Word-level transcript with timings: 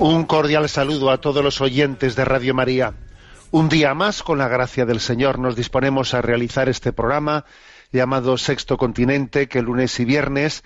Un 0.00 0.26
cordial 0.26 0.68
saludo 0.68 1.10
a 1.10 1.20
todos 1.20 1.42
los 1.42 1.60
oyentes 1.60 2.14
de 2.14 2.24
Radio 2.24 2.54
María. 2.54 2.94
Un 3.50 3.68
día 3.68 3.94
más, 3.94 4.22
con 4.22 4.38
la 4.38 4.46
gracia 4.46 4.86
del 4.86 5.00
Señor, 5.00 5.40
nos 5.40 5.56
disponemos 5.56 6.14
a 6.14 6.22
realizar 6.22 6.68
este 6.68 6.92
programa 6.92 7.44
llamado 7.90 8.38
Sexto 8.38 8.76
Continente, 8.76 9.48
que 9.48 9.60
lunes 9.60 9.98
y 9.98 10.04
viernes, 10.04 10.62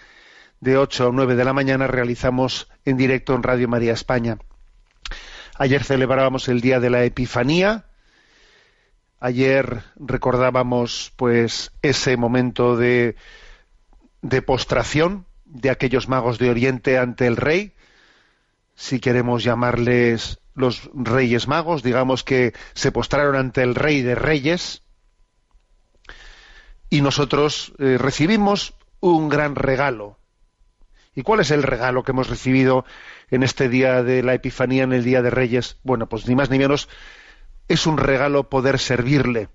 de 0.60 0.76
8 0.76 1.08
a 1.08 1.12
9 1.12 1.34
de 1.34 1.44
la 1.46 1.54
mañana, 1.54 1.86
realizamos 1.86 2.68
en 2.84 2.98
directo 2.98 3.34
en 3.34 3.42
Radio 3.42 3.68
María 3.68 3.94
España. 3.94 4.36
Ayer 5.56 5.82
celebrábamos 5.82 6.48
el 6.48 6.60
Día 6.60 6.78
de 6.78 6.90
la 6.90 7.02
Epifanía. 7.02 7.86
Ayer 9.18 9.82
recordábamos, 9.96 11.10
pues, 11.16 11.72
ese 11.80 12.18
momento 12.18 12.76
de, 12.76 13.16
de 14.20 14.42
postración 14.42 15.24
de 15.46 15.70
aquellos 15.70 16.06
magos 16.06 16.38
de 16.38 16.50
Oriente 16.50 16.98
ante 16.98 17.26
el 17.26 17.38
Rey, 17.38 17.72
si 18.82 18.98
queremos 18.98 19.44
llamarles 19.44 20.40
los 20.56 20.90
reyes 20.92 21.46
magos, 21.46 21.84
digamos 21.84 22.24
que 22.24 22.52
se 22.74 22.90
postraron 22.90 23.36
ante 23.36 23.62
el 23.62 23.76
rey 23.76 24.02
de 24.02 24.16
reyes 24.16 24.82
y 26.90 27.00
nosotros 27.00 27.74
eh, 27.78 27.96
recibimos 27.96 28.74
un 28.98 29.28
gran 29.28 29.54
regalo. 29.54 30.18
¿Y 31.14 31.22
cuál 31.22 31.38
es 31.38 31.52
el 31.52 31.62
regalo 31.62 32.02
que 32.02 32.10
hemos 32.10 32.28
recibido 32.28 32.84
en 33.30 33.44
este 33.44 33.68
día 33.68 34.02
de 34.02 34.24
la 34.24 34.34
Epifanía, 34.34 34.82
en 34.82 34.92
el 34.92 35.04
día 35.04 35.22
de 35.22 35.30
Reyes? 35.30 35.76
Bueno, 35.84 36.08
pues 36.08 36.26
ni 36.26 36.34
más 36.34 36.50
ni 36.50 36.58
menos 36.58 36.88
es 37.68 37.86
un 37.86 37.98
regalo 37.98 38.48
poder 38.48 38.80
servirle. 38.80 39.48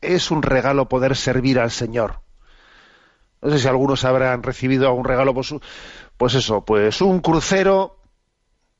Es 0.00 0.30
un 0.30 0.42
regalo 0.42 0.88
poder 0.88 1.16
servir 1.16 1.58
al 1.58 1.72
Señor. 1.72 2.20
No 3.42 3.50
sé 3.50 3.58
si 3.58 3.66
algunos 3.66 4.04
habrán 4.04 4.44
recibido 4.44 4.86
algún 4.86 5.04
regalo, 5.04 5.34
pues, 5.34 5.52
pues 6.16 6.34
eso, 6.34 6.64
pues 6.64 7.00
un 7.00 7.18
crucero 7.18 7.95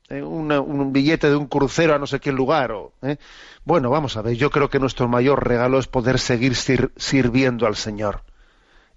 eh, 0.09 0.23
un 0.23 0.93
billete 0.93 1.29
de 1.31 1.37
un 1.37 1.47
crucero 1.47 1.95
a 1.95 1.99
no 1.99 2.07
sé 2.07 2.21
qué 2.21 2.33
lugar. 2.33 2.73
O, 2.73 2.93
¿eh? 3.03 3.17
Bueno, 3.65 3.91
vamos 3.91 4.17
a 4.17 4.23
ver, 4.23 4.35
yo 4.37 4.51
creo 4.51 4.71
que 4.71 4.79
nuestro 4.79 5.09
mayor 5.09 5.47
regalo 5.47 5.79
es 5.79 5.87
poder 5.87 6.19
seguir 6.19 6.55
sir- 6.55 6.93
sirviendo 6.97 7.67
al 7.67 7.77
Señor. 7.77 8.23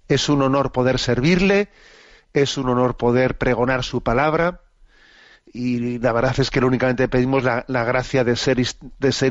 Es 0.08 0.28
un 0.28 0.42
honor 0.42 0.72
poder 0.72 0.98
servirle, 0.98 1.68
es 2.32 2.56
un 2.58 2.68
honor 2.68 2.96
poder 2.96 3.38
pregonar 3.38 3.84
su 3.84 4.02
palabra 4.02 4.60
y 5.52 5.98
la 5.98 6.12
verdad 6.12 6.38
es 6.38 6.50
que 6.50 6.60
únicamente 6.60 7.08
pedimos 7.08 7.42
la, 7.42 7.64
la 7.66 7.82
gracia 7.84 8.22
de 8.22 8.36
ser, 8.36 8.60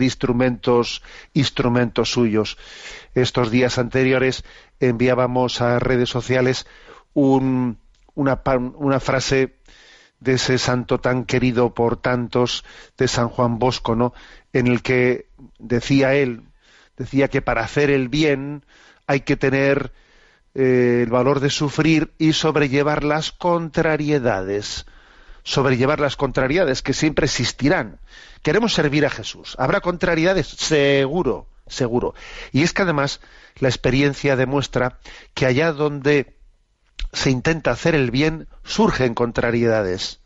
instrumentos, 0.04 1.02
instrumentos 1.34 2.12
suyos. 2.12 2.58
Estos 3.16 3.52
días 3.52 3.78
anteriores 3.78 4.44
enviábamos 4.82 5.62
a 5.62 5.80
redes 5.80 6.10
sociales 6.10 6.68
un- 7.14 7.78
una 8.16 9.00
frase 9.00 9.56
de 10.20 10.34
ese 10.34 10.58
santo 10.58 11.00
tan 11.00 11.26
querido 11.26 11.74
por 11.74 11.98
tantos 11.98 12.64
de 12.98 13.08
San 13.08 13.30
Juan 13.30 13.60
Bosco, 13.60 13.96
¿no? 13.96 14.14
En 14.54 14.68
el 14.68 14.82
que 14.82 15.28
decía 15.58 16.14
él, 16.14 16.44
decía 16.98 17.30
que 17.30 17.42
para 17.42 17.62
hacer 17.62 17.90
el 17.90 18.10
bien 18.10 18.66
hay 19.08 19.22
que 19.22 19.38
tener 19.38 19.92
eh, 20.56 21.02
el 21.04 21.10
valor 21.10 21.40
de 21.40 21.50
sufrir 21.50 22.12
y 22.18 22.34
sobrellevar 22.34 23.04
las 23.04 23.32
contrariedades, 23.32 24.86
sobrellevar 25.44 26.00
las 26.00 26.16
contrariedades 26.16 26.82
que 26.82 26.94
siempre 26.94 27.26
existirán. 27.26 28.00
Queremos 28.44 28.74
servir 28.74 29.06
a 29.06 29.10
Jesús. 29.10 29.56
¿Habrá 29.58 29.80
contrariedades? 29.82 30.48
Seguro, 30.48 31.48
seguro. 31.68 32.14
Y 32.52 32.64
es 32.64 32.74
que 32.74 32.82
además 32.82 33.22
la 33.60 33.70
experiencia 33.70 34.36
demuestra 34.36 35.00
que 35.34 35.46
allá 35.46 35.72
donde 35.72 36.39
se 37.14 37.32
intenta 37.32 37.72
hacer 37.72 37.96
el 37.96 38.12
bien, 38.12 38.48
surgen 38.64 39.14
contrariedades. 39.14 40.22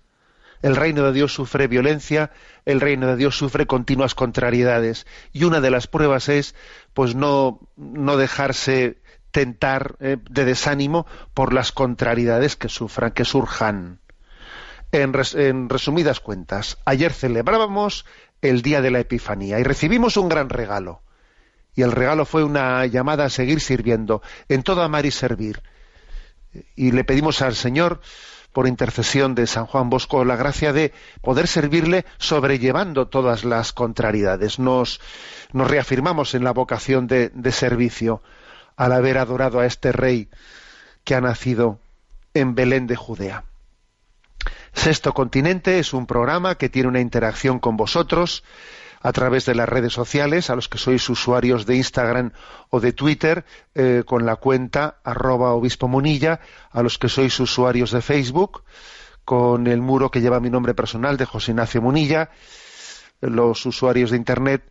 El 0.62 0.76
reino 0.76 1.04
de 1.04 1.12
Dios 1.12 1.34
sufre 1.34 1.68
violencia, 1.68 2.32
el 2.66 2.80
reino 2.80 3.08
de 3.08 3.18
Dios 3.18 3.38
sufre 3.38 3.68
continuas 3.68 4.16
contrariedades. 4.16 5.06
Y 5.34 5.44
una 5.44 5.60
de 5.60 5.70
las 5.70 5.88
pruebas 5.88 6.30
es, 6.30 6.56
pues, 6.94 7.16
no, 7.16 7.60
no 7.76 8.16
dejarse 8.18 9.02
tentar 9.32 9.96
eh, 10.00 10.18
de 10.30 10.46
desánimo 10.46 11.06
por 11.34 11.54
las 11.54 11.72
contrariedades 11.72 12.56
que 12.56 12.70
sufran, 12.70 13.12
que 13.12 13.26
surjan. 13.26 14.00
En, 14.92 15.12
en 15.34 15.70
resumidas 15.70 16.20
cuentas, 16.20 16.78
ayer 16.86 17.12
celebrábamos 17.12 18.06
el 18.42 18.62
día 18.62 18.82
de 18.82 18.92
la 18.92 19.00
Epifanía 19.00 19.60
y 19.60 19.64
recibimos 19.64 20.18
un 20.18 20.30
gran 20.30 20.50
regalo. 20.50 21.02
Y 21.76 21.82
el 21.82 21.92
regalo 21.92 22.26
fue 22.26 22.44
una 22.44 22.86
llamada 22.86 23.26
a 23.26 23.30
seguir 23.30 23.60
sirviendo, 23.60 24.22
en 24.48 24.62
todo 24.64 24.84
amar 24.84 25.06
y 25.06 25.12
servir 25.12 25.62
y 26.76 26.92
le 26.92 27.04
pedimos 27.04 27.42
al 27.42 27.56
Señor, 27.56 28.02
por 28.54 28.68
intercesión 28.68 29.34
de 29.36 29.48
San 29.48 29.66
Juan 29.66 29.90
Bosco, 29.90 30.24
la 30.24 30.36
gracia 30.36 30.72
de 30.74 30.94
poder 31.22 31.48
servirle 31.48 32.06
sobrellevando 32.20 33.08
todas 33.08 33.44
las 33.44 33.74
contrariedades. 33.74 34.60
Nos, 34.60 35.02
nos 35.52 35.70
reafirmamos 35.70 36.36
en 36.36 36.44
la 36.44 36.52
vocación 36.52 37.08
de, 37.08 37.30
de 37.30 37.52
servicio 37.52 38.22
al 38.78 38.92
haber 38.92 39.18
adorado 39.18 39.60
a 39.60 39.66
este 39.66 39.92
rey 39.92 40.30
que 41.04 41.16
ha 41.16 41.22
nacido 41.22 41.80
en 42.34 42.54
Belén 42.56 42.88
de 42.88 42.96
Judea. 42.96 43.44
Sexto 44.74 45.14
Continente 45.14 45.80
es 45.80 45.94
un 45.94 46.06
programa 46.06 46.56
que 46.56 46.70
tiene 46.70 46.90
una 46.90 47.00
interacción 47.00 47.60
con 47.60 47.78
vosotros 47.78 48.44
a 49.04 49.12
través 49.12 49.46
de 49.46 49.54
las 49.54 49.68
redes 49.68 49.94
sociales, 49.94 50.50
a 50.50 50.56
los 50.56 50.70
que 50.70 50.78
sois 50.78 51.10
usuarios 51.10 51.66
de 51.66 51.76
Instagram 51.76 52.32
o 52.70 52.80
de 52.80 52.94
Twitter, 52.94 53.44
eh, 53.76 54.04
con 54.06 54.26
la 54.26 54.38
cuenta 54.38 54.96
arroba 55.04 55.52
obispo 55.52 55.90
munilla, 55.90 56.40
a 56.72 56.82
los 56.82 56.98
que 56.98 57.10
sois 57.10 57.38
usuarios 57.42 57.92
de 57.92 58.02
Facebook, 58.02 58.64
con 59.26 59.68
el 59.68 59.82
muro 59.82 60.10
que 60.10 60.22
lleva 60.22 60.40
mi 60.40 60.50
nombre 60.50 60.74
personal 60.74 61.18
de 61.18 61.26
José 61.26 61.52
Ignacio 61.52 61.82
Munilla, 61.82 62.30
los 63.20 63.66
usuarios 63.66 64.12
de 64.12 64.18
Internet, 64.18 64.64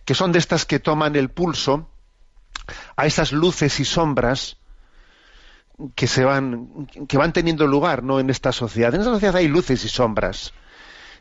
que 0.04 0.16
son 0.16 0.32
de 0.32 0.40
estas 0.40 0.66
que 0.66 0.80
toman 0.80 1.16
el 1.16 1.30
pulso 1.30 1.88
a 2.96 3.06
esas 3.06 3.32
luces 3.32 3.80
y 3.80 3.86
sombras 3.86 4.58
que 5.96 6.08
se 6.08 6.24
van 6.24 6.88
que 7.08 7.18
van 7.18 7.34
teniendo 7.34 7.68
lugar 7.68 8.04
no 8.04 8.20
en 8.20 8.30
esta 8.30 8.52
sociedad. 8.52 8.94
En 8.94 9.02
esta 9.02 9.14
sociedad 9.14 9.36
hay 9.36 9.48
luces 9.48 9.84
y 9.84 9.90
sombras 9.90 10.54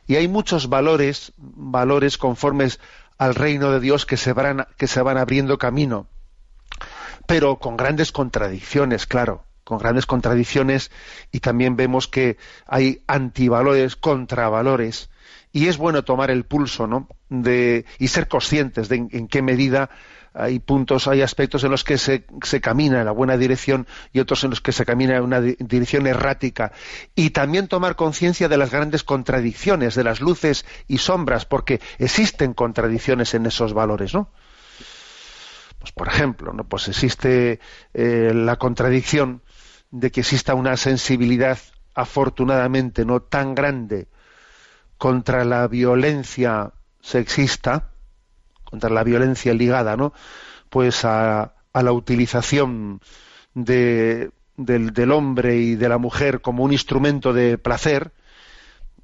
Y 0.06 0.16
hay 0.16 0.28
muchos 0.28 0.68
valores, 0.68 1.32
valores 1.36 2.18
conformes 2.18 2.80
al 3.18 3.34
reino 3.34 3.70
de 3.70 3.80
Dios 3.80 4.06
que 4.06 4.16
se 4.16 4.32
van, 4.32 4.66
que 4.76 4.86
se 4.86 5.02
van 5.02 5.18
abriendo 5.18 5.58
camino, 5.58 6.06
pero 7.26 7.58
con 7.58 7.76
grandes 7.76 8.12
contradicciones, 8.12 9.06
claro, 9.06 9.44
con 9.70 9.78
grandes 9.78 10.05
contradicciones 10.05 10.90
y 11.31 11.38
también 11.38 11.76
vemos 11.76 12.08
que 12.08 12.38
hay 12.67 13.02
antivalores, 13.06 13.94
contravalores 13.94 15.11
y 15.52 15.69
es 15.69 15.78
bueno 15.78 16.02
tomar 16.02 16.32
el 16.32 16.44
pulso, 16.44 16.88
¿no? 16.88 17.06
De, 17.28 17.84
y 18.00 18.08
ser 18.08 18.26
conscientes 18.26 18.88
de 18.88 18.96
en 18.96 19.28
qué 19.28 19.43
medida 19.43 19.90
hay 20.34 20.58
puntos, 20.58 21.06
hay 21.06 21.22
aspectos 21.22 21.62
en 21.62 21.70
los 21.70 21.84
que 21.84 21.99
se, 21.99 22.25
se, 22.43 22.61
camina 22.61 22.99
en 22.99 23.05
la 23.05 23.12
buena 23.12 23.37
dirección 23.37 23.87
y 24.12 24.19
otros 24.19 24.43
en 24.43 24.50
los 24.50 24.61
que 24.61 24.72
se 24.72 24.84
camina 24.84 25.17
en 25.17 25.22
una 25.22 25.40
di 25.40 25.56
dirección 25.61 26.08
errática. 26.08 26.73
Y 27.14 27.31
también 27.31 27.69
tomar 27.69 27.94
conciencia 27.94 28.49
de 28.49 28.56
las 28.56 28.73
grandes 28.73 29.05
contradicciones, 29.05 29.94
de 29.94 30.05
las 30.05 30.20
luces 30.20 30.66
y 30.88 30.99
sombras, 30.99 31.46
porque 31.46 31.81
existen 31.99 32.55
contradicciones 32.55 33.34
en 33.34 33.46
esos 33.46 33.73
valores, 33.73 34.14
¿no? 34.14 34.31
Pues 35.78 35.93
por 35.93 36.08
ejemplo, 36.08 36.52
¿no? 36.52 36.64
Pues 36.64 36.88
existe 36.88 37.58
eh, 37.94 38.32
la 38.34 38.56
contradicción 38.56 39.43
de 39.90 40.10
que 40.10 40.20
exista 40.20 40.54
una 40.54 40.76
sensibilidad 40.76 41.58
afortunadamente 41.94 43.04
no 43.04 43.20
tan 43.20 43.54
grande 43.54 44.08
contra 44.98 45.44
la 45.44 45.66
violencia 45.66 46.72
sexista, 47.00 47.90
contra 48.64 48.90
la 48.90 49.02
violencia 49.02 49.54
ligada, 49.54 49.96
¿no? 49.96 50.12
Pues 50.69 51.04
a, 51.04 51.54
la 51.72 51.92
utilización 51.92 53.00
de, 53.54 54.31
del, 54.56 54.92
del, 54.92 55.10
hombre 55.12 55.56
y 55.56 55.75
de 55.76 55.88
la 55.88 55.98
mujer 55.98 56.40
como 56.40 56.64
un 56.64 56.72
instrumento 56.72 57.32
de 57.32 57.58
placer. 57.58 58.12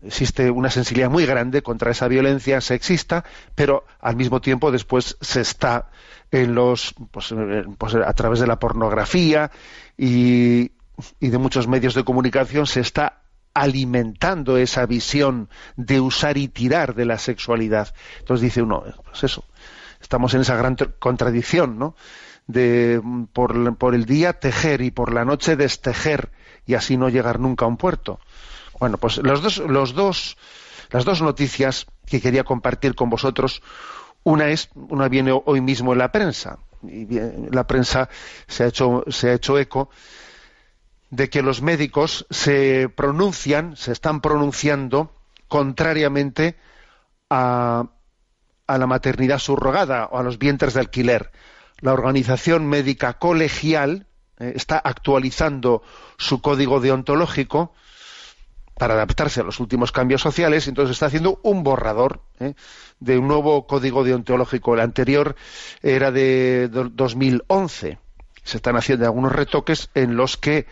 Existe 0.02 0.50
una 0.50 0.70
sensibilidad 0.70 1.10
muy 1.10 1.26
grande 1.26 1.62
contra 1.62 1.90
esa 1.90 2.06
violencia 2.06 2.60
sexista, 2.60 3.24
pero 3.54 3.84
al 4.00 4.16
mismo 4.16 4.40
tiempo 4.40 4.70
después 4.70 5.16
se 5.20 5.40
está 5.40 5.88
en 6.30 6.54
los, 6.54 6.94
pues, 7.10 7.34
pues 7.78 7.94
a 7.94 8.12
través 8.12 8.40
de 8.40 8.46
la 8.46 8.58
pornografía 8.58 9.50
y, 9.96 10.72
y 11.20 11.28
de 11.28 11.38
muchos 11.38 11.68
medios 11.68 11.94
de 11.94 12.04
comunicación 12.04 12.66
se 12.66 12.80
está 12.80 13.22
alimentando 13.54 14.58
esa 14.58 14.84
visión 14.84 15.48
de 15.76 16.00
usar 16.00 16.36
y 16.36 16.48
tirar 16.48 16.94
de 16.94 17.06
la 17.06 17.18
sexualidad. 17.18 17.94
Entonces 18.18 18.42
dice 18.42 18.62
uno, 18.62 18.84
pues 19.04 19.24
eso, 19.24 19.44
estamos 20.00 20.34
en 20.34 20.42
esa 20.42 20.56
gran 20.56 20.76
contradicción, 20.98 21.78
¿no? 21.78 21.96
De 22.46 23.00
por, 23.32 23.76
por, 23.76 23.94
el 23.94 24.04
día 24.04 24.34
tejer 24.34 24.82
y 24.82 24.90
por 24.90 25.12
la 25.12 25.24
noche 25.24 25.56
destejer 25.56 26.30
y 26.64 26.74
así 26.74 26.96
no 26.96 27.08
llegar 27.08 27.40
nunca 27.40 27.64
a 27.64 27.68
un 27.68 27.76
puerto. 27.76 28.20
Bueno, 28.78 28.98
pues 28.98 29.16
los 29.18 29.42
dos, 29.42 29.58
los 29.58 29.94
dos, 29.94 30.36
las 30.90 31.04
dos 31.04 31.22
noticias 31.22 31.86
que 32.04 32.20
quería 32.20 32.44
compartir 32.44 32.94
con 32.94 33.10
vosotros, 33.10 33.62
una 34.22 34.48
es, 34.48 34.68
una 34.74 35.08
viene 35.08 35.32
hoy 35.44 35.60
mismo 35.60 35.92
en 35.92 35.98
la 35.98 36.12
prensa 36.12 36.58
y 36.82 37.06
la 37.50 37.66
prensa 37.66 38.08
se 38.46 38.64
ha 38.64 38.66
hecho, 38.66 39.04
se 39.08 39.30
ha 39.30 39.32
hecho 39.32 39.58
eco 39.58 39.88
de 41.10 41.30
que 41.30 41.42
los 41.42 41.62
médicos 41.62 42.26
se 42.30 42.88
pronuncian, 42.88 43.76
se 43.76 43.92
están 43.92 44.20
pronunciando 44.20 45.12
contrariamente 45.48 46.56
a, 47.30 47.88
la 48.66 48.86
maternidad 48.86 49.38
subrogada 49.38 50.06
o 50.06 50.18
a 50.18 50.22
los 50.22 50.38
vientres 50.38 50.74
de 50.74 50.80
alquiler. 50.80 51.30
La 51.80 51.92
Organización 51.92 52.66
Médica 52.66 53.14
Colegial 53.14 54.06
eh, 54.38 54.52
está 54.56 54.78
actualizando 54.78 55.82
su 56.16 56.40
código 56.40 56.80
deontológico 56.80 57.72
para 58.74 58.94
adaptarse 58.94 59.40
a 59.40 59.44
los 59.44 59.60
últimos 59.60 59.92
cambios 59.92 60.20
sociales, 60.20 60.68
entonces 60.68 60.94
está 60.94 61.06
haciendo 61.06 61.40
un 61.42 61.62
borrador 61.62 62.20
eh, 62.40 62.54
de 63.00 63.18
un 63.18 63.28
nuevo 63.28 63.66
código 63.66 64.04
deontológico. 64.04 64.74
El 64.74 64.80
anterior 64.80 65.36
era 65.82 66.10
de 66.10 66.68
2011 66.68 67.98
se 68.46 68.58
están 68.58 68.76
haciendo 68.76 69.04
algunos 69.04 69.32
retoques 69.32 69.90
en 69.94 70.16
los 70.16 70.36
que 70.36 70.66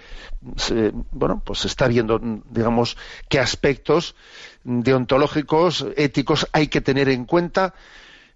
se, 0.57 0.93
bueno 1.11 1.43
pues 1.45 1.61
se 1.61 1.69
está 1.69 1.89
viendo 1.89 2.21
digamos 2.49 2.97
qué 3.29 3.41
aspectos 3.41 4.15
deontológicos 4.63 5.87
éticos 5.97 6.49
hay 6.53 6.69
que 6.69 6.81
tener 6.81 7.09
en 7.09 7.25
cuenta 7.25 7.75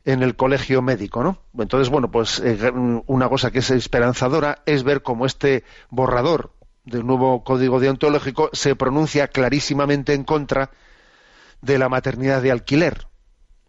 en 0.04 0.22
el 0.22 0.36
colegio 0.36 0.80
médico, 0.80 1.22
¿no? 1.22 1.38
Entonces, 1.58 1.90
bueno, 1.90 2.10
pues 2.10 2.40
eh, 2.42 2.72
una 3.06 3.28
cosa 3.28 3.50
que 3.50 3.58
es 3.58 3.70
esperanzadora 3.70 4.62
es 4.64 4.82
ver 4.82 5.02
cómo 5.02 5.26
este 5.26 5.64
borrador 5.90 6.52
del 6.86 7.06
nuevo 7.06 7.44
código 7.44 7.78
deontológico 7.78 8.48
se 8.54 8.74
pronuncia 8.74 9.28
clarísimamente 9.28 10.14
en 10.14 10.24
contra 10.24 10.70
de 11.60 11.78
la 11.78 11.90
maternidad 11.90 12.40
de 12.40 12.52
alquiler. 12.52 13.06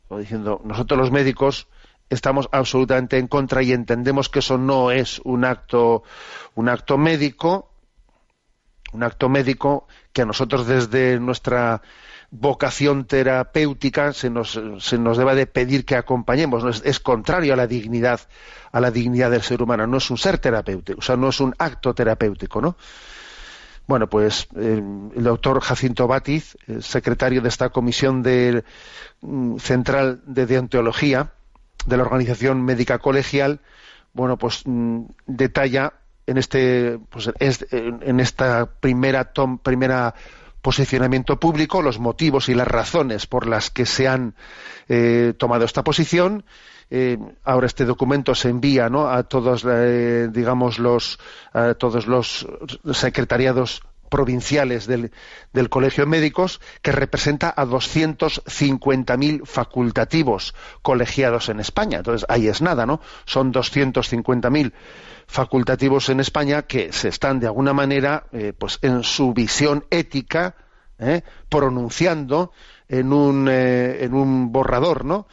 Diciendo, 0.10 0.62
nosotros 0.63 0.98
los 0.98 1.12
médicos 1.12 1.68
estamos 2.09 2.50
absolutamente 2.51 3.17
en 3.17 3.27
contra 3.27 3.61
y 3.63 3.71
entendemos 3.71 4.29
que 4.29 4.39
eso 4.39 4.57
no 4.57 4.91
es 4.91 5.19
un 5.23 5.45
acto 5.45 6.03
un 6.56 6.69
acto 6.69 6.97
médico 6.97 7.69
un 8.94 9.03
acto 9.03 9.29
médico 9.29 9.88
que 10.13 10.23
a 10.23 10.25
nosotros 10.25 10.67
desde 10.67 11.19
nuestra 11.19 11.81
vocación 12.31 13.06
terapéutica 13.06 14.13
se 14.13 14.29
nos, 14.29 14.59
se 14.79 14.97
nos 14.97 15.17
debe 15.17 15.35
de 15.35 15.47
pedir 15.47 15.83
que 15.83 15.95
acompañemos. 15.95 16.83
Es, 16.83 17.00
contrario 17.00 17.53
a 17.53 17.56
la 17.56 17.67
dignidad 17.67 18.21
a 18.71 18.79
la 18.79 18.91
dignidad 18.91 19.31
del 19.31 19.41
ser 19.41 19.61
humano. 19.61 19.88
No 19.88 19.97
es 19.97 20.09
un 20.11 20.17
ser 20.17 20.38
terapéutico 20.38 21.00
o 21.00 21.01
sea 21.01 21.15
no 21.15 21.29
es 21.29 21.39
un 21.39 21.56
acto 21.57 21.94
terapéutico 21.94 22.61
no 22.61 22.75
bueno, 23.88 24.07
pues 24.07 24.47
eh, 24.56 24.83
el 25.15 25.23
doctor 25.23 25.59
Jacinto 25.61 26.06
Batiz, 26.06 26.56
secretario 26.79 27.41
de 27.41 27.50
esta 27.50 27.69
comisión 27.69 28.21
de, 28.21 28.63
mm, 29.21 29.57
central 29.57 30.21
de 30.27 30.45
deontología, 30.45 31.33
de 31.85 31.97
la 31.97 32.03
Organización 32.03 32.63
Médica 32.63 32.99
Colegial, 32.99 33.59
bueno, 34.13 34.37
pues 34.37 34.63
mm, 34.65 35.03
detalla 35.27 35.93
en 36.25 36.37
este, 36.37 36.99
pues, 37.09 37.31
es, 37.39 37.65
en 37.71 38.19
esta 38.19 38.67
primera 38.79 39.25
tom, 39.33 39.57
primera 39.57 40.13
posicionamiento 40.61 41.39
público 41.39 41.81
los 41.81 41.99
motivos 41.99 42.49
y 42.49 42.53
las 42.53 42.67
razones 42.67 43.25
por 43.27 43.47
las 43.47 43.69
que 43.69 43.85
se 43.85 44.07
han 44.07 44.35
eh, 44.87 45.33
tomado 45.37 45.65
esta 45.65 45.83
posición. 45.83 46.43
Eh, 46.91 47.17
ahora 47.43 47.67
este 47.67 47.85
documento 47.85 48.33
se 48.35 48.49
envía 48.49 48.89
¿no? 48.89 49.09
a 49.09 49.23
todos, 49.23 49.65
eh, 49.67 50.27
digamos, 50.31 50.79
los, 50.79 51.19
a 51.53 51.75
todos 51.75 52.07
los 52.07 52.47
secretariados 52.93 53.81
provinciales 54.09 54.88
del, 54.88 55.11
del, 55.53 55.69
Colegio 55.69 56.03
de 56.03 56.09
Médicos, 56.09 56.59
que 56.81 56.91
representa 56.91 57.53
a 57.56 57.65
250.000 57.65 59.45
facultativos 59.45 60.56
colegiados 60.81 61.49
en 61.49 61.59
España. 61.59 61.99
Entonces, 61.99 62.25
ahí 62.30 62.47
es 62.47 62.61
nada, 62.61 62.85
¿no? 62.85 62.99
Son 63.25 63.54
250.000 63.54 64.73
facultativos 65.28 66.09
en 66.09 66.19
España 66.19 66.63
que 66.63 66.92
se 66.92 67.07
están, 67.07 67.39
de 67.39 67.47
alguna 67.47 67.73
manera, 67.73 68.25
eh, 68.31 68.54
pues 68.57 68.80
en 68.81 69.04
su 69.04 69.33
visión 69.33 69.85
ética, 69.92 70.56
eh, 70.97 71.21
pronunciando 71.47 72.51
en 72.87 73.13
un, 73.13 73.47
eh, 73.47 74.04
en 74.04 74.13
un 74.13 74.51
borrador, 74.51 75.06
¿no? 75.06 75.28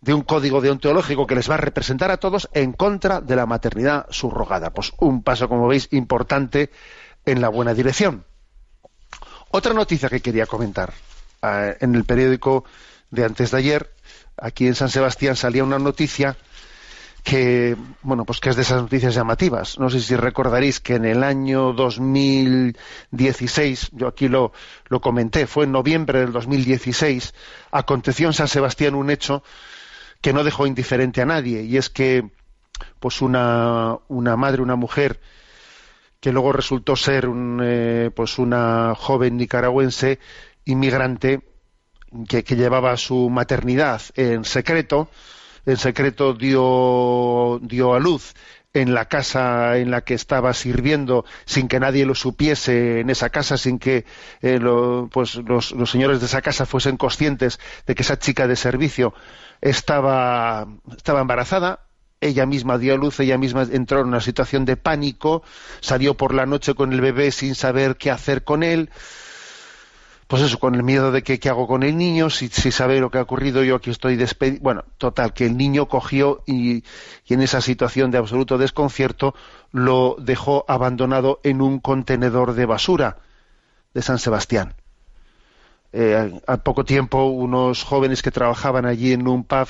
de 0.00 0.14
un 0.14 0.22
código 0.22 0.60
deontológico 0.60 1.26
que 1.26 1.34
les 1.34 1.50
va 1.50 1.54
a 1.54 1.58
representar 1.58 2.10
a 2.10 2.16
todos 2.16 2.48
en 2.54 2.72
contra 2.72 3.20
de 3.20 3.36
la 3.36 3.46
maternidad 3.46 4.06
subrogada. 4.10 4.72
Pues 4.72 4.92
un 4.98 5.22
paso, 5.22 5.48
como 5.48 5.68
veis, 5.68 5.88
importante 5.90 6.70
en 7.24 7.40
la 7.40 7.48
buena 7.48 7.74
dirección. 7.74 8.24
Otra 9.50 9.74
noticia 9.74 10.08
que 10.08 10.20
quería 10.20 10.46
comentar. 10.46 10.92
Uh, 11.42 11.72
en 11.80 11.94
el 11.94 12.04
periódico 12.04 12.64
de 13.10 13.24
antes 13.24 13.50
de 13.50 13.58
ayer, 13.58 13.90
aquí 14.36 14.66
en 14.66 14.74
San 14.74 14.90
Sebastián 14.90 15.36
salía 15.36 15.64
una 15.64 15.78
noticia 15.78 16.36
que, 17.22 17.76
bueno, 18.02 18.24
pues 18.24 18.40
que 18.40 18.50
es 18.50 18.56
de 18.56 18.62
esas 18.62 18.82
noticias 18.82 19.14
llamativas. 19.14 19.78
No 19.78 19.88
sé 19.90 20.00
si 20.00 20.16
recordaréis 20.16 20.80
que 20.80 20.94
en 20.94 21.04
el 21.04 21.22
año 21.22 21.72
2016, 21.72 23.90
yo 23.92 24.08
aquí 24.08 24.28
lo, 24.28 24.52
lo 24.88 25.00
comenté, 25.00 25.46
fue 25.46 25.64
en 25.64 25.72
noviembre 25.72 26.20
del 26.20 26.32
2016, 26.32 27.34
aconteció 27.70 28.28
en 28.28 28.32
San 28.32 28.48
Sebastián 28.48 28.94
un 28.94 29.10
hecho 29.10 29.42
que 30.20 30.32
no 30.32 30.44
dejó 30.44 30.66
indiferente 30.66 31.22
a 31.22 31.26
nadie, 31.26 31.62
y 31.62 31.76
es 31.76 31.90
que, 31.90 32.28
pues 32.98 33.22
una, 33.22 33.98
una 34.08 34.36
madre, 34.36 34.62
una 34.62 34.76
mujer, 34.76 35.20
que 36.20 36.32
luego 36.32 36.52
resultó 36.52 36.96
ser 36.96 37.28
un, 37.28 37.60
eh, 37.62 38.10
pues 38.14 38.38
una 38.38 38.94
joven 38.94 39.36
nicaragüense 39.36 40.18
inmigrante 40.64 41.40
que, 42.28 42.42
llevaba 42.42 42.96
su 42.96 43.30
maternidad 43.30 44.02
en 44.16 44.44
secreto, 44.44 45.08
en 45.66 45.76
secreto 45.76 46.34
dio, 46.34 47.58
dio 47.62 47.94
a 47.94 48.00
luz 48.00 48.34
en 48.72 48.94
la 48.94 49.06
casa 49.06 49.78
en 49.78 49.90
la 49.90 50.02
que 50.02 50.14
estaba 50.14 50.54
sirviendo 50.54 51.24
sin 51.44 51.68
que 51.68 51.80
nadie 51.80 52.06
lo 52.06 52.14
supiese 52.14 53.00
en 53.00 53.10
esa 53.10 53.30
casa, 53.30 53.56
sin 53.56 53.78
que 53.78 54.04
eh, 54.42 54.60
pues 55.10 55.36
los, 55.36 55.72
los, 55.72 55.90
señores 55.90 56.20
de 56.20 56.26
esa 56.26 56.42
casa 56.42 56.66
fuesen 56.66 56.96
conscientes 56.96 57.58
de 57.86 57.94
que 57.94 58.02
esa 58.02 58.18
chica 58.18 58.46
de 58.46 58.56
servicio 58.56 59.12
estaba, 59.60 60.68
estaba 60.96 61.20
embarazada, 61.20 61.89
ella 62.20 62.46
misma 62.46 62.78
dio 62.78 62.94
a 62.94 62.96
luz, 62.96 63.20
ella 63.20 63.38
misma 63.38 63.62
entró 63.70 64.00
en 64.00 64.08
una 64.08 64.20
situación 64.20 64.64
de 64.64 64.76
pánico, 64.76 65.42
salió 65.80 66.16
por 66.16 66.34
la 66.34 66.46
noche 66.46 66.74
con 66.74 66.92
el 66.92 67.00
bebé 67.00 67.30
sin 67.30 67.54
saber 67.54 67.96
qué 67.96 68.10
hacer 68.10 68.44
con 68.44 68.62
él. 68.62 68.90
pues 70.26 70.42
eso, 70.42 70.58
con 70.60 70.76
el 70.76 70.84
miedo 70.84 71.10
de 71.10 71.22
que 71.24 71.40
qué 71.40 71.48
hago 71.48 71.66
con 71.66 71.82
el 71.82 71.96
niño, 71.96 72.30
si, 72.30 72.48
si 72.48 72.70
sabe 72.70 73.00
lo 73.00 73.10
que 73.10 73.18
ha 73.18 73.22
ocurrido, 73.22 73.64
yo 73.64 73.76
aquí 73.76 73.90
estoy 73.90 74.16
despedido. 74.16 74.62
Bueno, 74.62 74.84
total, 74.96 75.32
que 75.32 75.46
el 75.46 75.56
niño 75.56 75.88
cogió 75.88 76.42
y, 76.46 76.84
y, 77.26 77.34
en 77.34 77.42
esa 77.42 77.60
situación 77.60 78.12
de 78.12 78.18
absoluto 78.18 78.56
desconcierto 78.56 79.34
lo 79.72 80.16
dejó 80.20 80.64
abandonado 80.68 81.40
en 81.42 81.60
un 81.60 81.80
contenedor 81.80 82.54
de 82.54 82.66
basura 82.66 83.18
de 83.92 84.02
San 84.02 84.18
Sebastián. 84.18 84.74
Eh, 85.92 86.40
al 86.46 86.62
poco 86.62 86.84
tiempo, 86.84 87.24
unos 87.24 87.82
jóvenes 87.82 88.22
que 88.22 88.30
trabajaban 88.30 88.86
allí 88.86 89.12
en 89.12 89.26
un 89.26 89.44
pub 89.44 89.68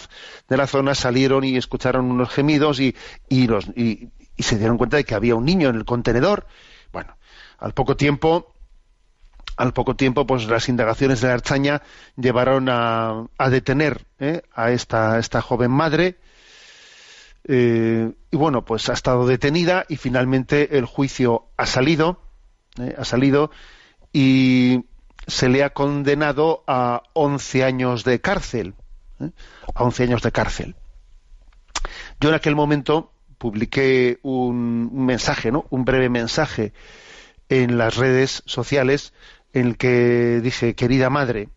de 0.49 0.57
la 0.57 0.67
zona 0.67 0.95
salieron 0.95 1.45
y 1.45 1.57
escucharon 1.57 2.11
unos 2.11 2.29
gemidos 2.29 2.79
y, 2.81 2.95
y, 3.29 3.47
los, 3.47 3.69
y 3.77 4.11
se 4.39 4.59
dieron 4.59 4.79
cuenta 4.79 4.97
de 4.99 5.05
que 5.05 5.15
había 5.15 5.35
un 5.35 5.45
niño 5.45 5.69
en 5.71 5.77
el 5.77 5.85
contenedor. 5.85 6.47
Bueno, 6.93 7.17
al 7.59 7.73
poco 7.73 7.97
tiempo 7.97 8.55
al 9.61 9.75
poco 9.75 9.95
tiempo, 9.95 10.27
pues 10.27 10.47
las 10.47 10.71
indagaciones 10.71 11.21
de 11.21 11.29
la 11.29 11.35
Archaña 11.35 11.83
llevaron 12.17 12.69
a, 12.71 13.27
a 13.37 13.51
detener 13.51 14.07
¿eh? 14.19 14.41
a 14.55 14.71
esta, 14.71 15.19
esta, 15.19 15.43
joven 15.43 15.71
madre. 15.71 16.17
Eh, 17.45 18.11
y 18.31 18.37
bueno, 18.39 18.65
pues 18.65 18.89
ha 18.89 18.95
estado 18.95 19.27
detenida 19.27 19.85
y 19.89 19.97
finalmente 19.97 20.79
el 20.79 20.87
juicio 20.87 21.49
ha 21.59 21.67
salido, 21.67 22.23
¿eh? 22.79 22.95
ha 22.97 23.05
salido 23.05 23.51
y 24.15 24.87
se 25.27 25.49
le 25.49 25.63
ha 25.63 25.71
condenado 25.71 26.65
a 26.67 27.03
11 27.13 27.65
años 27.65 28.05
de 28.05 28.21
cárcel, 28.21 28.75
a 29.75 29.85
11 29.85 30.03
años 30.05 30.23
de 30.23 30.33
cárcel. 30.33 30.77
Yo 32.21 32.29
en 32.29 32.35
aquel 32.35 32.55
momento 32.55 33.13
publiqué 33.39 34.19
un, 34.23 34.91
un 34.93 35.07
mensaje, 35.07 35.51
¿no? 35.51 35.67
Un 35.71 35.85
breve 35.85 36.09
mensaje 36.09 36.73
en 37.49 37.79
las 37.79 37.97
redes 37.97 38.43
sociales 38.47 39.13
en 39.53 39.67
el 39.67 39.77
que 39.77 40.41
dije, 40.43 40.75
querida 40.75 41.11
madre, 41.11 41.49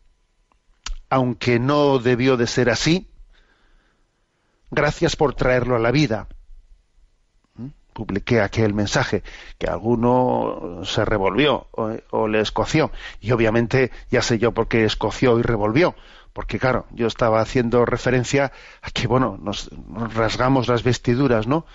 aunque 1.10 1.60
no 1.60 2.00
debió 2.00 2.38
de 2.38 2.48
ser 2.48 2.70
así, 2.70 3.10
gracias 4.72 5.16
por 5.16 5.36
traerlo 5.36 5.76
a 5.76 5.80
la 5.80 5.92
vida. 5.92 6.28
Publiqué 7.94 8.42
aquel 8.42 8.74
mensaje 8.74 9.24
que 9.58 9.68
alguno 9.68 10.82
se 10.84 11.06
revolvió 11.06 11.68
o, 11.72 12.28
le 12.28 12.40
escoció. 12.42 12.92
Y 13.22 13.32
obviamente 13.32 13.92
ya 14.10 14.22
sé 14.22 14.40
yo 14.40 14.52
por 14.52 14.68
qué 14.68 14.86
escoció 14.86 15.40
y 15.40 15.44
revolvió. 15.44 15.96
Porque 16.34 16.58
claro, 16.58 16.88
yo 16.92 17.06
estaba 17.06 17.42
haciendo 17.42 17.86
referencia 17.86 18.52
a 18.82 18.90
que, 18.90 19.06
bueno, 19.06 19.38
nos 19.40 19.70
rasgamos 20.16 20.68
las 20.68 20.84
vestiduras, 20.84 21.46
¿no? 21.46 21.66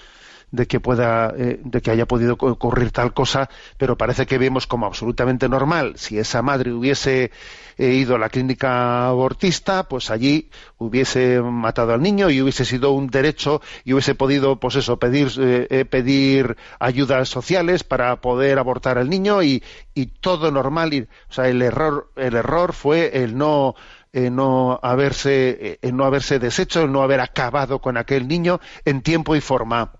De 0.50 0.67
que 0.67 0.81
pueda 0.81 1.33
eh, 1.37 1.61
de 1.62 1.83
que 1.83 1.90
haya 1.90 2.07
podido 2.07 2.35
ocurrir 2.35 2.90
tal 2.90 3.12
cosa 3.12 3.49
pero 3.76 3.97
parece 3.97 4.26
que 4.26 4.38
vemos 4.38 4.67
como 4.67 4.87
absolutamente 4.87 5.49
normal 5.49 5.95
si 5.97 6.19
esa 6.19 6.43
madre 6.43 6.73
hubiese 6.73 7.31
eh, 7.76 7.93
ido 7.93 8.17
a 8.17 8.19
la 8.19 8.28
clínica 8.28 9.09
abortista 9.09 9.88
pues 9.88 10.11
allí 10.11 10.50
hubiese 10.78 11.40
matado 11.40 11.93
al 11.93 12.02
niño 12.02 12.31
y 12.31 12.40
hubiese 12.40 12.64
sido 12.64 12.93
un 12.93 13.09
derecho 13.09 13.61
y 13.85 13.93
hubiese 13.93 14.14
podido 14.14 14.59
pues 14.59 14.76
eso 14.76 14.99
pedir 14.99 15.28
eh, 15.38 15.85
pedir 15.85 16.57
ayudas 16.81 17.28
sociales 17.28 17.85
para 17.85 18.21
poder 18.21 18.59
abortar 18.59 18.99
al 18.99 19.11
niño 19.11 19.43
y, 19.43 19.62
y 19.95 20.07
todo 20.07 20.50
normal 20.50 20.95
y, 20.95 21.02
o 21.02 21.33
sea 21.33 21.49
el 21.49 21.62
error 21.62 22.11
el 22.17 22.35
error 22.35 22.73
fue 22.73 23.23
el 23.23 23.37
no 23.37 23.75
eh, 24.12 24.31
no 24.31 24.81
haberse 24.83 25.78
eh, 25.83 25.93
no 25.93 26.05
haberse 26.05 26.38
deshecho, 26.38 26.83
el 26.83 26.93
no 26.93 27.02
haber 27.02 27.21
acabado 27.21 27.81
con 27.81 27.99
aquel 27.99 28.26
niño 28.26 28.59
en 28.85 29.02
tiempo 29.02 29.37
y 29.37 29.40
forma. 29.40 29.93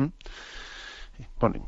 ¿Mm? 0.00 0.12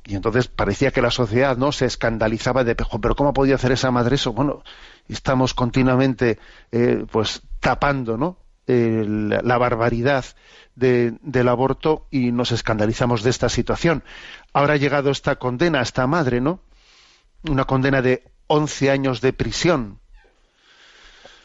Y 0.05 0.15
entonces 0.15 0.49
parecía 0.49 0.91
que 0.91 1.03
la 1.03 1.11
sociedad 1.11 1.57
no 1.57 1.73
se 1.73 1.87
escandalizaba 1.87 2.65
de 2.65 2.75
pero 2.75 3.15
cómo 3.15 3.33
podía 3.33 3.57
hacer 3.57 3.73
esa 3.73 3.91
madre 3.91 4.17
eso 4.17 4.33
bueno 4.33 4.63
estamos 5.09 5.53
continuamente 5.55 6.39
eh, 6.71 7.05
pues 7.11 7.43
tapando 7.61 8.17
no 8.17 8.39
la 8.67 9.59
barbaridad 9.59 10.25
de, 10.75 11.15
del 11.23 11.49
aborto 11.49 12.07
y 12.11 12.33
nos 12.33 12.53
escandalizamos 12.53 13.23
de 13.23 13.31
esta 13.31 13.49
situación. 13.49 14.05
Ahora 14.53 14.75
ha 14.75 14.79
llegado 14.79 15.11
esta 15.11 15.37
condena 15.37 15.81
a 15.81 15.83
esta 15.83 16.07
madre 16.07 16.41
no 16.41 16.61
una 17.45 17.65
condena 17.65 18.03
de 18.03 18.25
11 18.47 18.91
años 18.91 19.21
de 19.21 19.33
prisión. 19.33 19.99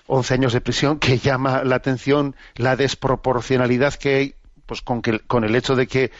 11 0.05 0.33
años 0.35 0.53
de 0.53 0.61
prisión 0.61 0.99
que 0.99 1.17
llama 1.17 1.63
la 1.63 1.75
atención 1.75 2.35
la 2.55 2.75
desproporcionalidad 2.75 3.95
que 3.95 4.15
hay 4.15 4.35
pues 4.67 4.83
con, 4.83 5.01
que, 5.01 5.19
con 5.21 5.43
el 5.43 5.55
hecho 5.55 5.75
de 5.75 5.87
que 5.87 6.11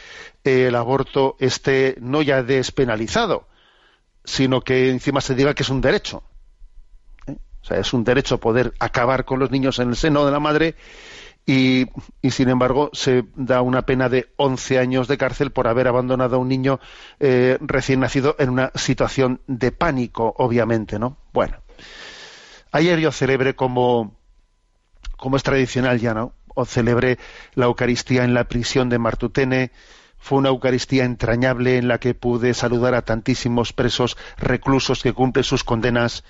eh, 0.42 0.66
el 0.66 0.74
aborto 0.74 1.36
esté 1.38 1.96
no 2.00 2.22
ya 2.22 2.42
despenalizado, 2.42 3.46
sino 4.24 4.62
que 4.62 4.90
encima 4.90 5.20
se 5.20 5.36
diga 5.36 5.54
que 5.54 5.62
es 5.62 5.68
un 5.68 5.80
derecho. 5.80 6.24
¿eh? 7.28 7.36
O 7.62 7.64
sea, 7.64 7.78
es 7.78 7.92
un 7.92 8.02
derecho 8.02 8.38
poder 8.38 8.74
acabar 8.80 9.24
con 9.24 9.38
los 9.38 9.50
niños 9.52 9.78
en 9.78 9.90
el 9.90 9.96
seno 9.96 10.24
de 10.24 10.32
la 10.32 10.40
madre 10.40 10.74
y, 11.46 11.86
y, 12.20 12.30
sin 12.30 12.50
embargo 12.50 12.90
se 12.92 13.24
da 13.34 13.62
una 13.62 13.82
pena 13.82 14.10
de 14.10 14.32
11 14.36 14.78
años 14.78 15.08
de 15.08 15.16
cárcel 15.16 15.50
por 15.50 15.66
haber 15.66 15.88
abandonado 15.88 16.36
a 16.36 16.38
un 16.38 16.48
niño 16.48 16.78
eh, 17.20 17.56
recién 17.60 18.00
nacido 18.00 18.36
en 18.38 18.50
una 18.50 18.70
situación 18.74 19.40
de 19.46 19.72
pánico, 19.72 20.34
obviamente, 20.36 20.98
¿no? 20.98 21.16
Bueno, 21.32 21.56
ayer 22.70 22.98
yo 22.98 23.12
celebré 23.12 23.54
como, 23.54 24.14
como 25.16 25.36
es 25.36 25.42
tradicional 25.42 25.98
ya, 26.00 26.12
¿no? 26.12 26.34
O 26.58 26.64
celebré 26.64 27.18
la 27.54 27.66
Eucaristía 27.66 28.24
en 28.24 28.34
la 28.34 28.48
prisión 28.48 28.88
de 28.88 28.98
Martutene. 28.98 29.70
Fue 30.18 30.38
una 30.38 30.48
Eucaristía 30.48 31.04
entrañable 31.04 31.78
en 31.78 31.86
la 31.86 31.98
que 31.98 32.14
pude 32.14 32.52
saludar 32.52 32.96
a 32.96 33.02
tantísimos 33.02 33.72
presos 33.72 34.16
reclusos 34.36 35.00
que 35.04 35.12
cumplen 35.12 35.44
sus 35.44 35.62
condenas. 35.62 36.24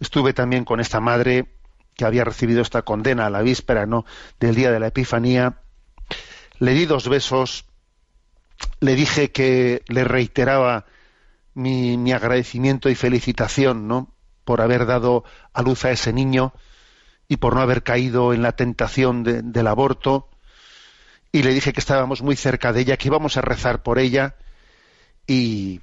Estuve 0.00 0.34
también 0.34 0.66
con 0.66 0.80
esta 0.80 1.00
madre 1.00 1.46
que 1.96 2.04
había 2.04 2.24
recibido 2.24 2.60
esta 2.60 2.82
condena 2.82 3.24
a 3.24 3.30
la 3.30 3.40
víspera 3.40 3.86
¿no? 3.86 4.04
del 4.38 4.54
día 4.54 4.70
de 4.70 4.80
la 4.80 4.88
Epifanía. 4.88 5.60
Le 6.58 6.72
di 6.72 6.84
dos 6.84 7.08
besos, 7.08 7.64
le 8.80 8.94
dije 8.94 9.32
que 9.32 9.80
le 9.88 10.04
reiteraba 10.04 10.84
mi, 11.54 11.96
mi 11.96 12.12
agradecimiento 12.12 12.90
y 12.90 12.94
felicitación 12.94 13.88
¿no? 13.88 14.12
por 14.44 14.60
haber 14.60 14.84
dado 14.84 15.24
a 15.54 15.62
luz 15.62 15.86
a 15.86 15.90
ese 15.90 16.12
niño 16.12 16.52
y 17.32 17.38
por 17.38 17.54
no 17.54 17.62
haber 17.62 17.82
caído 17.82 18.34
en 18.34 18.42
la 18.42 18.52
tentación 18.52 19.24
de, 19.24 19.40
del 19.40 19.66
aborto. 19.66 20.28
Y 21.32 21.42
le 21.42 21.54
dije 21.54 21.72
que 21.72 21.80
estábamos 21.80 22.20
muy 22.20 22.36
cerca 22.36 22.74
de 22.74 22.82
ella, 22.82 22.98
que 22.98 23.08
íbamos 23.08 23.38
a 23.38 23.40
rezar 23.40 23.82
por 23.82 23.98
ella. 23.98 24.36
Y, 25.26 25.80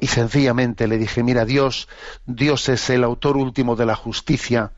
sencillamente 0.00 0.88
le 0.88 0.98
dije, 0.98 1.22
mira, 1.22 1.44
Dios, 1.44 1.86
Dios 2.26 2.68
es 2.68 2.90
el 2.90 3.04
autor 3.04 3.36
último 3.36 3.76
de 3.76 3.86
la 3.86 3.94
justicia. 3.94 4.72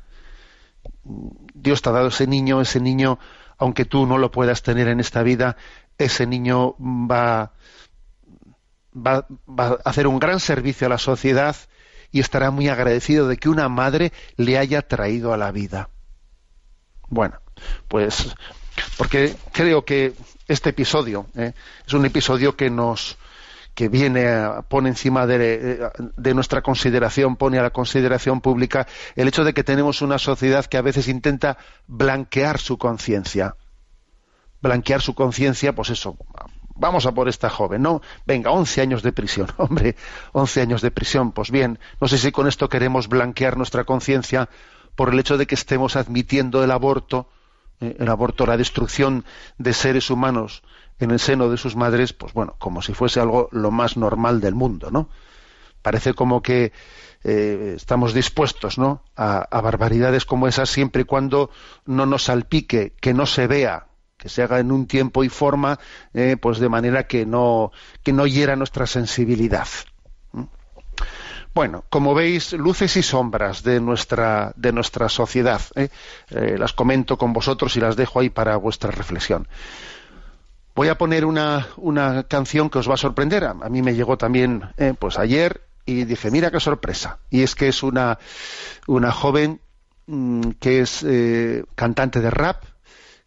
Dios 1.54 1.81
te 1.81 1.88
ha 1.88 1.92
dado 1.92 2.09
ese 2.09 2.26
niño, 2.26 2.61
ese 2.61 2.78
niño, 2.78 3.19
aunque 3.57 3.87
tú 3.87 4.04
no 4.04 4.19
lo 4.19 4.31
puedas 4.31 4.62
tener 4.62 4.88
en 4.88 5.00
esta 5.00 5.23
vida, 5.23 5.57
ese 5.97 6.26
niño 6.26 6.75
va 6.78 7.52
a 9.07 9.26
hacer 9.87 10.07
un 10.07 10.19
gran 10.19 10.40
servicio 10.40 10.88
a 10.88 10.90
la 10.90 10.99
sociedad 10.99 11.57
y 12.11 12.21
estará 12.21 12.50
muy 12.50 12.69
agradecido 12.69 13.28
de 13.28 13.38
que 13.38 13.49
una 13.49 13.71
madre 13.71 14.12
le 14.37 14.59
haya 14.59 14.83
traído 14.83 15.33
a 15.33 15.38
la 15.38 15.52
vida. 15.52 15.88
Bueno, 17.12 17.35
pues 17.88 18.35
porque 18.97 19.37
creo 19.52 19.85
que 19.85 20.14
este 20.49 20.71
episodio 20.71 21.26
¿eh? 21.37 21.52
es 21.87 21.92
un 21.92 22.07
episodio 22.07 22.57
que 22.57 22.71
nos 22.71 23.19
que 23.75 23.90
viene 23.90 24.35
pone 24.69 24.88
encima 24.88 25.26
de, 25.26 25.90
de, 26.16 26.35
nuestra 26.35 26.62
consideración, 26.62 27.37
pone 27.37 27.59
a 27.59 27.62
la 27.62 27.71
consideración 27.71 28.40
pública 28.40 28.87
el 29.14 29.28
hecho 29.28 29.45
de 29.45 29.52
que 29.52 29.62
tenemos 29.62 30.00
una 30.00 30.19
sociedad 30.19 30.64
que 30.64 30.78
a 30.78 30.83
veces 30.83 31.07
intenta 31.07 31.59
blanquear 31.87 32.59
su 32.59 32.78
conciencia. 32.78 33.57
Blanquear 34.62 35.02
su 35.02 35.14
conciencia, 35.14 35.75
pues 35.75 35.90
eso, 35.90 36.16
vamos 36.76 37.04
a 37.04 37.12
por 37.12 37.28
esta 37.28 37.50
joven, 37.50 37.83
¿no? 37.83 38.00
Venga, 38.26 38.50
11 38.52 38.81
años 38.81 39.02
de 39.02 39.12
prisión, 39.12 39.49
hombre, 39.59 39.97
11 40.33 40.62
años 40.62 40.81
de 40.81 40.90
prisión, 40.90 41.33
pues 41.33 41.50
bien, 41.50 41.78
no 42.00 42.09
sé 42.09 42.16
si 42.16 42.33
con 42.33 42.49
esto 42.49 42.71
queremos 42.71 43.09
blanquear 43.09 43.57
nuestra 43.59 43.85
conciencia 43.85 44.49
por 44.95 45.13
el 45.13 45.19
hecho 45.19 45.39
de 45.39 45.47
que 45.47 45.55
estemos 45.55 45.97
admitiendo 45.97 46.63
el 46.63 46.71
aborto, 46.71 47.29
eh, 47.81 47.97
el 47.99 48.09
aborto, 48.09 48.47
la 48.47 48.57
destrucción 48.57 49.25
de 49.59 49.73
seres 49.73 50.11
humanos 50.11 50.63
en 50.99 51.11
el 51.11 51.19
seno 51.19 51.49
de 51.49 51.57
sus 51.57 51.77
madres, 51.77 52.13
pues 52.13 52.33
bueno, 52.33 52.55
como 52.59 52.83
si 52.83 52.95
fuese 52.95 53.21
algo 53.21 53.49
lo 53.51 53.71
más 53.71 53.97
normal 53.97 54.41
del 54.41 54.55
mundo, 54.55 54.91
¿no? 54.91 55.09
Parece 55.83 56.15
como 56.15 56.43
que 56.43 56.73
eh, 57.25 57.75
estamos 57.77 58.15
dispuestos, 58.15 58.79
¿no? 58.79 59.03
A, 59.17 59.61
barbaridades 59.61 60.25
como 60.25 60.47
esas 60.47 60.71
siempre 60.71 61.03
y 61.03 61.05
cuando 61.05 61.51
no 61.87 62.07
nos 62.07 62.25
salpique, 62.25 62.95
que 63.01 63.15
no 63.15 63.27
se 63.27 63.47
vea, 63.47 63.87
que 64.17 64.29
se 64.29 64.43
haga 64.43 64.61
en 64.61 64.71
un 64.71 64.87
tiempo 64.87 65.25
y 65.25 65.29
forma, 65.29 65.81
eh, 66.15 66.37
pues 66.41 66.59
de 66.59 66.69
manera 66.69 67.07
que 67.07 67.27
no 67.27 67.73
que 68.05 68.13
no 68.13 68.27
hiera 68.27 68.55
nuestra 68.55 68.87
sensibilidad. 68.87 69.67
Bueno, 71.55 71.85
como 71.91 72.15
veis, 72.15 72.55
luces 72.55 72.97
y 72.97 73.03
sombras 73.03 73.63
de 73.63 73.79
nuestra, 73.79 74.53
de 74.57 74.73
nuestra 74.73 75.11
sociedad. 75.11 75.61
¿eh? 75.75 75.91
Eh, 76.31 76.57
las 76.59 76.73
comento 76.73 77.19
con 77.19 77.35
vosotros 77.35 77.77
y 77.77 77.81
las 77.81 77.95
dejo 77.95 78.21
ahí 78.21 78.31
para 78.31 78.57
vuestra 78.57 78.91
reflexión. 78.91 79.47
Voy 80.75 80.89
a 80.89 80.97
poner 80.97 81.27
una, 81.27 81.69
una 81.77 82.23
canción 82.23 82.71
que 82.71 82.79
os 82.79 82.89
va 82.89 82.95
a 82.95 82.97
sorprender. 82.97 83.45
A, 83.45 83.53
mí 83.55 83.83
me 83.83 83.95
llegó 83.95 84.17
también, 84.17 84.63
eh, 84.79 84.95
pues 84.99 85.19
ayer, 85.19 85.61
y 85.85 86.05
dije, 86.05 86.31
mira 86.31 86.51
qué 86.51 86.61
sorpresa. 86.61 87.19
Y 87.29 87.43
es 87.43 87.55
que 87.55 87.69
es 87.69 87.83
una, 87.83 88.19
una 88.87 89.13
joven 89.13 89.61
mm, 90.07 90.53
que 90.59 90.81
es 90.81 91.03
eh, 91.03 91.65
cantante 91.75 92.21
de 92.21 92.31
rap, 92.31 92.65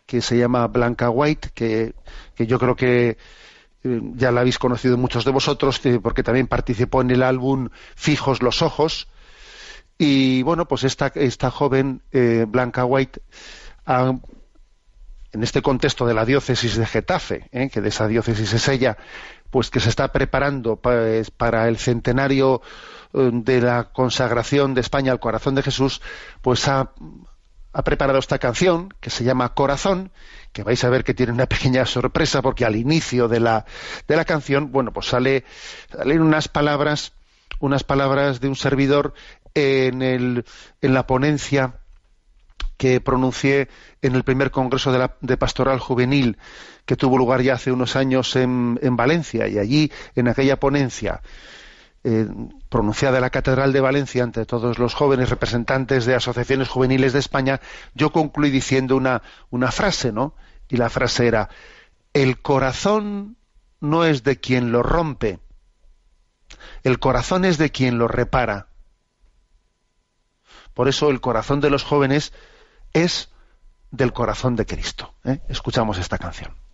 que 0.08 0.22
se 0.22 0.36
llama 0.36 0.65
Blanca 0.65 1.12
White, 1.12 1.50
que, 1.53 1.94
que 2.34 2.48
yo 2.48 2.58
creo 2.58 2.75
que 2.75 3.17
ya 4.15 4.31
la 4.31 4.41
habéis 4.41 4.57
conocido 4.59 4.97
muchos 4.97 5.25
de 5.25 5.31
vosotros, 5.31 5.79
que- 5.79 5.99
porque 5.99 6.23
también 6.23 6.47
participó 6.47 7.01
en 7.01 7.11
el 7.11 7.23
álbum 7.23 7.69
Fijos 7.95 8.41
los 8.41 8.61
Ojos. 8.61 9.07
Y 9.97 10.41
bueno, 10.43 10.65
pues 10.67 10.83
esta, 10.83 11.07
esta 11.15 11.51
joven, 11.51 12.01
eh, 12.11 12.45
Blanca 12.47 12.83
White, 12.85 13.21
en 13.87 15.43
este 15.43 15.61
contexto 15.61 16.05
de 16.05 16.13
la 16.13 16.25
diócesis 16.25 16.75
de 16.77 16.85
Getafe, 16.85 17.49
¿eh? 17.51 17.69
que 17.69 17.81
de 17.81 17.89
esa 17.89 18.07
diócesis 18.07 18.53
es 18.53 18.67
ella, 18.67 18.97
pues 19.49 19.69
que 19.69 19.79
se 19.79 19.89
está 19.89 20.11
preparando 20.11 20.77
pues, 20.77 21.29
para 21.31 21.67
el 21.67 21.77
centenario 21.77 22.61
eh, 23.13 23.29
de 23.33 23.61
la 23.61 23.85
consagración 23.91 24.73
de 24.73 24.81
España 24.81 25.11
al 25.11 25.19
corazón 25.19 25.55
de 25.55 25.63
Jesús, 25.63 26.01
pues 26.41 26.67
ha 26.67 26.91
preparado 27.83 28.19
esta 28.19 28.39
canción 28.39 28.93
que 29.01 29.09
se 29.09 29.23
llama 29.25 29.53
Corazón, 29.53 30.11
que 30.55 30.63
vais 30.63 30.81
a 30.85 30.89
ver 30.89 31.03
que 31.03 31.13
tiene 31.13 31.33
una 31.33 31.45
pequeña 31.53 31.85
sorpresa 31.85 32.41
porque 32.41 32.63
al 32.63 32.77
inicio 32.77 33.27
de 33.27 33.41
la, 33.41 33.65
de 34.07 34.15
la 34.15 34.24
canción, 34.24 34.71
bueno, 34.71 34.93
pues 34.93 35.07
sale, 35.07 35.43
salen 35.91 36.21
unas 36.21 36.47
palabras, 36.47 37.12
unas 37.59 37.83
palabras 37.83 38.39
de 38.39 38.47
un 38.47 38.55
servidor 38.55 39.13
en, 39.53 40.01
el, 40.01 40.45
en 40.81 40.93
la 40.93 41.05
ponencia 41.05 41.81
que 42.77 43.01
pronuncié 43.01 43.67
en 44.01 44.15
el 44.15 44.24
primer 44.24 44.50
congreso 44.50 44.93
de, 44.93 45.00
la, 45.00 45.17
de 45.19 45.35
pastoral 45.35 45.79
juvenil 45.79 46.38
que 46.85 46.95
tuvo 46.95 47.17
lugar 47.17 47.41
ya 47.41 47.55
hace 47.55 47.74
unos 47.74 47.97
años 47.97 48.35
en, 48.38 48.79
en 48.81 48.95
Valencia. 48.95 49.50
Y 49.50 49.59
allí 49.59 49.91
en 50.15 50.29
aquella 50.29 50.57
ponencia 50.57 51.21
eh, 52.07 52.27
pronunciada 52.69 53.17
en 53.17 53.24
la 53.24 53.31
Catedral 53.31 53.74
de 53.74 53.81
Valencia 53.81 54.24
ante 54.24 54.45
todos 54.45 54.77
los 54.77 54.93
jóvenes 54.93 55.31
representantes 55.31 56.05
de 56.05 56.13
asociaciones 56.13 56.69
juveniles 56.69 57.13
de 57.13 57.19
España, 57.19 57.62
yo 57.95 58.12
concluí 58.12 58.51
diciendo 58.51 58.95
una, 58.95 59.24
una 59.50 59.71
frase, 59.71 60.12
¿no? 60.12 60.35
Y 60.69 60.77
la 60.77 60.91
frase 60.91 61.25
era, 61.25 61.50
el 62.13 62.39
corazón 62.43 63.38
no 63.79 64.05
es 64.05 64.24
de 64.24 64.39
quien 64.39 64.71
lo 64.71 64.83
rompe, 64.83 65.39
el 66.83 67.00
corazón 67.00 67.43
es 67.43 67.57
de 67.57 67.71
quien 67.71 67.97
lo 67.97 68.07
repara. 68.07 68.67
Por 70.75 70.88
eso 70.88 71.09
el 71.09 71.21
corazón 71.21 71.59
de 71.59 71.71
los 71.71 71.83
jóvenes 71.83 72.33
es 72.93 73.29
del 73.89 74.13
corazón 74.13 74.55
de 74.55 74.67
Cristo. 74.67 75.15
¿eh? 75.24 75.39
Escuchamos 75.50 75.97
esta 75.97 76.19
canción. 76.19 76.64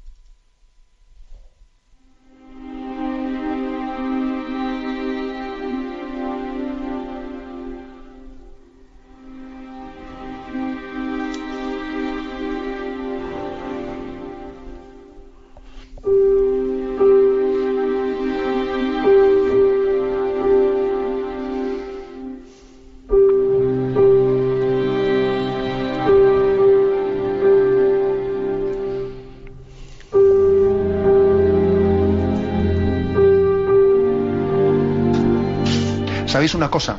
¿Sabéis 36.51 36.65
una 36.65 36.71
cosa? 36.71 36.97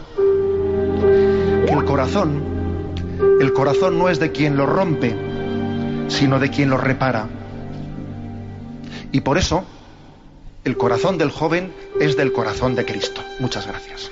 Que 1.67 1.73
el 1.75 1.85
corazón, 1.85 2.43
el 3.39 3.53
corazón 3.53 3.99
no 3.99 4.09
es 4.09 4.19
de 4.19 4.33
quien 4.33 4.57
lo 4.57 4.65
rompe, 4.65 5.15
sino 6.09 6.39
de 6.39 6.49
quien 6.49 6.71
lo 6.71 6.79
repara. 6.79 7.29
Y 9.11 9.21
por 9.21 9.37
eso, 9.37 9.65
el 10.65 10.79
corazón 10.79 11.19
del 11.19 11.31
joven 11.31 11.71
es 12.01 12.17
del 12.17 12.33
corazón 12.33 12.75
de 12.75 12.87
Cristo. 12.87 13.21
Muchas 13.41 13.67
gracias. 13.67 14.11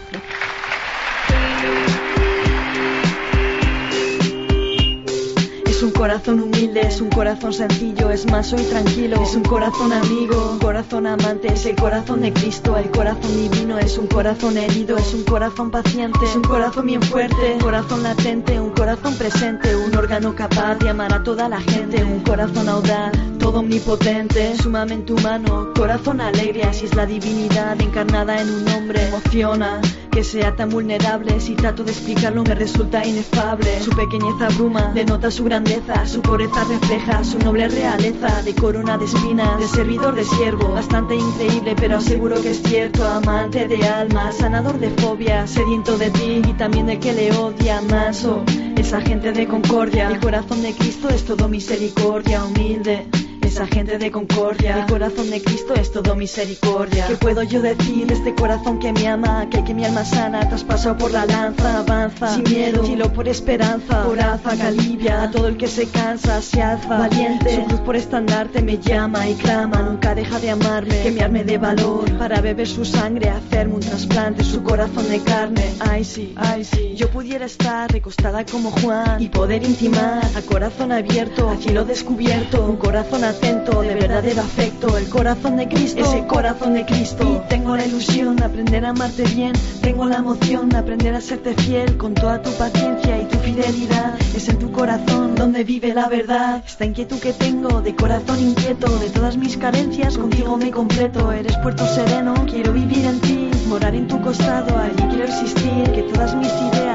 Corazón 6.01 6.41
humilde, 6.41 6.81
es 6.81 6.99
un 7.03 7.11
corazón 7.11 7.53
sencillo, 7.53 8.09
es 8.09 8.25
más 8.25 8.47
soy 8.47 8.63
tranquilo, 8.63 9.23
es 9.23 9.35
un 9.35 9.43
corazón 9.43 9.93
amigo, 9.93 10.53
un 10.53 10.59
corazón 10.59 11.07
amante, 11.07 11.53
es 11.53 11.67
el 11.67 11.77
corazón 11.77 12.23
de 12.23 12.33
Cristo, 12.33 12.75
el 12.79 12.91
corazón 12.91 13.37
divino, 13.37 13.79
es 13.79 13.99
un 13.99 14.07
corazón 14.07 14.57
herido, 14.57 14.97
es 14.97 15.13
un 15.13 15.25
corazón 15.25 15.71
paciente, 15.71 16.19
es 16.25 16.35
un 16.35 16.43
corazón 16.43 16.87
bien 16.87 17.03
fuerte, 17.03 17.53
un 17.53 17.61
corazón 17.61 18.03
latente, 18.03 18.59
un 18.59 18.71
corazón 18.71 19.15
presente, 19.17 19.77
un 19.77 19.95
órgano 19.95 20.35
capaz 20.35 20.77
de 20.77 20.89
amar 20.89 21.13
a 21.13 21.23
toda 21.23 21.51
la 21.51 21.61
gente, 21.61 22.03
un 22.03 22.21
corazón 22.21 22.71
audaz, 22.71 23.13
todo 23.39 23.61
omnipotente, 23.61 24.57
sumamente 24.57 25.13
humano, 25.13 25.69
corazón 25.77 26.23
alegre, 26.23 26.63
así 26.63 26.87
es 26.87 26.95
la 26.95 27.05
divinidad 27.05 27.79
encarnada 27.79 28.41
en 28.41 28.49
un 28.49 28.69
hombre, 28.69 29.07
emociona 29.07 29.83
que 30.21 30.25
sea 30.25 30.55
tan 30.55 30.69
vulnerable, 30.69 31.41
si 31.41 31.55
trato 31.55 31.83
de 31.83 31.93
explicarlo 31.93 32.43
me 32.43 32.55
resulta 32.55 33.07
inefable, 33.07 33.81
su 33.81 33.89
pequeñez 33.89 34.35
abruma, 34.43 34.93
denota 34.93 35.31
su 35.31 35.45
grandeza, 35.45 36.05
su 36.05 36.21
pureza 36.21 36.63
refleja 36.65 37.25
su 37.25 37.39
noble 37.39 37.67
realeza, 37.69 38.43
de 38.43 38.55
corona 38.55 38.99
de 38.99 39.07
espinas, 39.07 39.59
de 39.59 39.67
servidor 39.67 40.15
de 40.15 40.25
siervo, 40.25 40.75
bastante 40.75 41.15
increíble 41.17 41.75
pero 41.75 41.97
aseguro 41.97 42.43
que 42.43 42.51
es 42.51 42.63
cierto, 42.63 43.03
amante 43.03 43.67
de 43.67 43.83
alma, 43.89 44.31
sanador 44.31 44.79
de 44.79 44.91
fobia, 44.91 45.47
sediento 45.47 45.97
de 45.97 46.11
ti 46.11 46.43
y 46.47 46.53
también 46.53 46.85
de 46.85 46.99
que 46.99 47.15
le 47.15 47.33
odia, 47.33 47.81
manso, 47.81 48.45
esa 48.77 49.01
gente 49.01 49.33
de 49.33 49.49
concordia, 49.49 50.09
el 50.09 50.21
corazón 50.21 50.61
de 50.61 50.75
Cristo 50.75 51.09
es 51.09 51.25
todo 51.25 51.49
misericordia, 51.49 52.45
humilde. 52.45 53.07
Esa 53.51 53.67
gente 53.67 53.99
de 53.99 54.13
concordia, 54.13 54.79
el 54.79 54.87
corazón 54.87 55.29
de 55.29 55.43
Cristo 55.43 55.75
es 55.75 55.91
todo 55.91 56.15
misericordia. 56.15 57.09
¿Qué 57.09 57.17
puedo 57.17 57.43
yo 57.43 57.61
decir 57.61 58.07
de 58.07 58.15
este 58.15 58.33
corazón 58.33 58.79
que 58.79 58.93
me 58.93 59.09
ama? 59.09 59.49
Que, 59.51 59.65
que 59.65 59.75
mi 59.75 59.85
alma 59.85 60.05
sana, 60.05 60.49
traspasado 60.49 60.97
por 60.97 61.11
la 61.11 61.27
lanza, 61.27 61.81
avanza, 61.81 62.33
sin 62.33 62.45
miedo, 62.45 62.85
filo 62.85 63.13
por 63.13 63.27
esperanza, 63.27 64.05
coraza 64.05 64.57
que 64.57 64.63
alivia 64.63 65.25
a 65.25 65.31
todo 65.33 65.49
el 65.49 65.57
que 65.57 65.67
se 65.67 65.89
cansa, 65.89 66.41
se 66.41 66.63
alza, 66.63 66.97
valiente, 66.97 67.57
su 67.57 67.65
cruz 67.65 67.81
por 67.81 67.97
estandarte 67.97 68.63
me 68.63 68.79
llama 68.79 69.29
y 69.29 69.35
clama, 69.35 69.83
nunca 69.83 70.15
deja 70.15 70.39
de 70.39 70.51
amarme, 70.51 71.03
que 71.03 71.11
me 71.11 71.21
arme 71.21 71.43
de 71.43 71.59
valor, 71.59 72.19
para 72.19 72.41
beber 72.41 72.69
su 72.69 72.85
sangre, 72.85 73.31
hacerme 73.31 73.75
un 73.75 73.81
trasplante, 73.81 74.45
su 74.45 74.63
corazón 74.63 75.09
de 75.09 75.19
carne, 75.25 75.75
ay 75.81 76.05
sí, 76.05 76.35
ay 76.37 76.63
sí, 76.65 76.95
yo 76.95 77.11
pudiera 77.11 77.47
estar 77.47 77.91
recostada 77.91 78.47
como 78.47 78.71
Juan 78.71 79.21
y 79.21 79.29
poder 79.29 79.65
intimar 79.65 80.25
a 80.37 80.43
corazón 80.43 80.93
abierto, 80.93 81.51
a 81.51 81.57
cielo 81.57 81.85
descubierto, 81.85 82.65
un 82.65 82.77
corazón 82.77 83.25
de 83.41 83.95
verdadero 83.95 84.43
afecto, 84.43 84.99
el 84.99 85.09
corazón 85.09 85.57
de 85.57 85.67
Cristo, 85.67 86.01
ese 86.01 86.27
corazón 86.27 86.75
de 86.75 86.85
Cristo. 86.85 87.25
Y 87.25 87.49
tengo 87.49 87.77
la 87.77 87.87
ilusión 87.87 88.37
de 88.37 88.45
aprender 88.45 88.85
a 88.85 88.91
amarte 88.91 89.23
bien, 89.25 89.53
tengo 89.81 90.05
la 90.07 90.17
emoción 90.17 90.69
de 90.69 90.79
aprender 90.79 91.15
a 91.15 91.21
serte 91.21 91.55
fiel 91.55 91.97
con 91.97 92.15
toda 92.15 92.43
tu 92.43 92.51
paciencia 92.53 93.21
y 93.21 93.25
tu 93.27 93.39
fidelidad. 93.39 94.15
Es 94.37 94.49
en 94.49 94.59
tu 94.59 94.71
corazón 94.71 95.35
donde 95.35 95.65
vive 95.65 95.95
la 95.95 96.09
verdad. 96.09 96.63
Esta 96.67 96.85
inquietud 96.85 97.19
que 97.21 97.33
tengo 97.33 97.81
de 97.81 97.95
corazón 97.95 98.41
inquieto, 98.41 98.87
de 98.99 99.09
todas 99.11 99.37
mis 99.37 99.57
carencias, 99.57 100.19
contigo 100.19 100.57
me 100.57 100.71
completo. 100.71 101.33
Eres 101.33 101.57
puerto 101.59 101.87
sereno, 101.87 102.35
quiero 102.51 102.73
vivir 102.73 103.05
en 103.07 103.21
ti, 103.21 103.51
morar 103.67 103.95
en 103.95 104.09
tu 104.09 104.21
costado, 104.21 104.77
allí 104.77 105.03
quiero 105.09 105.25
existir. 105.25 105.91
Que 105.93 106.03
todas 106.13 106.35
mis 106.37 106.49
ideas, 106.49 106.90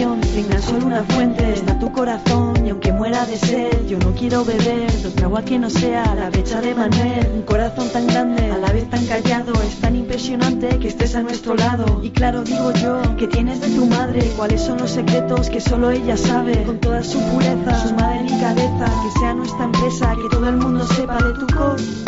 inspiración 0.00 0.62
solo 0.62 0.86
una 0.86 1.02
fuente, 1.04 1.52
está 1.52 1.78
tu 1.78 1.92
corazón. 1.92 2.66
Y 2.66 2.70
aunque 2.70 2.92
muera 2.92 3.24
de 3.26 3.36
sed, 3.36 3.86
yo 3.86 3.98
no 3.98 4.12
quiero 4.12 4.44
beber 4.44 4.90
de 4.90 5.08
otra 5.08 5.26
agua 5.26 5.42
que 5.42 5.58
no 5.58 5.70
sea 5.70 6.14
la 6.14 6.30
brecha 6.30 6.60
de 6.60 6.74
Manuel. 6.74 7.30
Un 7.34 7.42
corazón 7.42 7.88
tan 7.90 8.06
grande, 8.06 8.50
a 8.50 8.58
la 8.58 8.72
vez 8.72 8.88
tan 8.90 9.04
callado, 9.06 9.52
es 9.62 9.76
tan 9.80 9.96
impresionante 9.96 10.78
que 10.78 10.88
estés 10.88 11.14
a 11.14 11.22
nuestro 11.22 11.54
lado. 11.54 12.00
Y 12.02 12.10
claro, 12.10 12.42
digo 12.42 12.72
yo, 12.72 13.16
que 13.16 13.26
tienes 13.28 13.60
de 13.60 13.68
tu 13.68 13.86
madre, 13.86 14.32
cuáles 14.36 14.62
son 14.62 14.78
los 14.78 14.90
secretos 14.90 15.50
que 15.50 15.60
solo 15.60 15.90
ella 15.90 16.16
sabe, 16.16 16.62
con 16.64 16.78
toda 16.78 17.02
su 17.02 17.18
pureza, 17.20 17.86
su 17.86 17.94
madre 17.94 18.22
delicadeza, 18.24 18.86
que 19.02 19.20
sea 19.20 19.34
nuestra 19.34 19.64
empresa, 19.64 20.16
que 20.16 20.28
todo 20.30 20.48
el 20.48 20.56
mundo 20.56 20.86
sepa 20.86 21.18
de 21.22 21.32
tu 21.34 21.46
corazón. 21.46 22.04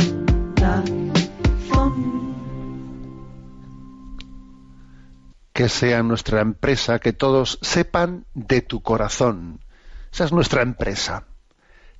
Que 5.57 5.71
sea 5.71 6.03
nuestra 6.03 6.42
empresa, 6.42 6.99
que 6.99 7.14
todos 7.14 7.59
sepan 7.62 8.27
de 8.35 8.61
tu 8.61 8.83
corazón. 8.83 9.61
Esa 10.12 10.27
es 10.27 10.33
nuestra 10.33 10.61
empresa. 10.61 11.25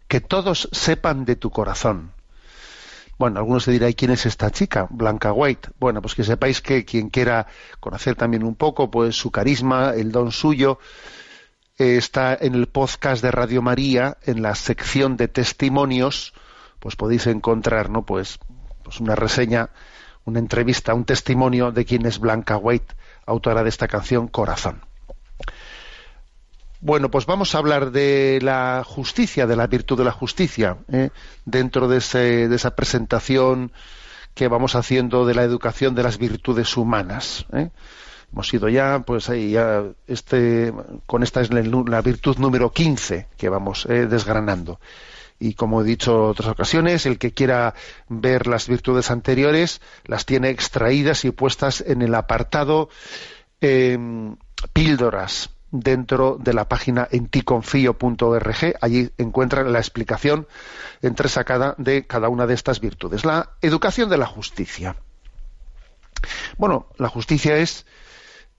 Que 0.09 0.21
todos 0.21 0.69
sepan 0.73 1.25
de 1.25 1.37
tu 1.37 1.49
corazón. 1.49 2.13
Bueno, 3.19 3.39
algunos 3.39 3.65
se 3.65 3.73
dirán, 3.73 3.89
¿y 3.89 3.95
quién 3.95 4.11
es 4.11 4.27
esta 4.27 4.51
chica? 4.51 4.89
Blanca 4.91 5.33
White. 5.33 5.71
Bueno, 5.81 6.03
pues 6.03 6.15
que 6.15 6.23
sepáis 6.23 6.61
que 6.61 6.85
quien 6.85 7.09
quiera 7.09 7.47
conocer 7.81 8.15
también 8.15 8.45
un 8.45 8.57
poco, 8.57 8.91
pues 8.91 9.17
su 9.17 9.31
carisma, 9.31 9.95
el 9.95 10.13
don 10.13 10.33
suyo, 10.33 10.79
eh, 11.79 11.97
está 11.97 12.37
en 12.39 12.57
el 12.57 12.67
podcast 12.67 13.23
de 13.23 13.31
Radio 13.31 13.63
María, 13.63 14.19
en 14.25 14.43
la 14.43 14.55
sección 14.55 15.17
de 15.17 15.29
testimonios, 15.29 16.35
pues 16.79 16.95
podéis 16.95 17.27
encontrar, 17.27 17.89
¿no? 17.89 18.05
Pues, 18.05 18.39
pues 18.83 19.01
una 19.01 19.15
reseña, 19.15 19.71
una 20.27 20.41
entrevista, 20.41 20.93
un 20.93 21.07
testimonio 21.07 21.73
de 21.73 21.87
quién 21.87 22.05
es 22.05 22.19
Blanca 22.19 22.59
White, 22.59 22.95
autora 23.27 23.63
de 23.63 23.69
esta 23.69 23.89
canción 23.89 24.29
Corazón. 24.29 24.83
Bueno, 26.81 27.11
pues 27.11 27.27
vamos 27.27 27.55
a 27.55 27.59
hablar 27.59 27.91
de 27.91 28.39
la 28.43 28.83
justicia, 28.85 29.47
de 29.47 29.57
la 29.57 29.67
virtud 29.67 29.99
de 29.99 30.05
la 30.05 30.13
justicia, 30.13 30.77
¿eh? 30.93 31.11
dentro 31.45 31.89
de, 31.89 31.99
ese- 31.99 32.49
de 32.49 32.57
esa 32.57 32.77
presentación 32.77 33.73
que 34.35 34.49
vamos 34.49 34.75
haciendo 34.77 35.25
de 35.27 35.35
la 35.35 35.43
educación 35.43 35.95
de 35.95 36.03
las 36.03 36.19
virtudes 36.19 36.77
humanas. 36.77 37.47
¿eh? 37.53 37.71
Hemos 38.33 38.53
ido 38.53 38.69
ya, 38.69 39.01
pues 39.07 39.31
ahí 39.31 39.53
ya, 39.53 39.85
este, 40.07 40.73
con 41.07 41.23
esta 41.23 41.41
es 41.41 41.51
la, 41.51 42.03
virtud 42.03 42.37
número 42.39 42.71
15 42.71 43.27
que 43.39 43.49
vamos 43.49 43.87
eh, 43.87 44.07
desgranando. 44.07 44.79
Y 45.39 45.55
como 45.55 45.83
he 45.83 45.85
dicho 45.85 46.25
en 46.25 46.31
otras 46.31 46.49
ocasiones, 46.49 47.07
el 47.07 47.19
que 47.19 47.33
quiera 47.33 47.75
ver 48.09 48.47
las 48.47 48.69
virtudes 48.69 49.11
anteriores 49.11 49.81
las 50.05 50.25
tiene 50.25 50.51
extraídas 50.51 51.25
y 51.25 51.31
puestas 51.31 51.83
en 51.87 52.03
el 52.03 52.15
apartado 52.15 52.89
eh, 53.61 53.99
píldoras 54.73 55.51
dentro 55.71 56.39
de 56.41 56.55
la 56.55 56.69
página 56.69 57.09
enticonfío.org. 57.11 58.77
Allí 58.81 59.11
encuentran 59.19 59.73
la 59.73 59.79
explicación 59.79 60.47
entresacada 61.03 61.75
de 61.79 62.07
cada 62.07 62.29
una 62.29 62.47
de 62.47 62.55
estas 62.55 62.81
virtudes. 62.81 63.25
La 63.25 63.51
educación 63.63 64.09
de 64.09 64.19
la 64.19 64.27
justicia. 64.27 64.97
Bueno, 66.57 66.89
la 66.97 67.09
justicia 67.09 67.57
es 67.57 67.87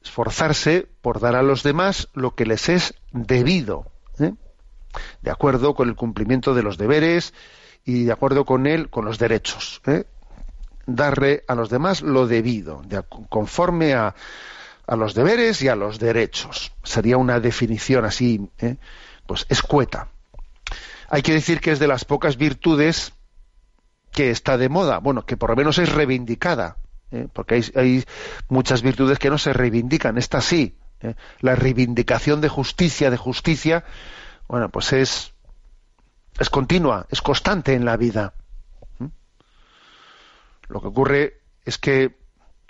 esforzarse 0.02 0.88
por 1.02 1.20
dar 1.20 1.36
a 1.36 1.42
los 1.42 1.64
demás 1.64 2.10
lo 2.14 2.36
que 2.36 2.46
les 2.46 2.70
es 2.70 2.94
debido, 3.12 3.92
¿eh? 4.20 4.34
De 5.22 5.32
acuerdo 5.32 5.74
con 5.74 5.90
el 5.90 5.96
cumplimiento 5.96 6.54
de 6.54 6.64
los 6.64 6.78
deberes 6.78 7.34
y 7.86 8.04
de 8.04 8.12
acuerdo 8.12 8.46
con 8.46 8.68
él, 8.68 8.90
con 8.90 9.06
los 9.06 9.20
derechos. 9.20 9.82
¿eh? 9.88 10.06
Darle 10.86 11.44
a 11.48 11.56
los 11.56 11.70
demás 11.70 12.02
lo 12.02 12.28
debido, 12.28 12.82
conforme 13.30 13.94
a, 13.94 14.16
a 14.88 14.96
los 14.96 15.14
deberes 15.14 15.62
y 15.62 15.68
a 15.68 15.76
los 15.76 16.00
derechos. 16.00 16.72
Sería 16.84 17.18
una 17.18 17.40
definición 17.40 18.06
así, 18.06 18.50
¿eh? 18.60 18.78
pues 19.28 19.46
escueta. 19.50 20.08
Hay 21.10 21.22
que 21.22 21.34
decir 21.34 21.60
que 21.60 21.72
es 21.72 21.80
de 21.80 21.88
las 21.88 22.06
pocas 22.06 22.38
virtudes 22.38 23.14
que 24.12 24.32
está 24.32 24.58
de 24.58 24.70
moda, 24.70 25.00
bueno, 25.00 25.26
que 25.26 25.38
por 25.38 25.50
lo 25.50 25.56
menos 25.56 25.78
es 25.78 25.92
reivindicada, 25.92 26.78
¿eh? 27.12 27.28
porque 27.32 27.64
hay, 27.76 28.04
muchas 28.50 28.82
virtudes 28.82 29.20
que 29.20 29.30
no 29.30 29.38
se 29.38 29.54
reivindican, 29.54 30.18
esta 30.18 30.42
sí. 30.42 30.76
La 31.42 31.54
reivindicación 31.54 32.42
de 32.42 32.50
justicia, 32.50 33.12
de 33.12 33.18
justicia, 33.18 33.86
bueno, 34.48 34.70
pues 34.70 34.94
es, 34.94 35.34
es 36.40 36.50
continua, 36.50 37.06
es 37.10 37.22
constante 37.22 37.74
en 37.74 37.86
la 37.86 37.98
vida. 37.98 38.34
¿Mm? 39.00 39.08
Lo 40.70 40.82
que 40.82 40.88
ocurre 40.88 41.42
es 41.66 41.78
que 41.78 42.16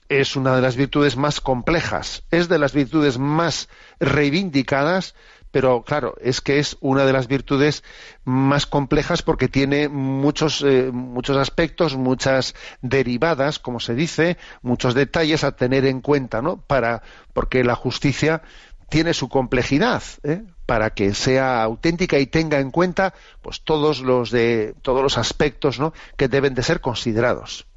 es 0.09 0.35
una 0.35 0.55
de 0.55 0.61
las 0.61 0.75
virtudes 0.75 1.17
más 1.17 1.41
complejas, 1.41 2.23
es 2.31 2.47
de 2.47 2.59
las 2.59 2.73
virtudes 2.73 3.17
más 3.17 3.67
reivindicadas, 3.99 5.15
pero 5.51 5.83
claro, 5.83 6.15
es 6.21 6.41
que 6.41 6.59
es 6.59 6.77
una 6.81 7.05
de 7.05 7.13
las 7.13 7.27
virtudes 7.27 7.83
más 8.25 8.65
complejas 8.65 9.21
porque 9.21 9.47
tiene 9.47 9.89
muchos, 9.89 10.61
eh, 10.61 10.91
muchos 10.91 11.37
aspectos, 11.37 11.95
muchas 11.95 12.53
derivadas, 12.81 13.59
como 13.59 13.79
se 13.79 13.95
dice, 13.95 14.37
muchos 14.61 14.93
detalles 14.93 15.43
a 15.43 15.55
tener 15.55 15.85
en 15.85 16.01
cuenta, 16.01 16.41
¿no? 16.41 16.57
Para, 16.57 17.01
porque 17.33 17.63
la 17.63 17.75
justicia 17.75 18.41
tiene 18.89 19.13
su 19.13 19.29
complejidad, 19.29 20.03
¿eh? 20.23 20.43
para 20.65 20.91
que 20.91 21.13
sea 21.13 21.61
auténtica 21.63 22.19
y 22.19 22.27
tenga 22.27 22.59
en 22.59 22.71
cuenta 22.71 23.13
pues 23.41 23.61
todos 23.61 23.99
los 24.01 24.31
de 24.31 24.75
todos 24.81 25.01
los 25.01 25.17
aspectos 25.17 25.79
¿no? 25.79 25.93
que 26.15 26.27
deben 26.27 26.53
de 26.53 26.63
ser 26.63 26.81
considerados. 26.81 27.67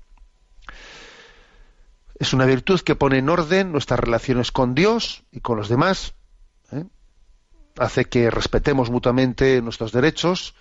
Es 2.19 2.33
una 2.33 2.45
virtud 2.45 2.81
que 2.81 2.97
pone 2.97 3.19
en 3.19 3.29
orden 3.29 3.73
nuestras 3.73 3.99
relaciones 3.99 4.53
con 4.53 4.75
Dios 4.75 5.25
y 5.33 5.41
con 5.41 5.57
los 5.57 5.69
demás. 5.69 6.15
¿eh? 6.71 6.85
Hace 7.79 8.05
que 8.05 8.31
respetemos 8.31 8.91
mutuamente 8.91 9.63
nuestros 9.63 9.91
derechos. 9.91 10.55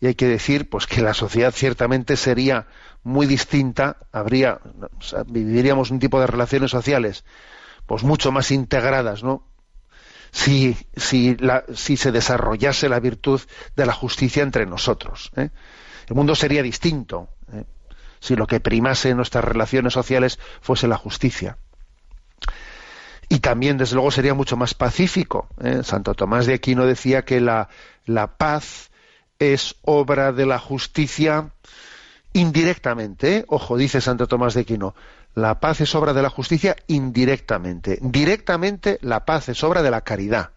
Y 0.00 0.06
hay 0.06 0.14
que 0.14 0.28
decir 0.28 0.70
pues 0.70 0.86
que 0.86 1.02
la 1.02 1.12
sociedad 1.12 1.52
ciertamente 1.52 2.16
sería 2.16 2.68
muy 3.02 3.26
distinta, 3.26 3.98
habría, 4.12 4.60
viviríamos 5.26 5.90
un 5.90 5.98
tipo 5.98 6.20
de 6.20 6.26
relaciones 6.26 6.70
sociales 6.70 7.24
pues 7.90 8.04
mucho 8.04 8.30
más 8.30 8.52
integradas, 8.52 9.24
¿no? 9.24 9.49
Si, 10.32 10.76
si, 10.96 11.36
la- 11.36 11.64
si 11.74 11.96
se 11.96 12.12
desarrollase 12.12 12.88
la 12.88 13.00
virtud 13.00 13.40
de 13.76 13.86
la 13.86 13.92
justicia 13.92 14.42
entre 14.42 14.66
nosotros. 14.66 15.30
¿eh? 15.36 15.50
El 16.08 16.14
mundo 16.16 16.34
sería 16.34 16.62
distinto. 16.62 17.28
¿eh? 17.52 17.64
si 18.20 18.36
lo 18.36 18.46
que 18.46 18.60
primase 18.60 19.08
en 19.10 19.16
nuestras 19.16 19.42
relaciones 19.44 19.92
sociales 19.94 20.38
fuese 20.60 20.86
la 20.86 20.96
justicia. 20.98 21.56
Y 23.28 23.38
también, 23.38 23.78
desde 23.78 23.94
luego, 23.94 24.10
sería 24.10 24.34
mucho 24.34 24.56
más 24.56 24.74
pacífico. 24.74 25.48
¿eh? 25.62 25.80
Santo 25.84 26.14
Tomás 26.14 26.46
de 26.46 26.54
Aquino 26.54 26.84
decía 26.84 27.24
que 27.24 27.40
la, 27.40 27.68
la 28.04 28.36
paz 28.36 28.90
es 29.38 29.76
obra 29.82 30.32
de 30.32 30.46
la 30.46 30.58
justicia 30.58 31.50
indirectamente. 32.32 33.44
Ojo, 33.48 33.76
dice 33.76 34.00
Santo 34.00 34.26
Tomás 34.26 34.54
de 34.54 34.62
Aquino, 34.62 34.94
la 35.34 35.60
paz 35.60 35.80
es 35.80 35.94
obra 35.94 36.12
de 36.12 36.22
la 36.22 36.30
justicia 36.30 36.76
indirectamente. 36.86 37.98
Directamente, 38.00 38.98
la 39.02 39.24
paz 39.24 39.48
es 39.48 39.62
obra 39.62 39.82
de 39.82 39.90
la 39.90 40.02
caridad. 40.02 40.50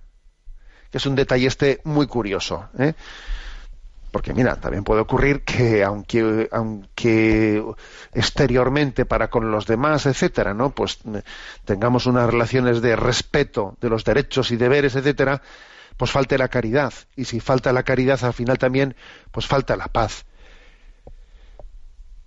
Que 0.91 0.97
es 0.97 1.05
un 1.05 1.15
detalle 1.15 1.47
este 1.47 1.81
muy 1.83 2.07
curioso. 2.07 2.69
¿eh? 2.77 2.93
Porque 4.11 4.33
mira, 4.33 4.57
también 4.57 4.83
puede 4.83 5.01
ocurrir 5.01 5.43
que 5.43 5.83
aunque, 5.83 6.47
aunque 6.51 7.63
exteriormente 8.13 9.05
para 9.05 9.29
con 9.29 9.49
los 9.49 9.65
demás, 9.65 10.05
etcétera, 10.05 10.53
¿no? 10.53 10.69
Pues 10.69 10.99
eh, 11.13 11.23
tengamos 11.65 12.05
unas 12.05 12.29
relaciones 12.29 12.81
de 12.81 12.95
respeto 12.95 13.75
de 13.81 13.89
los 13.89 14.03
derechos 14.03 14.51
y 14.51 14.55
deberes, 14.55 14.95
etcétera, 14.95 15.41
pues 15.97 16.11
falte 16.11 16.37
la 16.37 16.47
caridad. 16.47 16.93
Y 17.15 17.25
si 17.25 17.39
falta 17.39 17.73
la 17.73 17.81
caridad, 17.81 18.23
al 18.23 18.33
final 18.33 18.59
también, 18.59 18.95
pues 19.31 19.47
falta 19.47 19.75
la 19.75 19.87
paz. 19.87 20.25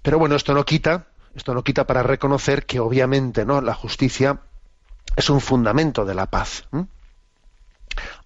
Pero 0.03 0.19
bueno, 0.19 0.35
esto 0.35 0.55
no 0.55 0.65
quita, 0.65 1.07
esto 1.37 1.55
no 1.55 1.63
quita 1.63 1.87
para 1.87 2.03
reconocer 2.03 2.65
que 2.65 2.81
obviamente, 2.81 3.45
¿no? 3.45 3.61
La 3.61 3.75
justicia 3.75 4.41
es 5.17 5.29
un 5.29 5.43
fundamento 5.43 6.07
de 6.07 6.15
la 6.15 6.31
paz. 6.31 6.65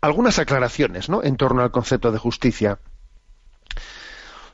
Algunas 0.00 0.38
aclaraciones, 0.38 1.08
¿no? 1.08 1.22
En 1.22 1.36
torno 1.36 1.62
al 1.62 1.72
concepto 1.72 2.12
de 2.12 2.18
justicia. 2.18 2.78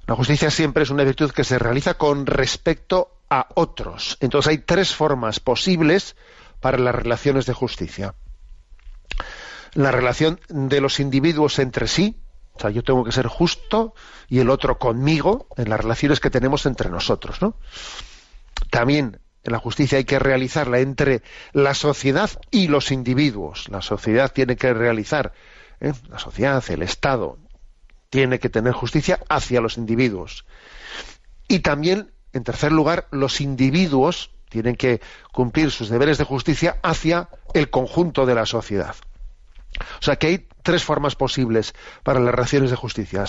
La 0.06 0.14
justicia 0.14 0.50
siempre 0.50 0.84
es 0.84 0.90
una 0.90 1.04
virtud 1.04 1.32
que 1.32 1.44
se 1.44 1.58
realiza 1.58 1.94
con 1.94 2.24
respecto 2.24 3.18
a 3.28 3.48
otros. 3.54 4.16
Entonces 4.20 4.50
hay 4.50 4.58
tres 4.58 4.94
formas 4.94 5.38
posibles 5.38 6.16
para 6.60 6.78
las 6.78 6.94
relaciones 6.94 7.44
de 7.44 7.52
justicia. 7.52 8.14
La 9.74 9.90
relación 9.90 10.40
de 10.48 10.80
los 10.80 10.98
individuos 10.98 11.58
entre 11.58 11.88
sí, 11.88 12.18
o 12.54 12.60
sea, 12.60 12.70
yo 12.70 12.82
tengo 12.82 13.04
que 13.04 13.12
ser 13.12 13.26
justo 13.26 13.94
y 14.28 14.38
el 14.38 14.48
otro 14.48 14.78
conmigo 14.78 15.48
en 15.58 15.68
las 15.68 15.80
relaciones 15.80 16.20
que 16.20 16.30
tenemos 16.30 16.64
entre 16.64 16.88
nosotros, 16.88 17.42
¿no? 17.42 17.56
También 18.76 19.20
la 19.42 19.58
justicia 19.58 19.96
hay 19.96 20.04
que 20.04 20.18
realizarla 20.18 20.80
entre 20.80 21.22
la 21.54 21.72
sociedad 21.72 22.28
y 22.50 22.68
los 22.68 22.90
individuos. 22.90 23.70
La 23.70 23.80
sociedad 23.80 24.30
tiene 24.30 24.56
que 24.56 24.74
realizar, 24.74 25.32
¿eh? 25.80 25.94
la 26.10 26.18
sociedad, 26.18 26.62
el 26.68 26.82
Estado, 26.82 27.38
tiene 28.10 28.38
que 28.38 28.50
tener 28.50 28.74
justicia 28.74 29.18
hacia 29.30 29.62
los 29.62 29.78
individuos. 29.78 30.44
Y 31.48 31.60
también, 31.60 32.12
en 32.34 32.44
tercer 32.44 32.70
lugar, 32.70 33.08
los 33.12 33.40
individuos 33.40 34.30
tienen 34.50 34.76
que 34.76 35.00
cumplir 35.32 35.70
sus 35.70 35.88
deberes 35.88 36.18
de 36.18 36.24
justicia 36.24 36.76
hacia 36.82 37.30
el 37.54 37.70
conjunto 37.70 38.26
de 38.26 38.34
la 38.34 38.44
sociedad. 38.44 38.94
O 40.00 40.02
sea 40.02 40.16
que 40.16 40.26
hay 40.26 40.48
tres 40.62 40.84
formas 40.84 41.16
posibles 41.16 41.74
para 42.02 42.20
las 42.20 42.34
relaciones 42.34 42.68
de 42.68 42.76
justicia. 42.76 43.24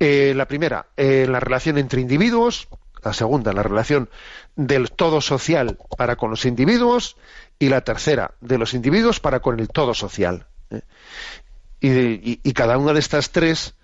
Eh, 0.00 0.32
la 0.34 0.48
primera, 0.48 0.86
eh, 0.96 1.28
la 1.28 1.38
relación 1.38 1.78
entre 1.78 2.00
individuos. 2.00 2.66
La 3.02 3.12
segunda, 3.12 3.52
la 3.52 3.62
relación 3.62 4.08
del 4.56 4.90
todo 4.92 5.20
social 5.20 5.78
para 5.96 6.16
con 6.16 6.30
los 6.30 6.44
individuos. 6.44 7.16
Y 7.58 7.68
la 7.68 7.82
tercera, 7.82 8.32
de 8.40 8.56
los 8.56 8.72
individuos 8.72 9.20
para 9.20 9.40
con 9.40 9.60
el 9.60 9.68
todo 9.68 9.92
social. 9.92 10.46
¿eh? 10.70 10.80
Y, 11.80 11.88
y- 11.90 12.40
y 12.42 12.52
cada 12.54 12.78
una 12.78 12.92
de 12.94 13.00
estas 13.00 13.30
tres 13.30 13.74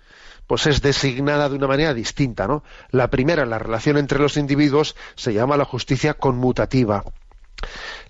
pues 0.47 0.65
es 0.65 0.81
designada 0.81 1.49
de 1.49 1.55
una 1.55 1.67
manera 1.67 1.93
distinta, 1.93 2.47
¿no? 2.47 2.63
La 2.91 3.09
primera, 3.09 3.45
la 3.45 3.59
relación 3.59 3.97
entre 3.97 4.17
los 4.17 4.37
individuos, 4.37 4.95
se 5.15 5.33
llama 5.33 5.57
la 5.57 5.65
justicia 5.65 6.13
conmutativa. 6.13 7.03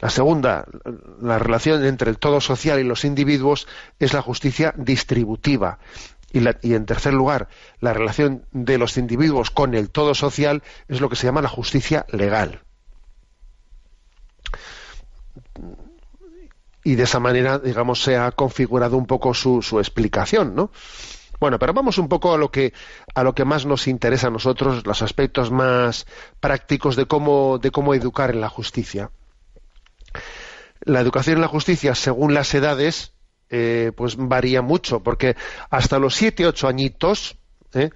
La 0.01 0.11
segunda, 0.11 0.65
la 1.19 1.39
relación 1.39 1.83
entre 1.83 2.11
el 2.11 2.19
todo 2.19 2.39
social 2.39 2.79
y 2.79 2.83
los 2.83 3.05
individuos, 3.05 3.67
es 3.99 4.13
la 4.13 4.21
justicia 4.21 4.71
distributiva. 4.77 5.79
Y, 6.31 6.73
en 6.73 6.85
tercer 6.85 7.13
lugar, 7.13 7.47
la 7.79 7.93
relación 7.93 8.45
de 8.51 8.77
los 8.77 8.97
individuos 8.97 9.49
con 9.49 9.73
el 9.73 9.89
todo 9.89 10.13
social 10.13 10.61
es 10.87 10.99
lo 10.99 11.09
que 11.09 11.15
se 11.15 11.25
llama 11.25 11.41
la 11.41 11.49
justicia 11.49 12.05
legal. 12.11 12.61
Y 16.83 16.95
de 16.95 17.03
esa 17.03 17.19
manera, 17.19 17.59
digamos, 17.59 18.01
se 18.03 18.17
ha 18.17 18.31
configurado 18.31 18.97
un 18.97 19.05
poco 19.05 19.33
su, 19.33 19.61
su 19.61 19.79
explicación, 19.79 20.55
¿no? 20.55 20.71
Bueno, 21.39 21.59
pero 21.59 21.73
vamos 21.73 21.97
un 21.97 22.09
poco 22.09 22.33
a 22.33 22.37
lo 22.37 22.49
que 22.49 22.73
a 23.13 23.23
lo 23.23 23.35
que 23.35 23.45
más 23.45 23.65
nos 23.65 23.87
interesa 23.87 24.27
a 24.27 24.31
nosotros, 24.31 24.85
los 24.85 25.01
aspectos 25.01 25.51
más 25.51 26.07
prácticos 26.39 26.95
de 26.95 27.05
cómo 27.05 27.59
de 27.59 27.71
cómo 27.71 27.93
educar 27.93 28.31
en 28.31 28.41
la 28.41 28.49
justicia. 28.49 29.11
La 30.81 30.99
educación 30.99 31.35
en 31.35 31.41
la 31.41 31.47
justicia, 31.47 31.93
según 31.95 32.33
las 32.33 32.53
edades, 32.53 33.13
eh, 33.49 33.91
pues 33.95 34.15
varía 34.17 34.61
mucho, 34.61 35.01
porque 35.01 35.35
hasta 35.69 35.99
los 35.99 36.15
siete, 36.15 36.45
ocho 36.45 36.67
añitos, 36.67 37.37
eh, 37.73 37.89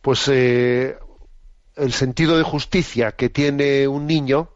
pues 0.00 0.28
eh, 0.28 0.96
el 1.76 1.92
sentido 1.92 2.36
de 2.36 2.42
justicia 2.42 3.12
que 3.12 3.28
tiene 3.30 3.86
un 3.88 4.06
niño, 4.06 4.50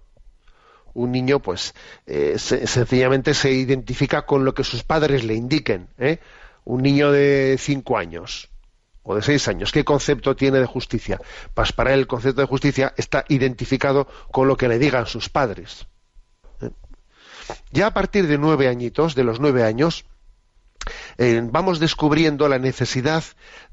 un 0.95 1.13
niño, 1.13 1.41
pues 1.41 1.75
se- 2.07 2.67
sencillamente 2.67 3.35
se 3.35 3.53
identifica 3.53 4.23
con 4.27 4.45
lo 4.45 4.55
que 4.55 4.65
sus 4.65 4.83
padres 4.83 5.25
le 5.25 5.35
indiquen. 5.35 5.89
Un 6.65 6.83
niño 6.83 7.13
de 7.13 7.57
cinco 7.59 7.97
años 7.97 8.49
o 9.03 9.15
de 9.15 9.23
seis 9.23 9.49
años, 9.49 9.73
¿qué 9.73 9.85
concepto 9.85 10.37
tiene 10.37 10.59
de 10.59 10.67
justicia? 10.67 11.19
Pues 11.55 11.73
para 11.73 11.95
él 11.95 12.01
el 12.01 12.07
concepto 12.07 12.41
de 12.43 12.47
justicia 12.47 12.93
está 12.97 13.25
identificado 13.29 14.07
con 14.31 14.49
lo 14.49 14.57
que 14.57 14.69
le 14.69 14.79
digan 14.79 15.07
sus 15.07 15.29
padres. 15.31 15.87
Ya 17.73 17.87
a 17.89 17.95
partir 17.95 18.27
de 18.27 18.39
nueve 18.39 18.69
añitos, 18.69 19.15
de 19.15 19.25
los 19.25 19.41
nueve 19.41 19.65
años, 19.65 20.05
eh, 21.19 21.41
vamos 21.45 21.81
descubriendo 21.81 22.49
la 22.49 22.59
necesidad 22.59 23.25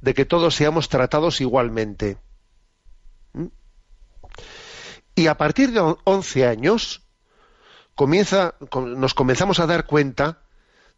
de 0.01 0.13
que 0.13 0.25
todos 0.25 0.55
seamos 0.55 0.89
tratados 0.89 1.41
igualmente. 1.41 2.17
¿Mm? 3.33 3.45
Y 5.15 5.27
a 5.27 5.37
partir 5.37 5.71
de 5.71 5.79
on- 5.79 5.97
11 6.03 6.45
años 6.47 7.03
nos 7.97 9.13
comenzamos 9.13 9.59
a 9.59 9.65
dar 9.67 9.85
cuenta 9.85 10.39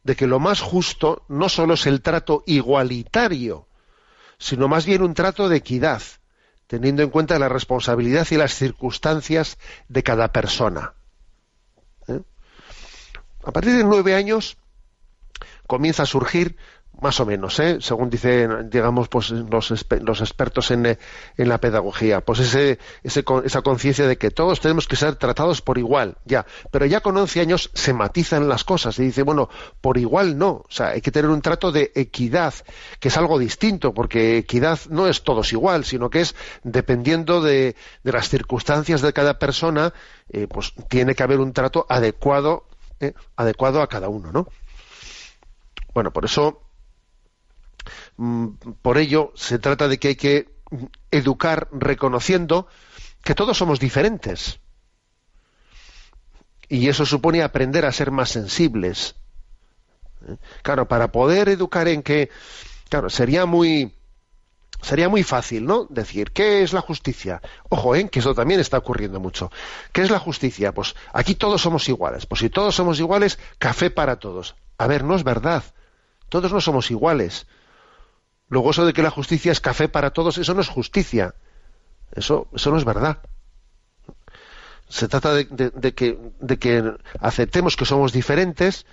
de 0.03 0.15
que 0.15 0.25
lo 0.25 0.39
más 0.39 0.61
justo 0.61 1.23
no 1.27 1.49
solo 1.49 1.75
es 1.75 1.85
el 1.85 2.01
trato 2.01 2.43
igualitario, 2.47 3.67
sino 4.39 4.67
más 4.67 4.85
bien 4.85 5.01
un 5.03 5.13
trato 5.13 5.49
de 5.49 5.57
equidad, 5.57 6.01
teniendo 6.65 7.03
en 7.03 7.09
cuenta 7.09 7.37
la 7.37 7.49
responsabilidad 7.49 8.25
y 8.31 8.35
las 8.37 8.53
circunstancias 8.55 9.57
de 9.89 10.01
cada 10.03 10.31
persona. 10.31 10.93
A 13.47 13.51
partir 13.53 13.77
de 13.77 13.85
nueve 13.85 14.13
años 14.13 14.57
comienza 15.67 16.03
a 16.03 16.05
surgir 16.05 16.57
más 16.99 17.21
o 17.21 17.25
menos, 17.25 17.57
¿eh? 17.61 17.77
según 17.79 18.09
dicen, 18.09 18.69
digamos, 18.69 19.07
pues 19.07 19.29
los, 19.29 19.85
los 20.01 20.19
expertos 20.19 20.71
en, 20.71 20.85
eh, 20.85 20.97
en 21.37 21.47
la 21.47 21.57
pedagogía, 21.59 22.19
pues 22.19 22.39
ese, 22.39 22.77
ese 23.03 23.23
esa 23.45 23.61
conciencia 23.61 24.05
de 24.05 24.17
que 24.17 24.31
todos 24.31 24.59
tenemos 24.59 24.85
que 24.85 24.97
ser 24.97 25.15
tratados 25.15 25.61
por 25.61 25.77
igual, 25.77 26.17
ya. 26.25 26.45
Pero 26.71 26.85
ya 26.87 26.99
con 26.99 27.15
11 27.15 27.39
años 27.39 27.69
se 27.73 27.93
matizan 27.93 28.49
las 28.49 28.65
cosas 28.65 28.99
y 28.99 29.03
dice, 29.03 29.23
bueno, 29.23 29.47
por 29.79 29.97
igual 29.97 30.37
no, 30.37 30.49
o 30.49 30.67
sea, 30.67 30.87
hay 30.87 31.01
que 31.01 31.11
tener 31.11 31.29
un 31.31 31.41
trato 31.41 31.71
de 31.71 31.93
equidad, 31.95 32.53
que 32.99 33.07
es 33.07 33.17
algo 33.17 33.39
distinto, 33.39 33.93
porque 33.93 34.39
equidad 34.39 34.79
no 34.89 35.07
es 35.07 35.23
todos 35.23 35.53
igual, 35.53 35.85
sino 35.85 36.09
que 36.09 36.19
es 36.19 36.35
dependiendo 36.63 37.41
de, 37.41 37.77
de 38.03 38.11
las 38.11 38.27
circunstancias 38.27 39.01
de 39.01 39.13
cada 39.13 39.39
persona, 39.39 39.93
eh, 40.33 40.47
pues 40.47 40.73
tiene 40.89 41.15
que 41.15 41.23
haber 41.23 41.39
un 41.39 41.53
trato 41.53 41.85
adecuado, 41.87 42.65
eh, 42.99 43.13
adecuado 43.35 43.81
a 43.81 43.87
cada 43.87 44.09
uno, 44.09 44.31
¿no? 44.31 44.47
Bueno, 45.93 46.11
por 46.11 46.25
eso, 46.25 46.61
mm, 48.17 48.47
por 48.81 48.97
ello, 48.97 49.31
se 49.35 49.59
trata 49.59 49.87
de 49.87 49.97
que 49.99 50.09
hay 50.09 50.15
que 50.15 50.57
educar 51.11 51.69
reconociendo 51.71 52.67
que 53.23 53.35
todos 53.35 53.57
somos 53.57 53.79
diferentes. 53.79 54.59
Y 56.69 56.89
eso 56.89 57.05
supone 57.05 57.41
aprender 57.41 57.85
a 57.85 57.91
ser 57.91 58.11
más 58.11 58.29
sensibles. 58.29 59.15
¿Eh? 60.27 60.35
Claro, 60.63 60.87
para 60.87 61.11
poder 61.11 61.49
educar 61.49 61.87
en 61.87 62.03
que, 62.03 62.29
claro, 62.89 63.09
sería 63.09 63.45
muy, 63.45 63.96
sería 64.81 65.09
muy 65.09 65.23
fácil, 65.23 65.65
¿no? 65.65 65.85
Decir, 65.89 66.31
¿qué 66.31 66.63
es 66.63 66.73
la 66.73 66.81
justicia? 66.81 67.41
Ojo, 67.69 67.95
¿eh? 67.95 68.09
que 68.09 68.19
eso 68.19 68.33
también 68.33 68.59
está 68.59 68.77
ocurriendo 68.77 69.19
mucho. 69.19 69.51
¿Qué 69.91 70.01
es 70.01 70.11
la 70.11 70.19
justicia? 70.19 70.73
Pues 70.73 70.95
aquí 71.13 71.35
todos 71.35 71.61
somos 71.61 71.87
iguales. 71.89 72.25
Pues 72.25 72.39
si 72.39 72.49
todos 72.49 72.75
somos 72.75 72.99
iguales, 72.99 73.39
café 73.57 73.89
para 73.89 74.17
todos. 74.17 74.55
A 74.77 74.87
ver, 74.87 75.03
no 75.03 75.15
es 75.15 75.23
verdad. 75.23 75.63
Todos 76.29 76.51
no 76.51 76.61
somos 76.61 76.91
iguales. 76.91 77.47
Luego 78.49 78.71
eso 78.71 78.85
de 78.85 78.93
que 78.93 79.03
la 79.03 79.09
justicia 79.09 79.51
es 79.51 79.59
café 79.59 79.89
para 79.89 80.11
todos, 80.11 80.37
eso 80.37 80.53
no 80.53 80.61
es 80.61 80.69
justicia. 80.69 81.35
Eso, 82.13 82.47
eso 82.53 82.71
no 82.71 82.77
es 82.77 82.85
verdad. 82.85 83.19
Se 84.89 85.07
trata 85.09 85.33
de, 85.33 85.47
que, 85.93 86.17
de 86.39 86.59
que 86.59 86.93
aceptemos 87.19 87.75
que 87.75 87.85
somos 87.85 88.13
diferentes 88.13 88.85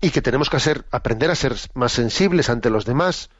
y 0.00 0.10
que 0.10 0.22
tenemos 0.22 0.50
que 0.50 0.58
aprender 0.90 1.30
a 1.30 1.36
ser 1.36 1.54
más 1.74 1.92
sensibles 1.92 2.50
ante 2.50 2.70
los 2.70 2.84
demás. 2.84 3.30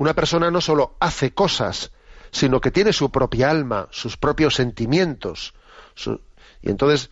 Una 0.00 0.14
persona 0.14 0.50
no 0.50 0.62
solo 0.62 0.96
hace 0.98 1.34
cosas, 1.34 1.92
sino 2.30 2.58
que 2.62 2.70
tiene 2.70 2.94
su 2.94 3.10
propia 3.10 3.50
alma, 3.50 3.86
sus 3.90 4.16
propios 4.16 4.54
sentimientos. 4.54 5.52
y 6.62 6.70
entonces 6.70 7.10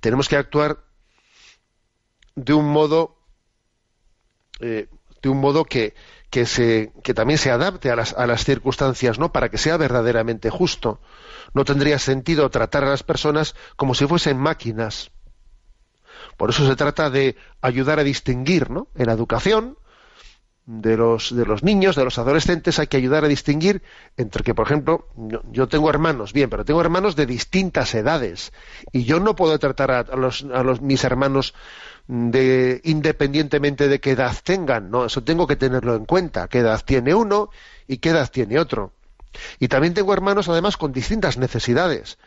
tenemos 0.00 0.28
que 0.28 0.36
actuar 0.36 0.84
de 2.34 2.52
un 2.52 2.68
modo 2.68 3.16
eh, 4.60 4.88
de 5.22 5.28
un 5.30 5.40
modo 5.40 5.64
que, 5.64 5.94
que, 6.28 6.44
se, 6.44 6.92
que 7.02 7.14
también 7.14 7.38
se 7.38 7.50
adapte 7.50 7.90
a 7.90 7.96
las, 7.96 8.12
a 8.12 8.26
las 8.26 8.44
circunstancias, 8.44 9.18
¿no? 9.18 9.32
Para 9.32 9.48
que 9.48 9.56
sea 9.56 9.78
verdaderamente 9.78 10.50
justo. 10.50 11.00
No 11.54 11.64
tendría 11.64 11.98
sentido 11.98 12.50
tratar 12.50 12.84
a 12.84 12.90
las 12.90 13.02
personas 13.02 13.54
como 13.76 13.94
si 13.94 14.06
fuesen 14.06 14.36
máquinas. 14.36 15.10
Por 16.36 16.50
eso 16.50 16.66
se 16.66 16.76
trata 16.76 17.08
de 17.08 17.36
ayudar 17.62 17.98
a 17.98 18.04
distinguir, 18.04 18.68
¿no? 18.68 18.88
En 18.94 19.06
la 19.06 19.14
educación 19.14 19.78
de 20.66 20.96
los, 20.96 21.34
de 21.34 21.46
los 21.46 21.62
niños, 21.62 21.96
de 21.96 22.04
los 22.04 22.18
adolescentes, 22.18 22.78
hay 22.78 22.86
que 22.86 22.96
ayudar 22.96 23.24
a 23.24 23.28
distinguir 23.28 23.82
entre 24.16 24.44
que, 24.44 24.54
por 24.54 24.66
ejemplo, 24.66 25.08
yo, 25.50 25.68
tengo 25.68 25.90
hermanos, 25.90 26.32
bien, 26.32 26.48
pero 26.50 26.64
tengo 26.64 26.80
hermanos 26.80 27.16
de 27.16 27.26
distintas 27.26 27.94
edades. 27.94 28.52
Y 28.92 29.04
yo 29.04 29.20
no 29.20 29.34
puedo 29.34 29.58
tratar 29.58 29.90
a, 29.90 30.00
a 30.00 30.16
los, 30.16 30.46
a 30.52 30.62
los, 30.62 30.80
mis 30.80 31.02
hermanos 31.04 31.54
de, 32.06 32.80
independientemente 32.84 33.88
de 33.88 34.00
qué 34.00 34.12
edad 34.12 34.36
tengan, 34.44 34.90
¿no? 34.90 35.06
Eso 35.06 35.22
tengo 35.22 35.46
que 35.46 35.56
tenerlo 35.56 35.94
en 35.94 36.04
cuenta, 36.04 36.48
qué 36.48 36.58
edad 36.58 36.82
tiene 36.84 37.14
uno 37.14 37.50
y 37.86 37.98
qué 37.98 38.10
edad 38.10 38.30
tiene 38.30 38.58
otro. 38.58 38.92
Y 39.58 39.68
también 39.68 39.94
tengo 39.94 40.12
hermanos, 40.12 40.48
además, 40.48 40.76
con 40.76 40.92
distintas 40.92 41.38
necesidades. 41.38 42.18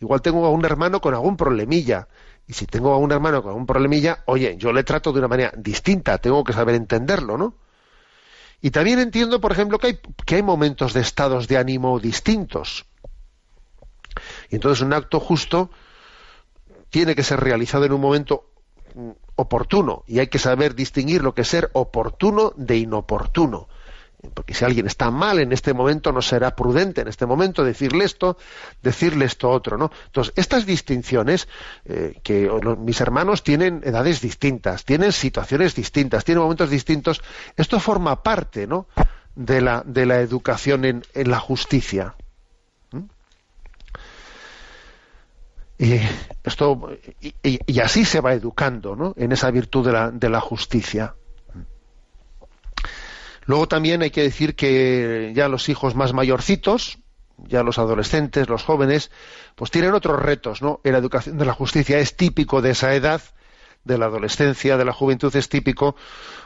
Igual 0.00 0.22
tengo 0.22 0.44
a 0.46 0.50
un 0.50 0.64
hermano 0.64 1.00
con 1.00 1.14
algún 1.14 1.36
problemilla. 1.36 2.08
Y 2.46 2.54
si 2.54 2.66
tengo 2.66 2.92
a 2.92 2.98
un 2.98 3.12
hermano 3.12 3.42
con 3.42 3.50
algún 3.50 3.66
problemilla, 3.66 4.22
oye, 4.26 4.56
yo 4.58 4.72
le 4.72 4.84
trato 4.84 5.12
de 5.12 5.20
una 5.20 5.28
manera 5.28 5.52
distinta, 5.56 6.18
tengo 6.18 6.42
que 6.42 6.52
saber 6.52 6.74
entenderlo, 6.74 7.38
¿no? 7.38 7.54
Y 8.62 8.70
también 8.70 9.00
entiendo, 9.00 9.40
por 9.40 9.50
ejemplo, 9.50 9.78
que 9.78 9.88
hay, 9.88 9.98
que 10.24 10.36
hay 10.36 10.42
momentos 10.42 10.94
de 10.94 11.00
estados 11.00 11.48
de 11.48 11.58
ánimo 11.58 11.98
distintos. 11.98 12.86
Y 14.50 14.54
entonces 14.54 14.82
un 14.82 14.92
acto 14.92 15.18
justo 15.18 15.70
tiene 16.88 17.16
que 17.16 17.24
ser 17.24 17.40
realizado 17.40 17.84
en 17.84 17.92
un 17.92 18.00
momento 18.00 18.50
mm, 18.94 19.10
oportuno 19.36 20.04
y 20.06 20.20
hay 20.20 20.28
que 20.28 20.38
saber 20.38 20.74
distinguir 20.74 21.22
lo 21.22 21.34
que 21.34 21.42
es 21.42 21.48
ser 21.48 21.70
oportuno 21.72 22.52
de 22.56 22.76
inoportuno. 22.76 23.68
Porque 24.34 24.54
si 24.54 24.64
alguien 24.64 24.86
está 24.86 25.10
mal 25.10 25.40
en 25.40 25.52
este 25.52 25.74
momento, 25.74 26.12
no 26.12 26.22
será 26.22 26.54
prudente 26.54 27.00
en 27.00 27.08
este 27.08 27.26
momento 27.26 27.64
decirle 27.64 28.04
esto, 28.04 28.38
decirle 28.80 29.24
esto 29.24 29.50
otro, 29.50 29.76
¿no? 29.76 29.90
Entonces, 30.06 30.32
estas 30.36 30.64
distinciones, 30.64 31.48
eh, 31.84 32.20
que 32.22 32.48
mis 32.78 33.00
hermanos 33.00 33.42
tienen 33.42 33.82
edades 33.84 34.20
distintas, 34.20 34.84
tienen 34.84 35.10
situaciones 35.10 35.74
distintas, 35.74 36.24
tienen 36.24 36.42
momentos 36.42 36.70
distintos, 36.70 37.20
esto 37.56 37.80
forma 37.80 38.22
parte, 38.22 38.68
¿no? 38.68 38.86
De 39.34 39.60
la, 39.60 39.82
de 39.84 40.06
la 40.06 40.20
educación 40.20 40.84
en, 40.84 41.02
en 41.14 41.30
la 41.30 41.40
justicia. 41.40 42.14
¿Mm? 42.92 43.00
Y 45.78 46.00
esto 46.44 46.90
y 47.42 47.80
así 47.80 48.04
se 48.04 48.20
va 48.20 48.34
educando, 48.34 48.94
¿no? 48.94 49.14
En 49.16 49.32
esa 49.32 49.50
virtud 49.50 49.84
de 49.84 49.92
la, 49.92 50.10
de 50.12 50.30
la 50.30 50.40
justicia. 50.40 51.16
Luego 53.44 53.68
también 53.68 54.02
hay 54.02 54.10
que 54.10 54.22
decir 54.22 54.54
que 54.54 55.32
ya 55.34 55.48
los 55.48 55.68
hijos 55.68 55.94
más 55.94 56.12
mayorcitos, 56.12 56.98
ya 57.38 57.62
los 57.62 57.78
adolescentes, 57.78 58.48
los 58.48 58.62
jóvenes, 58.62 59.10
pues 59.54 59.70
tienen 59.70 59.94
otros 59.94 60.20
retos, 60.20 60.62
¿no? 60.62 60.80
En 60.84 60.92
la 60.92 60.98
educación 60.98 61.38
de 61.38 61.44
la 61.44 61.52
justicia 61.52 61.98
es 61.98 62.16
típico 62.16 62.62
de 62.62 62.70
esa 62.70 62.94
edad, 62.94 63.20
de 63.84 63.98
la 63.98 64.06
adolescencia, 64.06 64.76
de 64.76 64.84
la 64.84 64.92
juventud, 64.92 65.34
es 65.34 65.48
típico, 65.48 65.96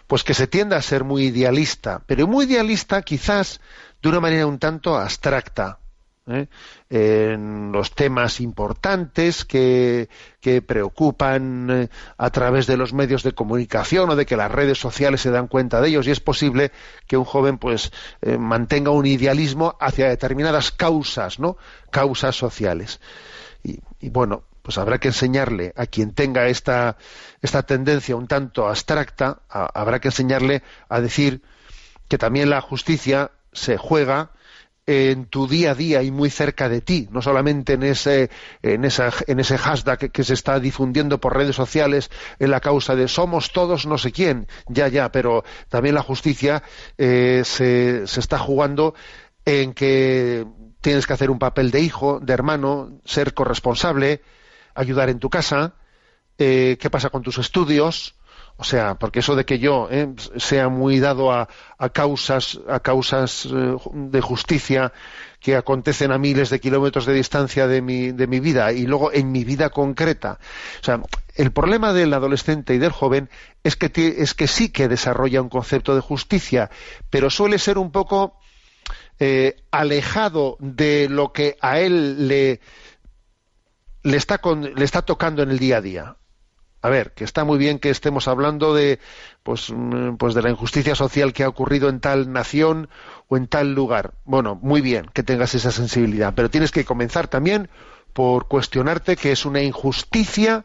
pues 0.07 0.25
que 0.25 0.35
se 0.35 0.47
tienda 0.47 0.77
a 0.77 0.83
ser 0.83 1.05
muy 1.05 1.25
idealista, 1.25 2.03
pero 2.07 2.27
muy 2.27 2.47
idealista 2.47 3.03
quizás 3.03 3.61
de 4.03 4.09
una 4.09 4.21
manera 4.21 4.47
un 4.47 4.59
tanto 4.59 4.97
abstracta. 4.97 5.79
¿Eh? 6.27 6.49
en 6.91 7.73
los 7.73 7.95
temas 7.95 8.41
importantes 8.41 9.45
que, 9.45 10.09
que 10.41 10.63
preocupan 10.63 11.69
eh, 11.71 11.89
a 12.17 12.31
través 12.31 12.67
de 12.67 12.77
los 12.77 12.93
medios 12.93 13.23
de 13.23 13.33
comunicación 13.33 14.11
o 14.11 14.17
de 14.17 14.27
que 14.27 14.37
las 14.37 14.51
redes 14.51 14.79
sociales 14.79 15.21
se 15.21 15.31
dan 15.31 15.49
cuenta 15.49 15.81
de 15.81 15.89
ellos 15.89 16.07
y 16.07 16.11
es 16.11 16.21
posible 16.21 16.73
que 17.07 17.17
un 17.17 17.25
joven 17.25 17.59
pues 17.59 17.93
eh, 18.23 18.39
mantenga 18.39 18.91
un 18.91 19.07
idealismo 19.07 19.77
hacia 19.81 20.09
determinadas 20.09 20.71
causas, 20.71 21.39
¿no? 21.39 21.57
Causas 21.91 22.37
sociales. 22.37 23.01
Y, 23.63 24.11
bueno, 24.11 24.45
pues 24.63 24.79
habrá 24.79 24.99
que 24.99 25.09
enseñarle 25.09 25.73
a 25.77 25.87
quien 25.87 26.13
tenga 26.13 26.47
esta, 26.47 26.97
esta 27.43 27.65
tendencia 27.65 28.15
un 28.15 28.29
tanto 28.29 28.69
abstracta, 28.69 29.41
habrá 29.49 30.01
que 30.01 30.09
enseñarle 30.09 30.63
a 30.89 31.01
decir 31.01 31.43
que 32.07 32.17
también 32.17 32.49
la 32.49 32.61
justicia 32.61 33.33
se 33.53 33.77
juega 33.77 34.31
en 34.87 35.27
tu 35.27 35.49
día 35.49 35.73
a 35.73 35.75
día 35.75 36.03
y 36.03 36.13
muy 36.13 36.31
cerca 36.31 36.69
de 36.69 36.81
ti, 36.81 37.09
no 37.11 37.21
solamente 37.21 37.73
en 37.73 37.83
ese, 37.83 38.31
en 38.63 38.85
esa, 38.85 39.11
en 39.27 39.41
ese 39.41 39.59
hashtag 39.59 40.11
que, 40.13 40.25
se 40.25 40.35
está 40.35 40.61
difundiendo 40.61 41.19
por 41.19 41.37
redes 41.37 41.57
sociales 41.57 42.11
en 42.39 42.53
la 42.53 42.61
causa 42.61 42.95
de 42.95 43.09
somos 43.09 43.53
todos 43.53 43.87
no 43.87 43.99
sé 43.99 44.13
quién, 44.13 44.47
ya, 44.69 44.87
ya, 44.87 45.11
pero 45.11 45.45
también 45.69 45.97
la 45.97 46.03
justicia 46.03 46.63
eh, 46.99 47.43
se, 47.45 48.07
se 48.07 48.21
está 48.21 48.39
jugando 48.39 48.95
en 49.45 49.75
que 49.75 50.47
tienes 50.81 51.07
que 51.07 51.13
hacer 51.13 51.31
un 51.31 51.41
papel 51.41 51.73
de 51.73 51.81
hijo, 51.81 52.21
de 52.21 52.33
hermano, 52.33 53.01
ser 53.05 53.35
corresponsable, 53.35 54.23
ayudar 54.75 55.09
en 55.09 55.19
tu 55.19 55.31
casa, 55.31 55.75
eh, 56.39 56.77
qué 56.79 56.91
pasa 56.91 57.11
con 57.11 57.23
tus 57.23 57.39
estudios, 57.39 58.15
o 58.59 58.65
sea, 58.65 58.95
porque 58.95 59.19
eso 59.19 59.37
de 59.37 59.45
que 59.45 59.59
yo 59.59 59.89
eh, 59.91 60.15
sea 60.37 60.71
muy 60.71 60.99
dado 60.99 61.31
a, 61.31 61.47
causas, 61.93 62.59
a 62.69 62.81
causas 62.81 63.47
eh, 63.47 63.77
de 63.93 64.21
justicia 64.23 64.95
que 65.41 65.57
acontecen 65.57 66.11
a 66.11 66.19
miles 66.19 66.49
de 66.49 66.59
kilómetros 66.59 67.05
de 67.05 67.13
distancia 67.13 67.67
de 67.67 67.83
mi, 67.83 68.13
de 68.13 68.27
mi 68.27 68.41
vida 68.41 68.73
y 68.73 68.87
luego 68.87 69.13
en 69.13 69.31
mi 69.31 69.45
vida 69.45 69.69
concreta. 69.69 70.39
O 70.81 70.85
sea, 70.85 71.03
el 71.35 71.53
problema 71.53 71.93
del 71.93 72.15
adolescente 72.15 72.75
y 72.75 72.79
del 72.79 72.93
joven 72.93 73.29
es 73.63 73.77
que, 73.77 73.93
es 74.19 74.33
que 74.33 74.47
sí 74.47 74.71
que 74.71 74.89
desarrolla 74.89 75.43
un 75.43 75.51
concepto 75.51 75.95
de 75.95 76.01
justicia, 76.01 76.71
pero 77.11 77.29
suele 77.29 77.59
ser 77.59 77.77
un 77.77 77.93
poco 77.93 78.39
eh, 79.19 79.57
alejado 79.71 80.57
de 80.61 81.09
lo 81.11 81.31
que 81.35 81.59
a 81.61 81.79
él 81.81 82.27
le, 82.27 82.61
le, 84.03 84.17
está 84.17 84.39
con, 84.39 84.63
le 84.63 84.85
está 84.85 85.03
tocando 85.03 85.43
en 85.43 85.51
el 85.51 85.59
día 85.59 85.77
a 85.77 85.83
día 85.83 86.17
a 86.83 86.89
ver, 86.89 87.13
que 87.13 87.25
está 87.25 87.45
muy 87.45 87.59
bien 87.59 87.79
que 87.79 87.91
estemos 87.91 88.29
hablando 88.29 88.75
de, 88.75 89.01
pues, 89.43 89.73
pues 90.19 90.35
de 90.35 90.43
la 90.43 90.51
injusticia 90.51 90.95
social 90.95 91.33
que 91.33 91.43
ha 91.43 91.49
ocurrido 91.49 91.89
en 91.89 92.01
tal 92.01 92.33
nación 92.33 92.89
o 93.29 93.37
en 93.37 93.49
tal 93.49 93.75
lugar. 93.75 94.15
Bueno, 94.25 94.59
muy 94.63 94.81
bien 94.81 95.07
que 95.13 95.23
tengas 95.23 95.55
esa 95.55 95.73
sensibilidad, 95.73 96.35
pero 96.35 96.51
tienes 96.51 96.71
que 96.71 96.85
comenzar 96.85 97.29
también 97.29 97.69
por 98.13 98.47
cuestionarte 98.49 99.17
que 99.17 99.33
es 99.33 99.45
una 99.45 99.63
injusticia 99.63 100.65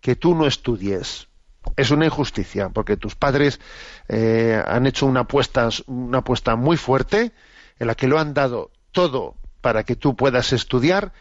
que 0.00 0.16
tú 0.16 0.34
no 0.34 0.46
estudies. 0.46 1.28
Es 1.76 1.90
una 1.92 2.06
injusticia, 2.06 2.70
porque 2.70 2.96
tus 2.96 3.14
padres 3.14 3.60
eh, 4.08 4.60
han 4.66 4.86
hecho 4.86 5.06
una 5.06 5.20
apuesta, 5.20 5.68
una 5.86 6.18
apuesta 6.18 6.56
muy 6.56 6.76
fuerte 6.76 7.32
en 7.78 7.86
la 7.86 7.94
que 7.94 8.08
lo 8.08 8.18
han 8.18 8.34
dado 8.34 8.72
todo 8.90 9.36
para 9.60 9.84
que 9.84 9.96
tú 9.96 10.16
puedas 10.16 10.52
estudiar 10.52 11.12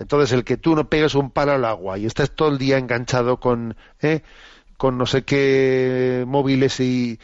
entonces, 0.00 0.32
el 0.32 0.44
que 0.44 0.56
tú 0.56 0.74
no 0.74 0.88
pegues 0.88 1.14
un 1.14 1.30
palo 1.30 1.52
al 1.52 1.64
agua 1.66 1.98
y 1.98 2.06
estés 2.06 2.30
todo 2.30 2.48
el 2.48 2.56
día 2.56 2.78
enganchado 2.78 3.38
con, 3.38 3.76
¿eh? 4.00 4.22
con 4.78 4.96
no 4.96 5.04
sé 5.04 5.24
qué 5.24 6.24
móviles 6.26 6.80
y, 6.80 7.20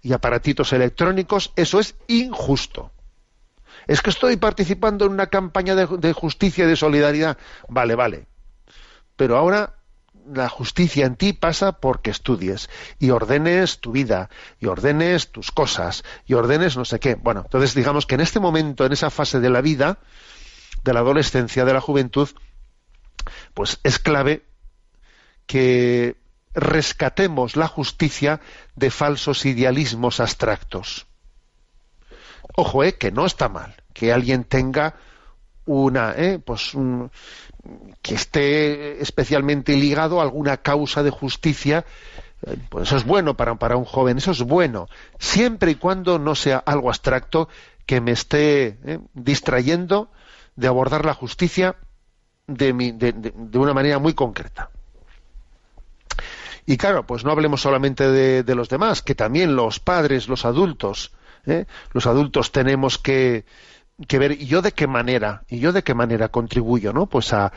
y 0.00 0.12
aparatitos 0.12 0.72
electrónicos, 0.72 1.52
eso 1.56 1.80
es 1.80 1.96
injusto. 2.06 2.92
Es 3.88 4.02
que 4.02 4.10
estoy 4.10 4.36
participando 4.36 5.04
en 5.04 5.12
una 5.12 5.26
campaña 5.26 5.74
de, 5.74 5.88
de 5.98 6.12
justicia 6.12 6.64
y 6.64 6.68
de 6.68 6.76
solidaridad. 6.76 7.38
Vale, 7.68 7.96
vale. 7.96 8.26
Pero 9.16 9.36
ahora 9.36 9.74
la 10.32 10.48
justicia 10.48 11.06
en 11.06 11.16
ti 11.16 11.32
pasa 11.32 11.72
porque 11.72 12.10
estudies 12.10 12.70
y 13.00 13.10
ordenes 13.10 13.80
tu 13.80 13.90
vida 13.90 14.30
y 14.60 14.66
ordenes 14.66 15.32
tus 15.32 15.50
cosas 15.50 16.04
y 16.24 16.34
ordenes 16.34 16.76
no 16.76 16.84
sé 16.84 17.00
qué. 17.00 17.16
Bueno, 17.16 17.42
entonces 17.44 17.74
digamos 17.74 18.06
que 18.06 18.14
en 18.14 18.20
este 18.20 18.38
momento, 18.38 18.86
en 18.86 18.92
esa 18.92 19.10
fase 19.10 19.40
de 19.40 19.50
la 19.50 19.60
vida, 19.60 19.98
de 20.84 20.92
la 20.92 21.00
adolescencia, 21.00 21.64
de 21.64 21.72
la 21.72 21.80
juventud, 21.80 22.28
pues 23.54 23.80
es 23.82 23.98
clave 23.98 24.44
que 25.46 26.16
rescatemos 26.54 27.56
la 27.56 27.68
justicia 27.68 28.40
de 28.76 28.90
falsos 28.90 29.44
idealismos 29.46 30.20
abstractos. 30.20 31.06
Ojo, 32.56 32.84
eh, 32.84 32.94
que 32.94 33.10
no 33.10 33.24
está 33.24 33.48
mal 33.48 33.82
que 33.92 34.12
alguien 34.12 34.44
tenga 34.44 34.94
una, 35.66 36.14
eh, 36.16 36.38
pues 36.44 36.74
un, 36.74 37.10
que 38.00 38.14
esté 38.14 39.00
especialmente 39.00 39.76
ligado 39.76 40.20
a 40.20 40.24
alguna 40.24 40.56
causa 40.58 41.02
de 41.02 41.10
justicia, 41.10 41.84
eh, 42.46 42.56
pues 42.68 42.88
eso 42.88 42.96
es 42.96 43.04
bueno 43.04 43.36
para, 43.36 43.54
para 43.56 43.76
un 43.76 43.84
joven, 43.84 44.18
eso 44.18 44.32
es 44.32 44.42
bueno, 44.42 44.88
siempre 45.18 45.72
y 45.72 45.74
cuando 45.76 46.18
no 46.18 46.34
sea 46.34 46.58
algo 46.58 46.88
abstracto 46.88 47.48
que 47.86 48.00
me 48.00 48.12
esté 48.12 48.78
eh, 48.84 48.98
distrayendo 49.14 50.10
de 50.56 50.68
abordar 50.68 51.04
la 51.04 51.14
justicia 51.14 51.76
de, 52.46 52.72
mi, 52.72 52.92
de, 52.92 53.12
de, 53.12 53.58
una 53.58 53.74
manera 53.74 53.98
muy 53.98 54.14
concreta. 54.14 54.70
Y 56.66 56.76
claro, 56.76 57.06
pues 57.06 57.24
no 57.24 57.32
hablemos 57.32 57.60
solamente 57.60 58.08
de, 58.08 58.54
los 58.54 58.68
demás, 58.68 59.02
que 59.02 59.14
también 59.14 59.56
los 59.56 59.80
padres, 59.80 60.28
los 60.28 60.44
adultos, 60.44 61.12
¿eh? 61.46 61.66
los 61.92 62.06
adultos 62.06 62.52
tenemos 62.52 62.98
que, 62.98 63.44
ver 64.08 64.32
y 64.32 64.46
yo 64.46 64.62
de 64.62 64.72
qué 64.72 64.86
manera, 64.86 65.42
y 65.48 65.58
yo 65.58 65.72
de 65.72 65.82
qué 65.82 65.94
manera 65.94 66.28
contribuyo, 66.28 66.92
¿no? 66.92 67.06
Pues 67.06 67.32
a, 67.32 67.52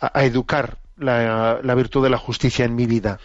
a 0.00 0.24
educar 0.24 0.78
la, 0.96 1.60
la, 1.62 1.74
virtud 1.74 2.04
de 2.04 2.10
la 2.10 2.18
justicia 2.18 2.64
en 2.64 2.76
mi 2.76 2.86
vida. 2.86 3.18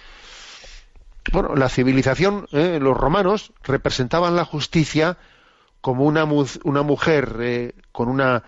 Bueno, 1.31 1.55
la 1.55 1.69
civilización, 1.69 2.47
¿eh? 2.51 2.79
los 2.81 2.97
romanos 2.97 3.53
representaban 3.63 4.36
la 4.36 4.45
justicia 4.45 5.17
como 5.81 6.05
una, 6.05 6.23
una 6.63 6.81
mujer 6.81 7.38
eh, 7.41 7.73
con 7.91 8.10
una 8.10 8.43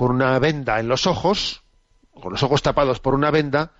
con 0.00 0.12
una 0.12 0.38
venda 0.38 0.80
en 0.80 0.88
los 0.88 1.06
ojos, 1.06 1.62
con 2.22 2.32
los 2.32 2.42
ojos 2.42 2.62
tapados 2.62 3.00
por 3.00 3.12
una 3.12 3.30
venda, 3.30 3.72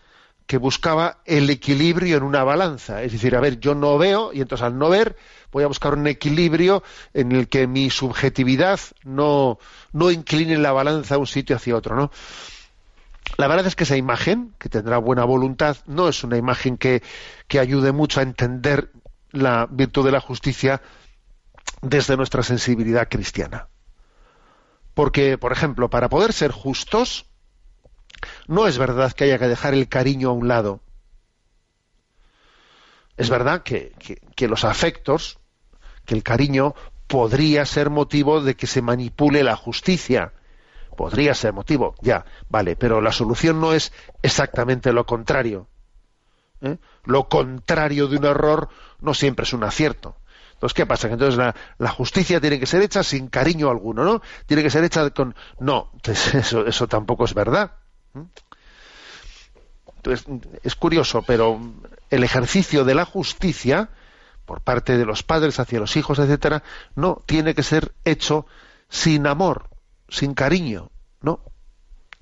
que 0.46 0.58
buscaba 0.58 1.22
el 1.24 1.48
equilibrio 1.48 2.18
en 2.18 2.24
una 2.24 2.44
balanza. 2.44 3.02
Es 3.02 3.12
decir, 3.12 3.34
a 3.34 3.40
ver, 3.40 3.58
yo 3.58 3.74
no 3.74 3.96
veo 3.96 4.30
y 4.30 4.42
entonces 4.42 4.66
al 4.66 4.76
no 4.76 4.90
ver 4.90 5.16
voy 5.50 5.64
a 5.64 5.66
buscar 5.66 5.94
un 5.94 6.06
equilibrio 6.06 6.82
en 7.14 7.32
el 7.32 7.48
que 7.48 7.66
mi 7.66 7.88
subjetividad 7.88 8.78
no, 9.02 9.58
no 9.94 10.10
incline 10.10 10.58
la 10.58 10.72
balanza 10.72 11.14
a 11.14 11.18
un 11.18 11.26
sitio 11.26 11.56
hacia 11.56 11.74
otro, 11.74 11.96
¿no? 11.96 12.10
La 13.38 13.48
verdad 13.48 13.66
es 13.66 13.74
que 13.74 13.84
esa 13.84 13.96
imagen, 13.96 14.52
que 14.58 14.68
tendrá 14.68 14.98
buena 14.98 15.24
voluntad, 15.24 15.78
no 15.86 16.06
es 16.06 16.22
una 16.22 16.36
imagen 16.36 16.76
que, 16.76 17.02
que 17.48 17.60
ayude 17.60 17.92
mucho 17.92 18.20
a 18.20 18.24
entender 18.24 18.92
la 19.30 19.66
virtud 19.70 20.04
de 20.04 20.12
la 20.12 20.20
justicia 20.20 20.82
desde 21.80 22.18
nuestra 22.18 22.42
sensibilidad 22.42 23.08
cristiana. 23.08 23.69
Porque, 24.94 25.38
por 25.38 25.52
ejemplo, 25.52 25.90
para 25.90 26.08
poder 26.08 26.32
ser 26.32 26.50
justos, 26.50 27.26
no 28.46 28.66
es 28.66 28.78
verdad 28.78 29.12
que 29.12 29.24
haya 29.24 29.38
que 29.38 29.48
dejar 29.48 29.74
el 29.74 29.88
cariño 29.88 30.30
a 30.30 30.32
un 30.32 30.48
lado. 30.48 30.80
Es 33.16 33.28
verdad 33.28 33.62
que, 33.62 33.92
los 34.48 34.64
afectos, 34.64 35.38
que 36.06 36.14
el 36.14 36.22
cariño 36.22 36.74
podría 37.06 37.66
ser 37.66 37.90
motivo 37.90 38.40
de 38.40 38.56
que 38.56 38.66
se 38.66 38.82
manipule 38.82 39.42
la 39.42 39.56
justicia. 39.56 40.32
Podría 40.96 41.34
ser 41.34 41.52
motivo, 41.52 41.94
ya, 42.00 42.24
vale, 42.48 42.76
pero 42.76 43.00
la 43.00 43.12
solución 43.12 43.60
no 43.60 43.72
es 43.72 43.92
exactamente 44.22 44.92
lo 44.92 45.06
contrario. 45.06 45.68
¿Eh? 46.62 46.78
Lo 47.04 47.28
contrario 47.28 48.06
de 48.08 48.16
un 48.16 48.24
error 48.24 48.68
no 49.00 49.14
siempre 49.14 49.44
es 49.44 49.52
un 49.52 49.64
acierto. 49.64 50.16
Entonces, 50.60 50.74
¿qué 50.74 50.84
pasa? 50.84 51.08
Que 51.08 51.14
entonces 51.14 51.54
la, 51.78 51.88
justicia 51.88 52.38
tiene 52.38 52.60
que 52.60 52.66
ser 52.66 52.82
hecha 52.82 53.02
sin 53.02 53.28
cariño 53.28 53.70
alguno, 53.70 54.04
¿no? 54.04 54.20
Tiene 54.44 54.62
que 54.62 54.68
ser 54.68 54.84
hecha 54.84 55.08
con... 55.08 55.34
No, 55.58 55.90
eso, 56.34 56.66
eso 56.66 56.86
tampoco 56.86 57.24
es 57.24 57.32
verdad. 57.32 57.72
Entonces, 59.96 60.26
es 60.62 60.74
curioso, 60.74 61.22
pero 61.22 61.58
el 62.10 62.24
ejercicio 62.24 62.84
de 62.84 62.94
la 62.94 63.06
justicia 63.06 63.88
por 64.44 64.60
parte 64.60 64.98
de 64.98 65.06
los 65.06 65.22
padres 65.22 65.58
hacia 65.60 65.80
los 65.80 65.96
hijos, 65.96 66.18
etcétera, 66.18 66.62
no 66.94 67.22
tiene 67.24 67.54
que 67.54 67.62
ser 67.62 67.94
hecho 68.04 68.44
sin 68.90 69.26
amor, 69.26 69.70
sin 70.10 70.34
cariño, 70.34 70.90
¿no? 71.22 71.40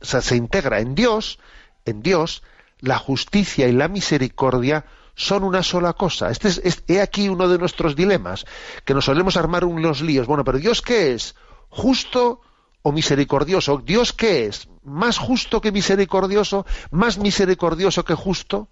O 0.01 0.05
sea, 0.05 0.20
se 0.20 0.37
integra 0.37 0.79
en 0.79 0.94
Dios, 0.94 1.40
en 1.87 2.03
Dios, 2.03 2.44
la 2.79 2.98
justicia 2.98 3.66
y 3.66 3.72
la 3.72 3.88
misericordia 3.88 4.85
son 5.18 5.42
una 5.42 5.64
sola 5.64 5.94
cosa. 5.94 6.31
Este 6.31 6.46
es, 6.46 6.85
he 6.87 7.00
aquí 7.00 7.28
uno 7.28 7.48
de 7.48 7.59
nuestros 7.59 7.96
dilemas, 7.96 8.46
que 8.85 8.94
nos 8.94 9.04
solemos 9.04 9.37
armar 9.37 9.64
unos 9.64 10.00
líos. 10.00 10.28
Bueno, 10.28 10.44
pero 10.44 10.59
Dios 10.59 10.81
qué 10.81 11.12
es? 11.12 11.35
¿Justo 11.70 12.40
o 12.83 12.92
misericordioso? 12.92 13.83
¿Dios 13.85 14.12
qué 14.12 14.46
es? 14.46 14.68
¿Más 14.85 15.19
justo 15.19 15.60
que 15.60 15.73
misericordioso? 15.73 16.64
¿Más 16.92 17.19
misericordioso 17.19 18.04
que 18.04 18.14
justo? 18.14 18.69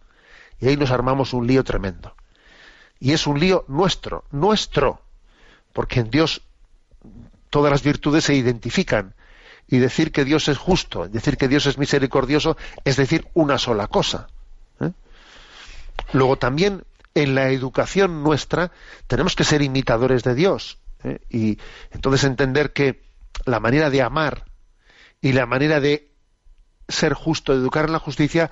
Y 0.60 0.68
ahí 0.68 0.76
nos 0.76 0.92
armamos 0.92 1.32
un 1.32 1.48
lío 1.48 1.64
tremendo. 1.64 2.14
Y 3.00 3.12
es 3.12 3.26
un 3.26 3.40
lío 3.40 3.64
nuestro, 3.66 4.22
nuestro, 4.30 5.02
porque 5.72 5.98
en 5.98 6.10
Dios 6.10 6.42
todas 7.50 7.72
las 7.72 7.82
virtudes 7.82 8.22
se 8.22 8.36
identifican. 8.36 9.16
Y 9.66 9.78
decir 9.78 10.12
que 10.12 10.24
Dios 10.24 10.46
es 10.46 10.58
justo, 10.58 11.08
decir 11.08 11.36
que 11.36 11.48
Dios 11.48 11.66
es 11.66 11.76
misericordioso, 11.76 12.56
es 12.84 12.96
decir 12.96 13.26
una 13.34 13.58
sola 13.58 13.88
cosa. 13.88 14.28
Luego 16.12 16.36
también 16.36 16.84
en 17.14 17.34
la 17.34 17.50
educación 17.50 18.22
nuestra 18.22 18.70
tenemos 19.06 19.34
que 19.34 19.44
ser 19.44 19.62
imitadores 19.62 20.22
de 20.22 20.34
Dios 20.34 20.78
¿eh? 21.02 21.20
y 21.30 21.58
entonces 21.90 22.24
entender 22.24 22.72
que 22.72 23.02
la 23.44 23.60
manera 23.60 23.90
de 23.90 24.02
amar 24.02 24.44
y 25.20 25.32
la 25.32 25.46
manera 25.46 25.80
de 25.80 26.10
ser 26.88 27.14
justo, 27.14 27.52
de 27.52 27.58
educar 27.58 27.86
en 27.86 27.92
la 27.92 27.98
justicia, 27.98 28.50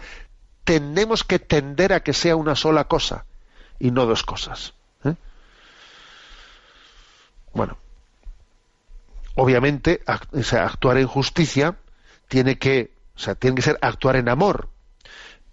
tenemos 0.64 1.24
que 1.24 1.38
tender 1.38 1.92
a 1.92 2.02
que 2.02 2.12
sea 2.12 2.36
una 2.36 2.56
sola 2.56 2.84
cosa 2.84 3.26
y 3.78 3.90
no 3.90 4.06
dos 4.06 4.22
cosas. 4.22 4.74
¿eh? 5.04 5.14
Bueno, 7.52 7.76
obviamente, 9.34 10.02
actuar 10.06 10.98
en 10.98 11.06
justicia 11.06 11.76
tiene 12.28 12.58
que, 12.58 12.94
o 13.14 13.18
sea, 13.18 13.34
tiene 13.34 13.56
que 13.56 13.62
ser 13.62 13.78
actuar 13.82 14.16
en 14.16 14.28
amor, 14.28 14.70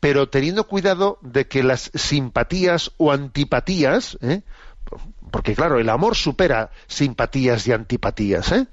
pero 0.02 0.28
teniendo 0.28 0.66
cuidado 0.66 1.20
de 1.22 1.48
que 1.48 1.62
las 1.62 1.92
simpatías 1.94 2.92
o 2.98 3.12
antipatías, 3.12 4.18
¿eh? 4.22 4.42
porque 5.30 5.56
claro, 5.56 5.80
el 5.80 5.90
amor 5.90 6.16
supera 6.16 6.72
simpatías 6.88 7.68
y 7.68 7.72
antipatías, 7.72 8.52
¿eh? 8.52 8.68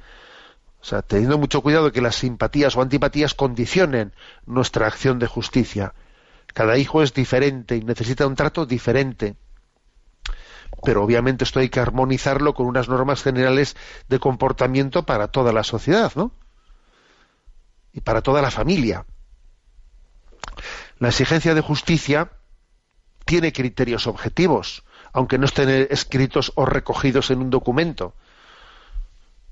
O 0.80 0.84
sea, 0.84 1.02
teniendo 1.02 1.36
mucho 1.36 1.60
cuidado 1.60 1.86
de 1.86 1.92
que 1.92 2.00
las 2.00 2.16
simpatías 2.16 2.74
o 2.76 2.82
antipatías 2.82 3.34
condicionen 3.34 4.14
nuestra 4.46 4.86
acción 4.86 5.18
de 5.18 5.26
justicia. 5.26 5.92
Cada 6.54 6.78
hijo 6.78 7.02
es 7.02 7.12
diferente 7.12 7.76
y 7.76 7.82
necesita 7.82 8.26
un 8.26 8.34
trato 8.34 8.64
diferente. 8.64 9.36
Pero 10.82 11.02
obviamente 11.02 11.44
esto 11.44 11.60
hay 11.60 11.68
que 11.68 11.80
armonizarlo 11.80 12.54
con 12.54 12.66
unas 12.66 12.88
normas 12.88 13.22
generales 13.22 13.76
de 14.08 14.18
comportamiento 14.18 15.04
para 15.04 15.28
toda 15.28 15.52
la 15.52 15.62
sociedad, 15.62 16.10
¿no? 16.14 16.32
Y 17.92 18.00
para 18.00 18.22
toda 18.22 18.40
la 18.40 18.50
familia. 18.50 19.04
La 20.98 21.08
exigencia 21.08 21.54
de 21.54 21.60
justicia 21.60 22.30
tiene 23.24 23.52
criterios 23.52 24.06
objetivos, 24.06 24.84
aunque 25.12 25.38
no 25.38 25.44
estén 25.44 25.68
escritos 25.90 26.52
o 26.56 26.64
recogidos 26.64 27.30
en 27.30 27.40
un 27.40 27.50
documento. 27.50 28.14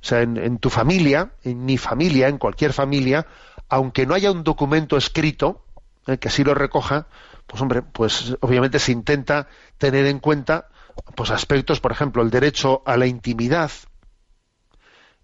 O 0.03 0.05
sea, 0.09 0.23
en, 0.23 0.59
tu 0.59 0.71
familia, 0.71 1.33
en 1.43 1.65
mi 1.65 1.79
familia, 1.79 2.29
en 2.29 2.39
cualquier 2.39 2.73
familia, 2.73 3.27
aunque 3.69 4.07
no 4.07 4.15
haya 4.15 4.31
un 4.31 4.45
documento 4.45 4.97
escrito 4.97 5.65
eh, 6.07 6.19
que 6.19 6.29
así 6.29 6.45
lo 6.45 6.55
recoja, 6.55 7.07
pues 7.47 7.61
hombre, 7.61 7.83
pues 7.83 8.37
obviamente 8.41 8.79
se 8.79 8.93
intenta 8.93 9.49
tener 9.79 10.07
en 10.07 10.21
cuenta 10.21 10.69
pues 11.15 11.31
aspectos, 11.31 11.81
por 11.81 11.93
ejemplo, 11.93 12.23
el 12.23 12.31
derecho 12.31 12.83
a 12.87 12.97
la 12.97 13.07
intimidad, 13.07 13.71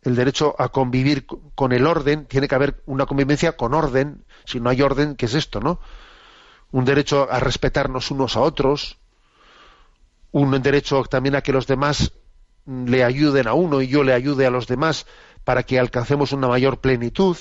el 0.03 0.16
derecho 0.16 0.55
a 0.59 0.68
convivir 0.68 1.27
con 1.55 1.73
el 1.73 1.87
orden, 1.87 2.27
tiene 2.27 2.49
que 2.49 2.55
haber 2.55 2.83
una 2.87 3.07
convivencia 3.07 3.57
con 3.57 3.75
orden, 3.75 4.25
si 4.45 4.61
no 4.61 4.68
hay 4.68 4.83
orden, 4.83 5.16
¿qué 5.16 5.27
es 5.27 5.35
esto, 5.35 5.61
no? 5.61 5.81
Un 6.73 6.85
derecho 6.85 7.29
a 7.31 7.39
respetarnos 7.39 8.11
unos 8.11 8.37
a 8.37 8.41
otros, 8.41 8.99
un 10.33 10.51
derecho 10.62 11.05
también 11.05 11.37
a 11.37 11.43
que 11.43 11.53
los 11.53 11.66
demás 11.66 12.12
le 12.66 13.05
ayuden 13.05 13.47
a 13.47 13.55
uno 13.55 13.83
y 13.83 13.89
yo 13.89 14.03
le 14.03 14.12
ayude 14.14 14.47
a 14.47 14.51
los 14.51 14.66
demás 14.66 15.07
para 15.45 15.62
que 15.64 15.79
alcancemos 15.79 16.33
una 16.33 16.49
mayor 16.49 16.81
plenitud, 16.81 17.37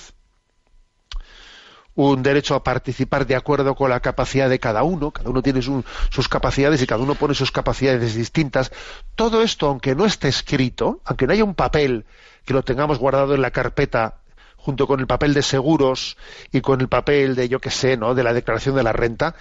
un 1.94 2.24
derecho 2.24 2.56
a 2.56 2.64
participar 2.64 3.26
de 3.28 3.36
acuerdo 3.36 3.76
con 3.76 3.90
la 3.90 4.00
capacidad 4.00 4.50
de 4.50 4.60
cada 4.60 4.84
uno, 4.84 5.12
cada 5.12 5.30
uno 5.30 5.42
tiene 5.42 5.62
su- 5.62 5.84
sus 6.10 6.28
capacidades 6.30 6.82
y 6.82 6.88
cada 6.88 7.04
uno 7.04 7.16
pone 7.16 7.34
sus 7.36 7.52
capacidades 7.52 8.16
distintas. 8.16 8.72
Todo 9.16 9.42
esto, 9.42 9.68
aunque 9.68 9.94
no 9.94 10.06
esté 10.06 10.30
escrito, 10.30 11.02
aunque 11.06 11.28
no 11.28 11.34
haya 11.34 11.44
un 11.44 11.54
papel 11.56 12.06
que 12.46 12.54
lo 12.54 12.64
tengamos 12.64 12.98
guardado 12.98 13.36
en 13.36 13.42
la 13.42 13.52
carpeta 13.52 14.21
junto 14.62 14.88
con 14.88 15.00
el 15.00 15.08
papel 15.08 15.34
de 15.34 15.42
seguros 15.42 16.18
y 16.52 16.62
con 16.62 16.82
el 16.82 16.88
papel 16.88 17.36
de 17.36 17.50
yo 17.50 17.60
qué 17.60 17.72
sé, 17.72 17.98
¿no? 17.98 18.14
de 18.14 18.24
la 18.24 18.34
declaración 18.34 18.76
de 18.76 18.84
la 18.84 18.94
renta, 18.94 19.36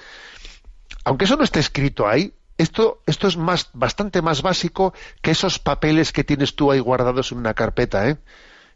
aunque 1.05 1.27
eso 1.27 1.37
no 1.37 1.45
esté 1.45 1.61
escrito 1.61 2.09
ahí, 2.09 2.33
esto, 2.59 3.03
esto 3.07 3.29
es 3.29 3.37
más, 3.37 3.71
bastante 3.73 4.23
más 4.23 4.43
básico 4.43 4.93
que 5.23 5.31
esos 5.31 5.59
papeles 5.59 6.13
que 6.13 6.25
tienes 6.25 6.57
tú 6.57 6.71
ahí 6.71 6.81
guardados 6.81 7.33
en 7.33 7.39
una 7.39 7.55
carpeta, 7.55 8.09
¿eh? 8.09 8.19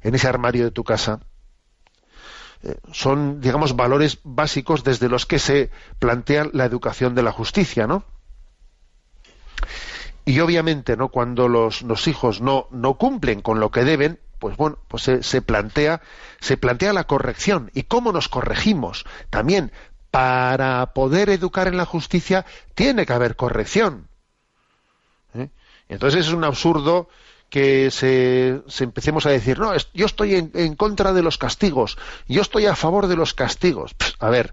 en 0.02 0.14
ese 0.14 0.28
armario 0.28 0.64
de 0.64 0.70
tu 0.70 0.84
casa. 0.84 1.20
Eh, 2.62 2.76
Son, 2.92 3.40
digamos, 3.40 3.76
valores 3.76 4.20
básicos 4.22 4.84
desde 4.84 5.08
los 5.08 5.26
que 5.26 5.38
se 5.38 5.70
plantea 5.98 6.48
la 6.52 6.64
educación 6.64 7.14
de 7.14 7.22
la 7.22 7.32
justicia, 7.32 7.86
¿no? 7.86 8.04
Y 10.24 10.40
obviamente, 10.40 10.96
¿no? 10.96 11.08
Cuando 11.08 11.48
los, 11.48 11.82
los 11.82 12.06
hijos 12.08 12.40
no, 12.40 12.68
no 12.70 12.94
cumplen 12.94 13.42
con 13.42 13.60
lo 13.60 13.70
que 13.70 13.84
deben, 13.84 14.18
pues 14.44 14.58
bueno, 14.58 14.76
pues 14.88 15.04
se, 15.22 15.40
plantea, 15.40 16.02
se 16.38 16.58
plantea 16.58 16.92
la 16.92 17.04
corrección. 17.04 17.70
¿Y 17.72 17.84
cómo 17.84 18.12
nos 18.12 18.28
corregimos? 18.28 19.06
También, 19.30 19.72
para 20.10 20.92
poder 20.92 21.30
educar 21.30 21.66
en 21.66 21.78
la 21.78 21.86
justicia, 21.86 22.44
tiene 22.74 23.06
que 23.06 23.14
haber 23.14 23.36
corrección. 23.36 24.06
¿eh? 25.32 25.48
Entonces 25.88 26.26
es 26.26 26.34
un 26.34 26.44
absurdo 26.44 27.08
que 27.48 27.90
se, 27.90 28.60
empecemos 28.80 29.24
a 29.24 29.30
decir, 29.30 29.58
no, 29.58 29.72
yo 29.94 30.04
estoy 30.04 30.34
en, 30.34 30.76
contra 30.76 31.14
de 31.14 31.22
los 31.22 31.38
castigos, 31.38 31.96
yo 32.28 32.42
estoy 32.42 32.66
a 32.66 32.76
favor 32.76 33.06
de 33.06 33.16
los 33.16 33.32
castigos. 33.32 33.96
A 34.18 34.28
ver, 34.28 34.52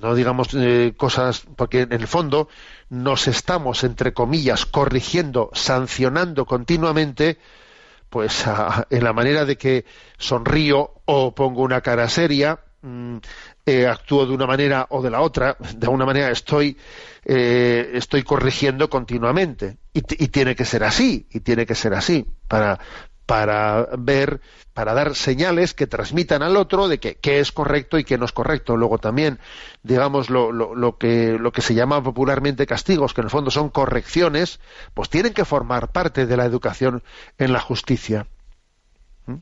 no 0.00 0.14
digamos 0.14 0.48
eh, 0.54 0.94
cosas, 0.96 1.42
porque 1.56 1.82
en 1.82 1.92
el 1.92 2.06
fondo 2.06 2.48
nos 2.88 3.28
estamos, 3.28 3.84
entre 3.84 4.14
comillas, 4.14 4.64
corrigiendo, 4.64 5.50
sancionando 5.52 6.46
continuamente, 6.46 7.38
pues 8.12 8.44
en 8.90 9.02
la 9.02 9.14
manera 9.14 9.46
de 9.46 9.56
que 9.56 9.86
sonrío 10.18 10.92
o 11.06 11.34
pongo 11.34 11.62
una 11.62 11.80
cara 11.80 12.10
seria, 12.10 12.60
mm, 12.82 13.16
eh, 13.64 13.86
actúo 13.86 14.26
de 14.26 14.34
una 14.34 14.46
manera 14.46 14.86
o 14.90 15.00
de 15.00 15.10
la 15.10 15.22
otra, 15.22 15.56
de 15.58 15.86
alguna 15.86 16.04
manera 16.04 16.30
estoy, 16.30 16.76
eh, 17.24 17.90
estoy 17.94 18.22
corrigiendo 18.22 18.90
continuamente. 18.90 19.78
Y, 19.94 20.00
y 20.22 20.28
tiene 20.28 20.54
que 20.54 20.66
ser 20.66 20.84
así, 20.84 21.26
y 21.30 21.40
tiene 21.40 21.64
que 21.64 21.74
ser 21.74 21.94
así, 21.94 22.26
para, 22.48 22.78
para 23.32 23.88
ver, 23.96 24.42
para 24.74 24.92
dar 24.92 25.14
señales 25.14 25.72
que 25.72 25.86
transmitan 25.86 26.42
al 26.42 26.54
otro 26.54 26.86
de 26.86 27.00
que 27.00 27.14
qué 27.14 27.40
es 27.40 27.50
correcto 27.50 27.96
y 27.96 28.04
qué 28.04 28.18
no 28.18 28.26
es 28.26 28.32
correcto. 28.32 28.76
Luego 28.76 28.98
también, 28.98 29.38
digamos, 29.82 30.28
lo, 30.28 30.52
lo, 30.52 30.74
lo 30.74 30.98
que, 30.98 31.38
lo 31.40 31.50
que 31.50 31.62
se 31.62 31.72
llama 31.72 32.02
popularmente 32.02 32.66
castigos, 32.66 33.14
que 33.14 33.22
en 33.22 33.28
el 33.28 33.30
fondo 33.30 33.50
son 33.50 33.70
correcciones, 33.70 34.60
pues 34.92 35.08
tienen 35.08 35.32
que 35.32 35.46
formar 35.46 35.92
parte 35.92 36.26
de 36.26 36.36
la 36.36 36.44
educación 36.44 37.02
en 37.38 37.54
la 37.54 37.60
justicia. 37.60 38.26
¿Mm? 39.24 39.36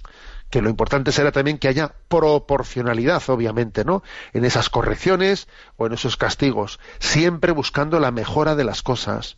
que 0.51 0.62
lo 0.62 0.68
importante 0.68 1.11
será 1.11 1.32
también 1.32 1.59
que 1.59 1.68
haya 1.68 1.95
proporcionalidad, 2.09 3.22
obviamente, 3.28 3.84
¿no? 3.84 4.03
En 4.32 4.45
esas 4.45 4.68
correcciones 4.68 5.49
o 5.76 5.86
en 5.86 5.93
esos 5.93 6.16
castigos, 6.16 6.80
siempre 6.99 7.53
buscando 7.53 7.99
la 8.01 8.11
mejora 8.11 8.57
de 8.57 8.64
las 8.64 8.82
cosas. 8.82 9.36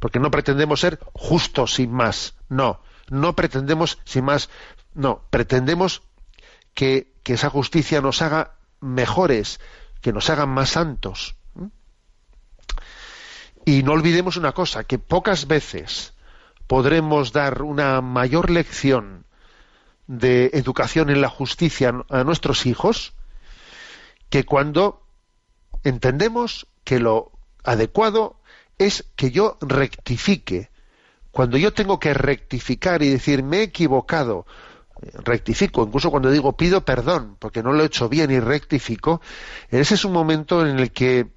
Porque 0.00 0.18
no 0.18 0.30
pretendemos 0.30 0.80
ser 0.80 0.98
justos 1.12 1.74
sin 1.74 1.92
más, 1.92 2.36
no, 2.48 2.80
no 3.10 3.34
pretendemos 3.34 3.98
sin 4.04 4.24
más, 4.24 4.50
no, 4.94 5.22
pretendemos 5.30 6.02
que, 6.74 7.12
que 7.22 7.34
esa 7.34 7.50
justicia 7.50 8.00
nos 8.00 8.22
haga 8.22 8.54
mejores, 8.80 9.60
que 10.00 10.12
nos 10.12 10.30
hagan 10.30 10.48
más 10.50 10.70
santos. 10.70 11.36
Y 13.64 13.82
no 13.82 13.92
olvidemos 13.92 14.36
una 14.36 14.52
cosa, 14.52 14.84
que 14.84 14.98
pocas 14.98 15.46
veces 15.46 16.14
podremos 16.66 17.32
dar 17.32 17.62
una 17.62 18.00
mayor 18.00 18.50
lección 18.50 19.26
de 20.06 20.50
educación 20.54 21.10
en 21.10 21.20
la 21.20 21.28
justicia 21.28 21.94
a 22.08 22.24
nuestros 22.24 22.66
hijos 22.66 23.12
que 24.30 24.44
cuando 24.44 25.02
entendemos 25.84 26.66
que 26.84 26.98
lo 26.98 27.32
adecuado 27.64 28.40
es 28.78 29.04
que 29.16 29.30
yo 29.30 29.58
rectifique. 29.60 30.70
Cuando 31.38 31.56
yo 31.56 31.72
tengo 31.72 32.00
que 32.00 32.14
rectificar 32.14 33.00
y 33.00 33.10
decir 33.10 33.44
me 33.44 33.58
he 33.58 33.62
equivocado, 33.62 34.44
rectifico, 35.22 35.84
incluso 35.84 36.10
cuando 36.10 36.32
digo 36.32 36.56
pido 36.56 36.84
perdón 36.84 37.36
porque 37.38 37.62
no 37.62 37.72
lo 37.72 37.84
he 37.84 37.86
hecho 37.86 38.08
bien 38.08 38.32
y 38.32 38.40
rectifico, 38.40 39.20
ese 39.68 39.94
es 39.94 40.04
un 40.04 40.12
momento 40.12 40.66
en 40.66 40.80
el 40.80 40.90
que 40.90 41.28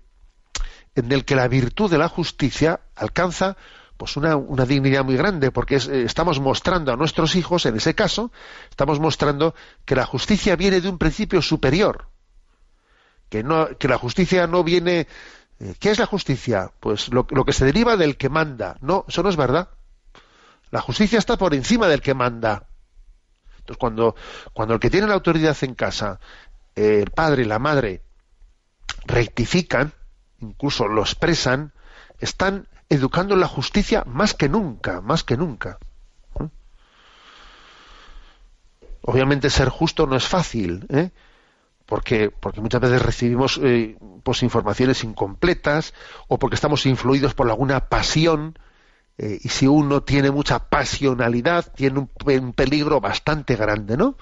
en 0.96 1.12
el 1.12 1.24
que 1.24 1.36
la 1.36 1.48
virtud 1.48 1.92
de 1.92 2.00
la 2.00 2.08
justicia 2.10 2.80
alcanza 2.96 3.58
pues 3.96 4.18
una, 4.18 4.36
una 4.38 4.66
dignidad 4.66 5.06
muy 5.06 5.18
grande, 5.18 5.52
porque 5.52 5.76
eh, 5.76 6.02
estamos 6.04 6.40
mostrando 6.40 6.92
a 6.92 6.96
nuestros 6.96 7.36
hijos, 7.36 7.68
en 7.68 7.76
ese 7.76 7.94
caso, 7.94 8.32
estamos 8.72 9.00
mostrando 9.00 9.54
que 9.86 9.94
la 9.94 10.08
justicia 10.08 10.56
viene 10.56 10.82
de 10.82 10.90
un 10.90 10.98
principio 10.98 11.44
superior, 11.44 12.08
que, 13.30 13.44
no, 13.44 13.68
que 13.78 13.88
la 13.88 14.00
justicia 14.00 14.48
no 14.48 14.64
viene... 14.64 15.06
eh, 15.60 15.76
¿Qué 15.80 15.92
es 15.92 16.00
la 16.00 16.08
justicia? 16.08 16.72
Pues 16.80 17.10
lo, 17.10 17.28
lo 17.30 17.46
que 17.46 17.54
se 17.54 17.66
deriva 17.66 17.98
del 17.98 18.18
que 18.18 18.30
manda. 18.30 18.78
No, 18.82 19.06
eso 19.08 19.22
no 19.22 19.30
es 19.30 19.36
verdad. 19.36 19.70
La 20.72 20.82
justicia 20.82 21.20
está 21.20 21.38
por 21.38 21.54
encima 21.54 21.88
del 21.88 22.02
que 22.02 22.14
manda. 22.14 22.68
Entonces, 23.60 23.78
cuando, 23.78 24.16
cuando 24.54 24.74
el 24.74 24.80
que 24.80 24.90
tiene 24.90 25.08
la 25.08 25.14
autoridad 25.14 25.56
en 25.62 25.76
casa, 25.76 26.20
eh, 26.76 27.02
el 27.04 27.12
padre 27.12 27.44
y 27.44 27.46
la 27.46 27.60
madre, 27.60 28.02
rectifican, 29.06 29.94
incluso 30.40 30.88
lo 30.88 31.02
expresan, 31.02 31.74
están 32.20 32.68
educando 32.90 33.34
en 33.34 33.42
la 33.42 33.48
justicia 33.48 34.04
más 34.06 34.34
que 34.34 34.48
nunca, 34.48 35.02
más 35.02 35.24
que 35.24 35.36
nunca. 35.36 35.78
¿Eh? 36.40 36.48
Obviamente 39.02 39.50
ser 39.50 39.70
justo 39.70 40.08
no 40.08 40.16
es 40.16 40.28
fácil, 40.28 40.86
¿eh? 40.90 41.12
porque, 41.86 42.32
porque 42.32 42.62
muchas 42.62 42.80
veces 42.80 43.02
recibimos 43.02 43.60
pues 44.24 44.44
informaciones 44.44 45.04
incompletas 45.04 45.94
o 46.30 46.40
porque 46.40 46.56
estamos 46.56 46.86
influidos 46.86 47.34
por 47.34 47.50
alguna 47.50 47.90
pasión 47.90 48.58
eh, 49.18 49.40
y 49.42 49.50
si 49.50 49.68
uno 49.68 50.04
tiene 50.04 50.32
mucha 50.32 50.60
pasionalidad 50.60 51.72
tiene 51.74 52.00
un, 52.00 52.54
peligro 52.54 53.02
bastante 53.02 53.56
grande, 53.56 53.98
¿no? 53.98 54.16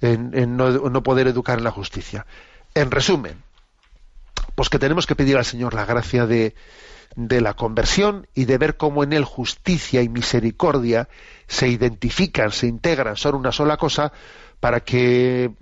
En, 0.00 0.36
en 0.36 0.56
no, 0.56 0.70
no 0.70 1.02
poder 1.02 1.28
educar 1.28 1.58
en 1.58 1.64
la 1.64 1.70
justicia. 1.70 2.26
En 2.74 2.90
resumen, 2.90 3.42
pues 4.54 4.68
que 4.68 4.78
tenemos 4.78 5.06
que 5.06 5.16
pedir 5.16 5.36
al 5.36 5.44
Señor 5.44 5.74
la 5.74 5.84
gracia 5.84 6.26
de, 6.26 6.54
de 7.16 7.40
la 7.40 7.54
conversión 7.54 8.26
y 8.34 8.44
de 8.44 8.58
ver 8.58 8.76
cómo 8.76 9.02
en 9.02 9.12
él 9.12 9.24
justicia 9.24 10.02
y 10.02 10.08
misericordia 10.08 11.08
se 11.48 11.68
identifican, 11.68 12.52
se 12.52 12.66
integran, 12.66 13.16
son 13.16 13.34
una 13.34 13.52
sola 13.52 13.76
cosa, 13.76 14.12
para 14.60 14.80
que 14.80 15.52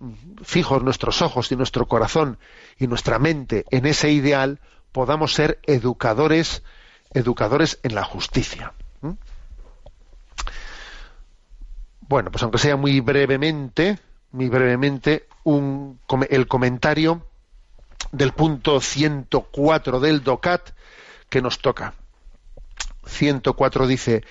fijos 0.42 0.82
nuestros 0.82 1.22
ojos 1.22 1.50
y 1.52 1.56
nuestro 1.56 1.86
corazón 1.86 2.38
y 2.78 2.88
nuestra 2.88 3.18
mente 3.18 3.64
en 3.70 3.86
ese 3.86 4.10
ideal, 4.10 4.60
podamos 4.92 5.34
ser 5.34 5.60
educadores, 5.64 6.62
educadores 7.12 7.78
en 7.82 7.94
la 7.94 8.04
justicia. 8.04 8.72
¿Mm? 9.00 9.12
Bueno, 12.00 12.30
pues 12.30 12.42
aunque 12.42 12.58
sea 12.58 12.76
muy 12.76 13.00
brevemente, 13.00 13.98
muy 14.32 14.48
brevemente, 14.48 15.28
el 16.30 16.48
comentario 16.48 17.26
del 18.12 18.32
punto 18.32 18.80
104 18.80 20.00
del 20.00 20.22
DOCAT 20.22 20.70
que 21.28 21.42
nos 21.42 21.58
toca. 21.58 21.94
104 23.06 23.86
dice, 23.86 24.24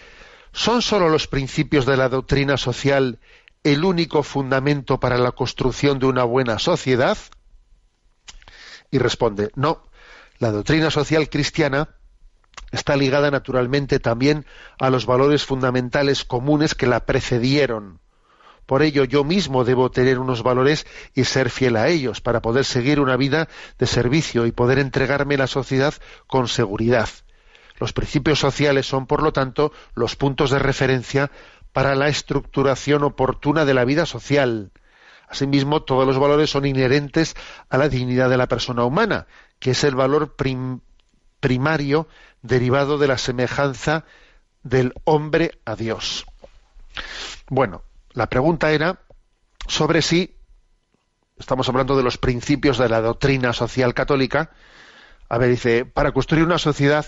¿son 0.52 0.82
sólo 0.82 1.10
los 1.10 1.28
principios 1.28 1.86
de 1.86 1.98
la 1.98 2.10
doctrina 2.10 2.58
social 2.58 3.20
el 3.64 3.84
único 3.84 4.24
fundamento 4.24 5.00
para 5.00 5.18
la 5.18 5.32
construcción 5.32 6.00
de 6.00 6.06
una 6.06 6.24
buena 6.24 6.60
sociedad? 6.60 7.18
Y 8.90 9.00
responde, 9.00 9.52
no, 9.56 9.84
la 10.40 10.52
doctrina 10.52 10.90
social 10.90 11.30
cristiana 11.30 11.90
está 12.72 12.96
ligada 12.96 13.32
naturalmente 13.32 14.00
también 14.00 14.46
a 14.80 14.90
los 14.90 15.06
valores 15.06 15.46
fundamentales 15.46 16.26
comunes 16.26 16.76
que 16.76 16.88
la 16.88 17.06
precedieron. 17.06 18.00
Por 18.66 18.82
ello 18.82 19.06
yo 19.06 19.24
mismo 19.24 19.64
debo 19.64 19.90
tener 19.92 20.20
unos 20.20 20.44
valores 20.44 20.86
y 21.16 21.24
ser 21.24 21.50
fiel 21.50 21.78
a 21.78 21.88
ellos 21.88 22.20
para 22.20 22.42
poder 22.42 22.66
seguir 22.66 23.00
una 23.00 23.16
vida 23.16 23.48
de 23.80 23.88
servicio 23.88 24.46
y 24.46 24.52
poder 24.52 24.78
entregarme 24.78 25.36
a 25.36 25.40
la 25.40 25.48
sociedad 25.48 25.94
con 26.28 26.50
seguridad. 26.50 27.08
Los 27.80 27.94
principios 27.94 28.40
sociales 28.40 28.86
son, 28.86 29.08
por 29.08 29.24
lo 29.24 29.32
tanto, 29.32 29.72
los 29.94 30.16
puntos 30.16 30.52
de 30.52 30.60
referencia 30.60 31.32
para 31.72 31.96
la 31.96 32.10
estructuración 32.10 33.04
oportuna 33.04 33.64
de 33.64 33.74
la 33.74 33.86
vida 33.86 34.06
social. 34.06 34.72
Asimismo, 35.30 35.84
todos 35.84 36.06
los 36.06 36.18
valores 36.18 36.50
son 36.50 36.66
inherentes 36.66 37.36
a 37.70 37.78
la 37.78 37.88
dignidad 37.88 38.30
de 38.30 38.38
la 38.38 38.48
persona 38.48 38.84
humana, 38.84 39.28
que 39.60 39.72
es 39.72 39.84
el 39.84 39.96
valor 39.96 40.36
primario 41.40 42.08
derivado 42.42 42.98
de 42.98 43.08
la 43.08 43.18
semejanza 43.18 44.06
del 44.64 44.94
hombre 45.04 45.60
a 45.66 45.76
Dios. 45.76 46.26
Bueno, 47.50 47.84
la 48.12 48.28
pregunta 48.28 48.72
era 48.72 49.00
sobre 49.68 50.02
si, 50.02 50.36
estamos 51.38 51.70
hablando 51.70 51.96
de 51.96 52.04
los 52.04 52.18
principios 52.18 52.78
de 52.78 52.90
la 52.90 53.02
doctrina 53.02 53.54
social 53.54 53.94
católica, 53.94 54.52
a 55.30 55.38
ver, 55.38 55.50
dice, 55.50 55.86
para 55.86 56.12
construir 56.12 56.46
una 56.46 56.58
sociedad 56.58 57.06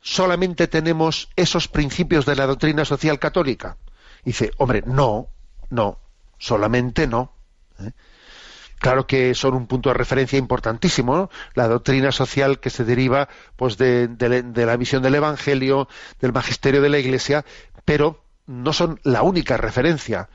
solamente 0.00 0.66
tenemos 0.66 1.28
esos 1.36 1.68
principios 1.68 2.26
de 2.26 2.36
la 2.36 2.46
doctrina 2.46 2.84
social 2.84 3.18
católica. 3.18 3.76
Dice, 4.24 4.50
hombre, 4.58 4.82
no, 4.86 5.28
no, 5.68 5.98
solamente 6.38 7.06
no. 7.06 7.32
¿eh? 7.78 7.92
Claro 8.80 9.06
que 9.06 9.34
son 9.34 9.54
un 9.54 9.66
punto 9.66 9.90
de 9.90 9.94
referencia 9.94 10.38
importantísimo, 10.38 11.14
¿no? 11.14 11.30
la 11.52 11.68
doctrina 11.68 12.12
social 12.12 12.60
que 12.60 12.70
se 12.70 12.86
deriva 12.86 13.28
pues 13.56 13.76
de, 13.76 14.08
la 14.54 14.76
visión 14.76 15.02
del 15.02 15.16
Evangelio, 15.16 15.86
del 16.18 16.32
magisterio 16.32 16.80
de 16.80 16.88
la 16.88 16.98
Iglesia, 16.98 17.44
pero 17.84 18.24
no 18.46 18.72
son 18.72 18.98
la 19.02 19.20
única 19.20 19.58
referencia. 19.58 20.30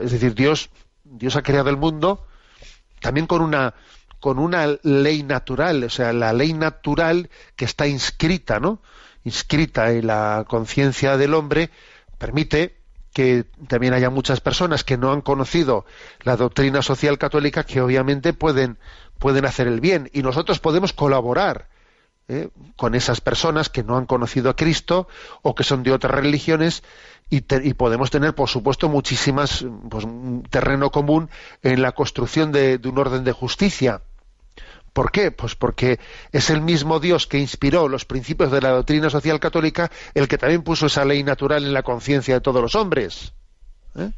es 0.00 0.12
decir, 0.12 0.34
Dios, 0.36 0.70
Dios 1.02 1.34
ha 1.34 1.42
creado 1.42 1.68
el 1.68 1.76
mundo 1.76 2.24
también 3.00 3.26
con 3.26 3.42
una 3.42 3.74
con 4.20 4.38
una 4.38 4.78
ley 4.82 5.24
natural, 5.24 5.84
o 5.84 5.90
sea, 5.90 6.12
la 6.12 6.32
ley 6.32 6.52
natural 6.52 7.30
que 7.54 7.64
está 7.64 7.86
inscrita, 7.86 8.60
¿no? 8.60 8.80
Inscrita 9.24 9.90
en 9.90 10.06
la 10.06 10.44
conciencia 10.48 11.16
del 11.16 11.34
hombre, 11.34 11.70
permite 12.18 12.76
que 13.16 13.46
también 13.66 13.94
haya 13.94 14.10
muchas 14.10 14.42
personas 14.42 14.84
que 14.84 14.98
no 14.98 15.10
han 15.10 15.22
conocido 15.22 15.86
la 16.20 16.36
doctrina 16.36 16.82
social 16.82 17.16
católica 17.16 17.64
que 17.64 17.80
obviamente 17.80 18.34
pueden, 18.34 18.76
pueden 19.18 19.46
hacer 19.46 19.68
el 19.68 19.80
bien 19.80 20.10
y 20.12 20.20
nosotros 20.20 20.58
podemos 20.58 20.92
colaborar 20.92 21.66
¿eh? 22.28 22.50
con 22.76 22.94
esas 22.94 23.22
personas 23.22 23.70
que 23.70 23.82
no 23.82 23.96
han 23.96 24.04
conocido 24.04 24.50
a 24.50 24.56
Cristo 24.56 25.08
o 25.40 25.54
que 25.54 25.64
son 25.64 25.82
de 25.82 25.92
otras 25.92 26.12
religiones 26.12 26.82
y, 27.30 27.40
podemos 27.40 28.10
tener, 28.10 28.34
por 28.34 28.50
supuesto, 28.50 28.90
muchísimas 28.90 29.64
pues, 29.88 30.06
terreno 30.50 30.90
común 30.90 31.30
en 31.62 31.80
la 31.80 31.92
construcción 31.92 32.52
de 32.52 32.78
un 32.84 32.98
orden 32.98 33.24
de 33.24 33.32
justicia. 33.32 34.02
¿Por 34.96 35.12
qué? 35.12 35.30
Pues 35.30 35.54
porque 35.54 36.00
es 36.32 36.48
el 36.48 36.62
mismo 36.62 37.00
Dios 37.00 37.26
que 37.26 37.36
inspiró 37.36 37.86
los 37.86 38.06
principios 38.06 38.50
de 38.50 38.62
la 38.62 38.70
doctrina 38.70 39.10
social 39.10 39.38
católica 39.38 39.90
el 40.14 40.26
que 40.26 40.38
también 40.38 40.62
puso 40.62 40.86
esa 40.86 41.04
ley 41.04 41.22
natural 41.22 41.64
en 41.64 41.74
la 41.74 41.82
conciencia 41.82 42.32
de 42.32 42.40
todos 42.40 42.62
los 42.62 42.74
hombres. 42.74 43.34
¿eh? 43.94 44.10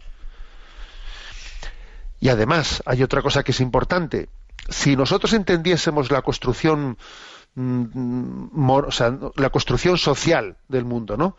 Y 2.21 2.29
además, 2.29 2.81
hay 2.87 3.03
otra 3.03 3.23
cosa 3.23 3.43
que 3.43 3.51
es 3.51 3.59
importante. 3.59 4.29
Si 4.69 4.95
nosotros 4.95 5.33
entendiésemos 5.33 6.13
la 6.13 6.23
construcción, 6.23 6.97
mm, 7.57 8.71
la 9.35 9.51
construcción 9.51 9.99
social 9.99 10.59
del 10.69 10.85
mundo, 10.85 11.17
¿no? 11.17 11.37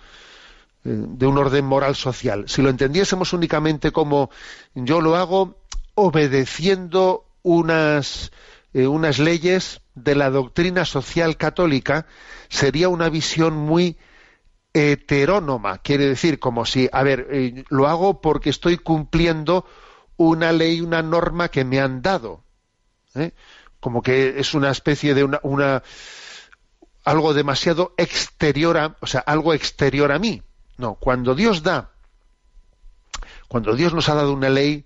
Eh, 0.83 0.89
de 0.93 1.25
un 1.25 1.37
orden 1.37 1.63
moral 1.63 1.95
social. 1.95 2.43
Si 2.49 2.61
lo 2.61 2.69
entendiésemos 2.69 3.31
únicamente 3.31 3.93
como 3.93 4.31
yo 4.75 4.99
lo 4.99 5.15
hago 5.15 5.55
obedeciendo 5.95 7.23
unas 7.41 8.33
eh, 8.73 8.87
unas 8.87 9.19
leyes 9.19 9.81
de 9.95 10.15
la 10.15 10.29
doctrina 10.29 10.85
social 10.85 11.37
católica 11.37 12.05
sería 12.49 12.89
una 12.89 13.09
visión 13.09 13.55
muy 13.55 13.97
heterónoma, 14.73 15.79
quiere 15.79 16.05
decir 16.05 16.39
como 16.39 16.65
si, 16.65 16.89
a 16.91 17.03
ver, 17.03 17.27
eh, 17.31 17.63
lo 17.69 17.87
hago 17.87 18.21
porque 18.21 18.49
estoy 18.49 18.77
cumpliendo 18.77 19.65
una 20.17 20.51
ley, 20.51 20.81
una 20.81 21.01
norma 21.01 21.49
que 21.49 21.65
me 21.65 21.79
han 21.79 22.01
dado, 22.01 22.43
¿eh? 23.15 23.31
como 23.79 24.01
que 24.01 24.39
es 24.39 24.53
una 24.53 24.69
especie 24.69 25.13
de 25.13 25.23
una, 25.23 25.39
una 25.43 25.83
algo 27.03 27.33
demasiado 27.33 27.93
exterior 27.97 28.77
a, 28.77 28.97
o 28.99 29.07
sea, 29.07 29.21
algo 29.21 29.53
exterior 29.53 30.11
a 30.11 30.19
mí. 30.19 30.43
No, 30.77 30.95
cuando 30.95 31.33
Dios 31.33 31.63
da, 31.63 31.91
cuando 33.47 33.75
Dios 33.75 33.93
nos 33.93 34.09
ha 34.09 34.15
dado 34.15 34.33
una 34.33 34.49
ley, 34.49 34.85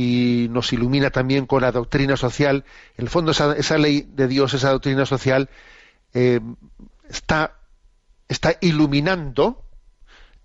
y 0.00 0.46
nos 0.50 0.72
ilumina 0.72 1.10
también 1.10 1.44
con 1.44 1.62
la 1.62 1.72
doctrina 1.72 2.16
social. 2.16 2.64
En 2.96 3.06
el 3.06 3.10
fondo, 3.10 3.32
esa, 3.32 3.78
ley 3.78 4.08
de 4.08 4.28
Dios, 4.28 4.54
esa 4.54 4.70
doctrina 4.70 5.04
social, 5.06 5.50
eh, 6.14 6.38
está, 7.08 7.58
está, 8.28 8.54
iluminando 8.60 9.64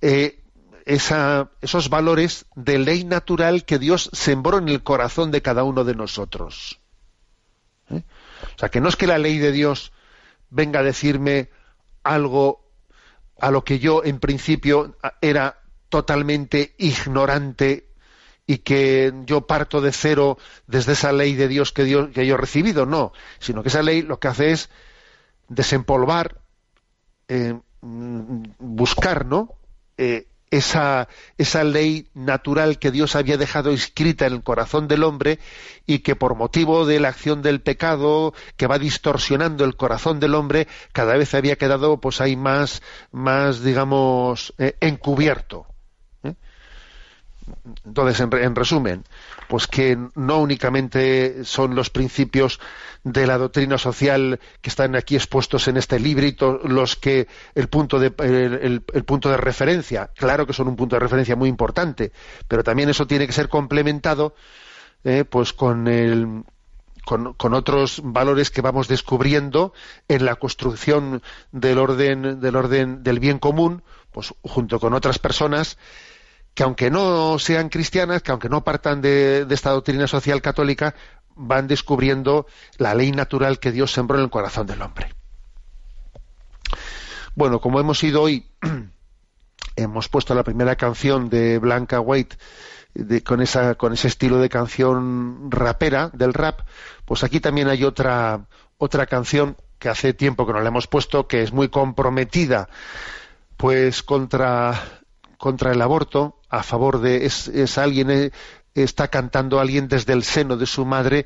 eh, 0.02 0.42
esos 0.86 1.90
valores 1.90 2.48
de 2.56 2.80
ley 2.80 3.04
natural 3.04 3.64
que 3.64 3.78
Dios 3.78 4.10
sembró 4.12 4.58
en 4.58 4.70
el 4.70 4.82
corazón 4.82 5.30
de 5.30 5.44
cada 5.44 5.64
uno 5.64 5.84
de 5.84 5.94
nosotros. 5.94 6.80
¿Eh? 7.92 8.02
O 8.56 8.58
sea, 8.58 8.70
que 8.70 8.82
no 8.82 8.90
es 8.90 8.96
que 8.96 9.06
la 9.06 9.20
ley 9.20 9.38
de 9.38 9.52
Dios 9.52 9.94
venga 10.50 10.80
a 10.80 10.84
decirme 10.84 11.52
algo 12.02 12.72
a 13.40 13.52
lo 13.52 13.64
que 13.64 13.78
yo 13.78 14.04
en 14.04 14.20
principio 14.20 14.98
era 15.22 15.60
totalmente 15.90 16.74
ignorante 16.80 17.93
y 18.46 18.60
que 18.60 19.14
yo 19.26 19.48
parto 19.48 19.82
de 19.82 19.92
cero 19.92 20.38
desde 20.68 20.94
esa 20.94 21.12
ley 21.12 21.36
de 21.36 21.48
Dios 21.48 21.72
que, 21.72 21.84
que 22.14 22.26
yo 22.26 22.36
he 22.36 22.38
recibido, 22.38 22.86
no, 22.86 23.14
sino 23.40 23.64
que 23.64 23.70
esa 23.70 23.84
ley 23.84 24.02
lo 24.02 24.20
que 24.20 24.28
hace 24.28 24.52
es 24.52 24.70
desempolvar, 25.48 26.42
eh, 27.28 27.58
mm, 27.82 28.44
buscar, 28.60 29.26
¿no? 29.26 29.54
Eh, 29.98 30.28
esa, 30.54 31.08
esa 31.40 31.64
ley 31.64 32.10
natural 32.14 32.78
que 32.78 32.92
Dios 32.92 33.16
había 33.16 33.38
dejado 33.38 33.72
escrita 33.72 34.28
en 34.28 34.34
el 34.34 34.44
corazón 34.44 34.88
del 34.88 35.04
hombre 35.04 35.40
y 35.88 36.00
que 36.00 36.16
por 36.16 36.36
motivo 36.36 36.86
de 36.86 37.00
la 37.00 37.08
acción 37.10 37.42
del 37.42 37.60
pecado 37.62 38.36
que 38.56 38.68
va 38.68 38.78
distorsionando 38.78 39.66
el 39.66 39.76
corazón 39.76 40.20
del 40.20 40.36
hombre 40.36 40.68
cada 40.92 41.18
vez 41.18 41.34
había 41.34 41.56
quedado 41.56 42.00
pues 42.00 42.22
ahí 42.22 42.36
más 42.36 42.84
más 43.12 43.64
digamos 43.64 44.54
eh, 44.60 44.76
encubierto 44.80 45.66
entonces, 47.86 48.20
en, 48.20 48.56
resumen, 48.56 49.04
pues 49.48 49.68
que 49.68 49.98
no 50.16 50.40
únicamente 50.40 51.44
son 51.44 51.76
los 51.76 51.90
principios 51.90 52.60
de 53.04 53.28
la 53.28 53.38
doctrina 53.38 53.78
social 53.78 54.40
que 54.62 54.70
están 54.70 54.96
aquí 54.96 55.16
expuestos 55.16 55.68
en 55.68 55.78
este 55.78 56.00
librito 56.00 56.60
los 56.64 56.96
que 56.96 57.28
el 57.56 57.68
punto 57.68 58.00
de 58.00 58.14
el, 58.18 58.82
punto 58.82 59.30
de 59.30 59.38
referencia, 59.38 60.10
claro 60.16 60.48
que 60.48 60.54
son 60.54 60.68
un 60.68 60.76
punto 60.76 60.96
de 60.96 61.02
referencia 61.02 61.36
muy 61.36 61.50
importante, 61.50 62.12
pero 62.48 62.64
también 62.64 62.90
eso 62.90 63.08
tiene 63.08 63.28
que 63.28 63.34
ser 63.34 63.50
complementado 63.50 64.36
eh, 65.04 65.26
pues 65.26 65.52
con 65.52 65.88
el 65.88 66.44
con, 67.04 67.54
otros 67.54 68.02
valores 68.02 68.50
que 68.50 68.62
vamos 68.62 68.88
descubriendo 68.88 69.74
en 70.08 70.24
la 70.24 70.36
construcción 70.36 71.22
del 71.52 71.78
orden 71.78 72.40
del 72.40 72.56
orden 72.56 73.04
del 73.04 73.20
bien 73.20 73.40
común, 73.40 73.84
pues 74.12 74.34
junto 74.42 74.80
con 74.80 74.94
otras 74.94 75.20
personas 75.20 75.78
que 76.54 76.64
aunque 76.64 76.92
no 76.92 77.40
sean 77.40 77.70
cristianas, 77.70 78.22
que 78.22 78.32
aunque 78.32 78.50
no 78.50 78.64
partan 78.64 79.02
de, 79.02 79.46
esta 79.50 79.72
doctrina 79.72 80.08
social 80.08 80.42
católica, 80.42 80.96
van 81.36 81.68
descubriendo 81.68 82.46
la 82.78 82.94
ley 82.94 83.12
natural 83.12 83.60
que 83.60 83.72
Dios 83.72 83.92
sembró 83.92 84.18
en 84.18 84.26
el 84.26 84.30
corazón 84.30 84.68
del 84.68 84.82
hombre. 84.82 85.14
Bueno, 87.36 87.60
como 87.60 87.80
hemos 87.80 88.04
ido 88.04 88.22
hoy, 88.22 88.46
hemos 89.76 90.10
puesto 90.10 90.36
la 90.36 90.44
primera 90.44 90.76
canción 90.76 91.30
de 91.30 91.58
Blanca 91.58 92.00
White 92.00 92.38
con, 93.24 93.42
esa, 93.42 93.74
con 93.74 93.94
ese 93.94 94.08
estilo 94.08 94.38
de 94.38 94.50
canción 94.50 95.50
rapera, 95.50 96.12
del 96.14 96.36
rap, 96.36 96.62
pues 97.06 97.24
aquí 97.24 97.40
también 97.40 97.68
hay 97.68 97.84
otra, 97.84 98.46
otra 98.78 99.08
canción 99.08 99.58
que 99.80 99.90
hace 99.90 100.14
tiempo 100.14 100.46
que 100.46 100.54
no 100.54 100.62
la 100.62 100.68
hemos 100.68 100.86
puesto, 100.86 101.28
que 101.28 101.42
es 101.42 101.52
muy 101.52 101.70
comprometida 101.70 102.70
pues 103.58 104.04
contra, 104.04 105.03
contra 105.44 105.74
el 105.74 105.82
aborto, 105.82 106.38
a 106.50 106.64
favor 106.64 107.02
de 107.02 107.26
es, 107.26 107.50
es 107.50 107.78
alguien 107.78 108.10
eh, 108.10 108.32
está 108.76 109.10
cantando 109.10 109.60
alguien 109.60 109.90
desde 109.90 110.14
el 110.14 110.24
seno 110.24 110.56
de 110.56 110.66
su 110.66 110.86
madre 110.86 111.26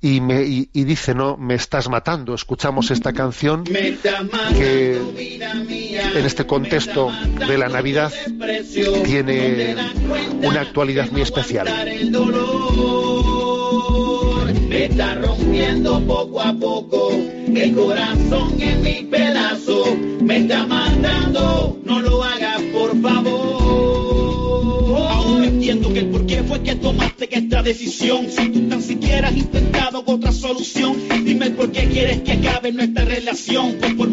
y, 0.00 0.22
me, 0.22 0.44
y, 0.44 0.70
y 0.72 0.84
dice, 0.84 1.14
no, 1.14 1.36
me 1.36 1.54
estás 1.54 1.90
matando. 1.90 2.34
Escuchamos 2.34 2.90
esta 2.90 3.12
canción 3.22 3.64
que 3.64 4.96
en 4.96 6.24
este 6.24 6.46
contexto 6.46 7.12
de 7.46 7.58
la 7.58 7.68
Navidad 7.68 8.10
tiene 9.04 9.76
una 10.42 10.62
actualidad 10.62 11.10
muy 11.10 11.20
especial. 11.20 11.66
Me 14.70 14.84
está 14.86 15.16
rompiendo 15.16 16.00
poco 16.06 16.40
a 16.40 16.54
poco 16.54 17.10
el 17.12 17.74
corazón 17.74 18.58
en 18.58 18.82
mi 18.82 19.04
pedazo. 19.04 19.84
Me 20.22 20.38
está 20.38 20.66
matando, 20.66 21.78
no 21.84 22.00
lo 22.00 22.13
decisión. 27.64 28.26
Si 28.30 28.50
tú 28.50 28.68
tan 28.68 28.82
siquiera 28.82 29.28
has 29.28 29.36
intentado 29.36 30.04
otra 30.06 30.30
solución, 30.30 30.96
dime 31.24 31.50
por 31.50 31.72
qué 31.72 31.88
quieres 31.88 32.20
que 32.20 32.32
acabe 32.32 32.70
nuestra 32.72 33.04
relación. 33.04 33.78
Pues 33.96 34.10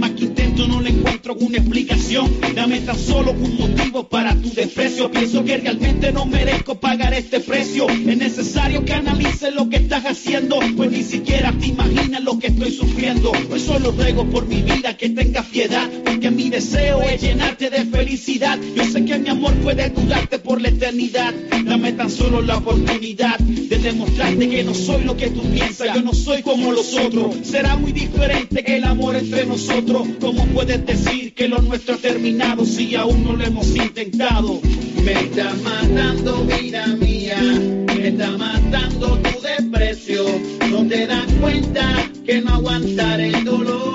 encuentro 1.31 1.47
una 1.47 1.57
explicación. 1.57 2.31
Dame 2.55 2.81
tan 2.81 2.97
solo 2.97 3.31
un 3.31 3.57
motivo 3.57 4.07
para 4.07 4.35
tu 4.35 4.53
desprecio. 4.53 5.11
Pienso 5.11 5.43
que 5.43 5.57
realmente 5.57 6.11
no 6.11 6.25
merezco 6.25 6.79
pagar 6.79 7.13
este 7.13 7.39
precio. 7.39 7.89
Es 7.89 8.17
necesario 8.17 8.83
que 8.85 8.93
analices 8.93 9.53
lo 9.53 9.69
que 9.69 9.77
estás 9.77 10.05
haciendo, 10.05 10.59
pues 10.75 10.91
ni 10.91 11.03
siquiera 11.03 11.51
te 11.51 11.67
imaginas 11.67 12.23
lo 12.23 12.39
que 12.39 12.47
estoy 12.47 12.71
sufriendo. 12.71 13.31
Pues 13.49 13.63
solo 13.63 13.91
ruego 13.91 14.25
por 14.29 14.45
mi 14.45 14.61
vida 14.61 14.97
que 14.97 15.09
tengas 15.09 15.45
piedad, 15.47 15.89
porque 16.03 16.31
mi 16.31 16.49
deseo 16.49 17.01
es 17.01 17.21
llenarte 17.21 17.69
de 17.69 17.85
felicidad. 17.85 18.59
Yo 18.75 18.83
sé 18.85 19.05
que 19.05 19.17
mi 19.19 19.29
amor 19.29 19.53
puede 19.55 19.89
durarte 19.89 20.39
por 20.39 20.61
la 20.61 20.69
eternidad. 20.69 21.33
Dame 21.65 21.93
tan 21.93 22.09
solo 22.09 22.41
la 22.41 22.57
oportunidad 22.57 23.39
de 23.39 23.77
demostrarte 23.77 24.49
que 24.49 24.63
no 24.63 24.73
soy 24.73 25.03
lo 25.03 25.15
que 25.15 25.29
tú 25.29 25.41
piensas. 25.41 25.95
Yo 25.95 26.01
no 26.01 26.13
soy 26.13 26.41
como 26.41 26.71
los 26.71 26.93
otros. 26.93 27.35
Será 27.43 27.75
muy 27.75 27.91
diferente 27.91 28.63
que 28.63 28.77
el 28.77 28.83
amor 28.83 29.15
entre 29.15 29.45
nosotros. 29.45 30.07
¿Cómo 30.19 30.45
puedes 30.47 30.85
decir 30.85 31.20
que 31.29 31.47
lo 31.47 31.61
nuestro 31.61 31.93
ha 31.95 31.97
terminado 31.97 32.65
si 32.65 32.95
aún 32.95 33.23
no 33.23 33.33
lo 33.33 33.43
hemos 33.43 33.75
intentado? 33.75 34.59
Me 35.03 35.11
está 35.11 35.53
matando, 35.63 36.43
vida 36.45 36.87
mía. 36.87 37.39
Me 37.39 38.07
está 38.07 38.31
matando 38.31 39.19
tu 39.19 39.39
desprecio. 39.41 40.25
No 40.69 40.87
te 40.87 41.05
das 41.05 41.31
cuenta 41.39 42.09
que 42.25 42.41
no 42.41 42.55
aguantar 42.55 43.21
el 43.21 43.43
dolor. 43.43 43.85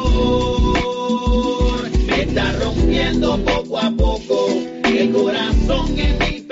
Me 2.06 2.22
está 2.22 2.52
rompiendo 2.52 3.38
poco 3.44 3.78
a 3.78 3.90
poco 3.90 4.48
el 4.84 5.10
corazón 5.10 5.98
en 5.98 6.18
mi 6.18 6.45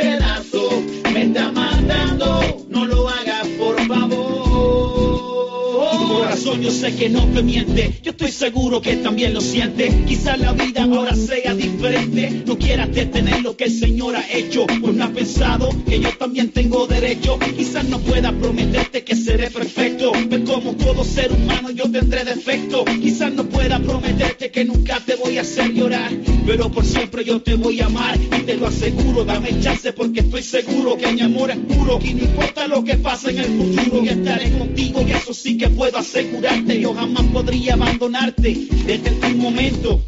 yo 6.60 6.70
sé 6.70 6.94
que 6.94 7.08
no 7.08 7.26
te 7.28 7.42
miente, 7.42 8.00
yo 8.02 8.10
estoy 8.12 8.30
seguro 8.30 8.80
que 8.80 8.96
también 8.96 9.34
lo 9.34 9.40
siente. 9.40 9.90
Quizás 10.06 10.38
la 10.38 10.52
vida 10.52 10.84
ahora 10.84 11.14
sea 11.14 11.54
diferente, 11.54 12.42
no 12.46 12.58
quieras 12.58 12.92
detener 12.92 13.42
lo 13.42 13.56
que 13.56 13.64
el 13.64 13.78
Señor 13.78 14.16
ha 14.16 14.32
hecho, 14.32 14.66
pues 14.66 14.94
no 14.94 15.04
has 15.04 15.10
pensado 15.10 15.68
que 15.86 16.00
yo 16.00 16.10
también 16.18 16.50
tengo 16.50 16.86
derecho. 16.86 17.38
Quizás 17.56 17.84
no 17.84 17.98
pueda 17.98 18.32
prometerte 18.32 19.04
que 19.04 19.16
seré 19.16 19.50
perfecto, 19.50 20.12
pero 20.30 20.44
como 20.44 20.74
todo 20.76 21.04
ser 21.04 21.32
humano 21.32 21.70
yo 21.70 21.90
tendré 21.90 22.24
defecto. 22.24 22.84
Quizás 22.84 23.32
no 23.32 23.44
pueda 23.44 23.78
prometerte 23.80 24.50
que 24.50 24.64
nunca 24.64 25.00
te 25.00 25.16
voy 25.16 25.38
a 25.38 25.42
hacer 25.42 25.72
llorar, 25.72 26.10
pero 26.46 26.70
por 26.70 26.84
siempre 26.84 27.24
yo 27.24 27.40
te 27.40 27.54
voy 27.54 27.80
a 27.80 27.86
amar 27.86 28.18
y 28.18 28.42
te 28.42 28.54
lo 28.56 28.66
aseguro. 28.66 29.24
Dame 29.24 29.60
chance 29.60 29.92
porque 29.92 30.20
estoy 30.20 30.42
seguro 30.42 30.96
que 30.96 31.12
mi 31.12 31.20
amor 31.20 31.50
es 31.50 31.58
puro 31.58 31.98
y 32.02 32.14
no 32.14 32.24
importa 32.24 32.66
lo 32.66 32.84
que 32.84 32.96
pase 32.96 33.30
en 33.30 33.38
el 33.38 33.46
futuro, 33.46 34.04
yo 34.04 34.10
estaré 34.12 34.50
contigo 34.52 35.04
y 35.06 35.12
eso 35.12 35.34
sí 35.34 35.56
que 35.56 35.68
puedo 35.68 35.98
Yo 36.44 36.92
jamás 36.92 37.24
podría 37.32 37.72
abandonarte 37.72 38.68
desde 38.84 39.10
un 39.28 39.38
momento. 39.38 40.02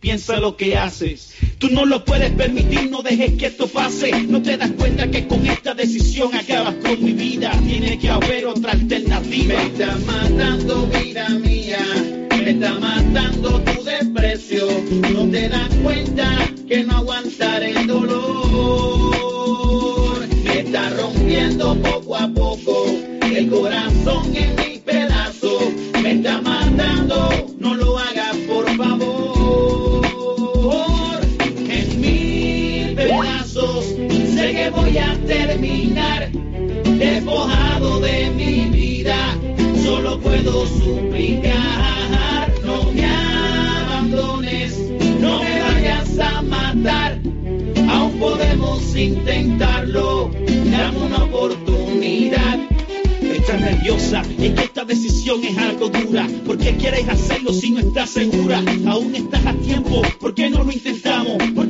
Piensa 0.00 0.38
lo 0.38 0.54
que 0.54 0.76
haces. 0.76 1.32
Tú 1.56 1.70
no 1.70 1.86
lo 1.86 2.04
puedes 2.04 2.30
permitir, 2.32 2.90
no 2.90 3.00
dejes 3.00 3.32
que 3.38 3.46
esto 3.46 3.66
pase. 3.66 4.12
No 4.24 4.42
te 4.42 4.58
das 4.58 4.70
cuenta 4.72 5.10
que 5.10 5.26
con 5.26 5.46
esta 5.46 5.72
decisión 5.72 6.34
acabas 6.34 6.74
con 6.74 7.02
mi 7.02 7.14
vida. 7.14 7.58
Tiene 7.66 7.98
que 7.98 8.10
haber 8.10 8.44
otra 8.44 8.72
alternativa. 8.72 9.54
Me 9.54 9.66
está 9.66 9.96
matando, 10.06 10.86
vida 10.88 11.30
mía. 11.30 11.78
Me 12.30 12.50
está 12.50 12.74
matando 12.78 13.62
tu 13.62 13.82
desprecio. 13.82 14.68
No 15.10 15.26
te 15.30 15.48
das 15.48 15.74
cuenta 15.82 16.52
que 16.68 16.84
no 16.84 16.98
aguantar 16.98 17.62
el 17.62 17.86
dolor. 17.86 19.08
Me 20.44 20.60
está 20.60 20.90
rompiendo 20.90 21.74
poco 21.80 22.14
a 22.14 22.28
poco 22.28 22.84
el 23.22 23.48
corazón 23.48 24.36
en 24.36 24.54
mi 24.56 24.67
despojado 37.28 38.00
de 38.00 38.30
mi 38.30 38.68
vida. 38.70 39.36
Solo 39.84 40.18
puedo 40.20 40.66
suplicar, 40.66 42.52
no 42.64 42.90
me 42.92 43.04
abandones, 43.04 44.78
no 45.20 45.42
me 45.42 45.60
vayas 45.60 46.18
a 46.18 46.42
matar. 46.42 47.20
Aún 47.88 48.18
podemos 48.18 48.96
intentarlo, 48.96 50.30
dame 50.70 50.98
una 50.98 51.24
oportunidad. 51.24 52.60
Estás 53.20 53.60
nerviosa, 53.60 54.22
es 54.38 54.52
que 54.52 54.64
esta 54.64 54.84
decisión 54.84 55.44
es 55.44 55.56
algo 55.58 55.88
dura. 55.88 56.26
¿Por 56.46 56.58
qué 56.58 56.76
quieres 56.76 57.08
hacerlo 57.08 57.52
si 57.52 57.70
no 57.70 57.80
estás 57.80 58.10
segura? 58.10 58.62
Aún 58.86 59.14
estás 59.14 59.44
a 59.46 59.52
tiempo, 59.54 60.02
¿por 60.18 60.34
qué 60.34 60.50
no 60.50 60.64
lo 60.64 60.72
intentamos? 60.72 61.36
¿Por 61.54 61.67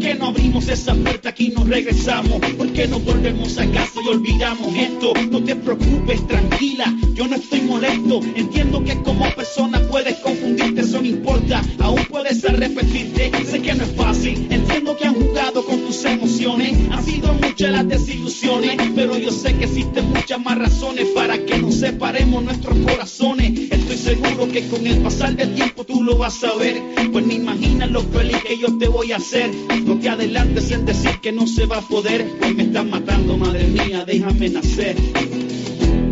abrimos 0.58 0.68
esa 0.68 0.94
puerta 0.94 1.28
aquí 1.28 1.50
nos 1.50 1.68
regresamos? 1.68 2.40
¿Por 2.56 2.72
qué 2.72 2.88
no 2.88 2.98
volvemos 3.00 3.58
a 3.58 3.70
casa 3.70 4.00
y 4.04 4.08
olvidamos 4.08 4.74
esto? 4.74 5.12
No 5.30 5.42
te 5.42 5.54
preocupes, 5.54 6.26
tranquila, 6.26 6.94
yo 7.14 7.28
no 7.28 7.36
estoy 7.36 7.60
molesto. 7.60 8.20
Entiendo 8.34 8.82
que 8.82 9.00
como 9.02 9.24
persona 9.34 9.80
puedes 9.88 10.16
confundirte, 10.16 10.80
eso 10.80 11.00
no 11.00 11.06
importa. 11.06 11.62
Aún 11.78 12.04
puedes 12.08 12.44
arrepentirte, 12.44 13.30
sé 13.44 13.62
que 13.62 13.74
no 13.74 13.84
es 13.84 13.92
fácil. 13.92 14.46
Entiendo 14.50 14.96
que 14.96 15.06
han 15.06 15.14
jugado 15.14 15.64
con 15.64 15.80
tus 15.80 16.04
emociones, 16.04 16.76
han 16.90 17.04
sido 17.04 17.32
muchas 17.34 17.70
las 17.70 17.88
desilusiones, 17.88 18.76
pero 18.94 19.16
yo 19.16 19.30
sé 19.30 19.54
que 19.54 19.64
existen 19.64 20.10
muchas 20.10 20.40
más 20.40 20.58
razones 20.58 21.06
para 21.14 21.38
que 21.38 21.58
nos 21.58 21.76
separemos 21.76 22.42
nuestros 22.42 22.76
corazones. 22.78 23.70
Estoy 23.70 23.96
seguro 23.96 24.48
que 24.48 24.66
con 24.68 24.86
el 24.86 24.98
pasar 24.98 25.36
del 25.36 25.54
tiempo 25.54 25.84
tú 25.84 26.02
lo 26.02 26.16
vas 26.18 26.42
a 26.42 26.54
ver, 26.54 26.82
pues 27.12 27.26
ni 27.26 27.36
imaginas 27.36 27.90
lo 27.90 28.02
feliz 28.02 28.38
que 28.46 28.58
yo 28.58 28.76
te 28.78 28.88
voy 28.88 29.12
a 29.12 29.16
hacer. 29.16 29.50
No 29.84 29.98
te 29.98 30.08
en 30.56 30.86
decir 30.86 31.20
que 31.20 31.32
no 31.32 31.46
se 31.46 31.66
va 31.66 31.78
a 31.78 31.82
poder, 31.82 32.26
pues 32.38 32.54
me 32.54 32.64
estás 32.64 32.84
matando, 32.84 33.36
madre 33.36 33.66
mía, 33.66 34.04
déjame 34.06 34.48
nacer. 34.48 34.96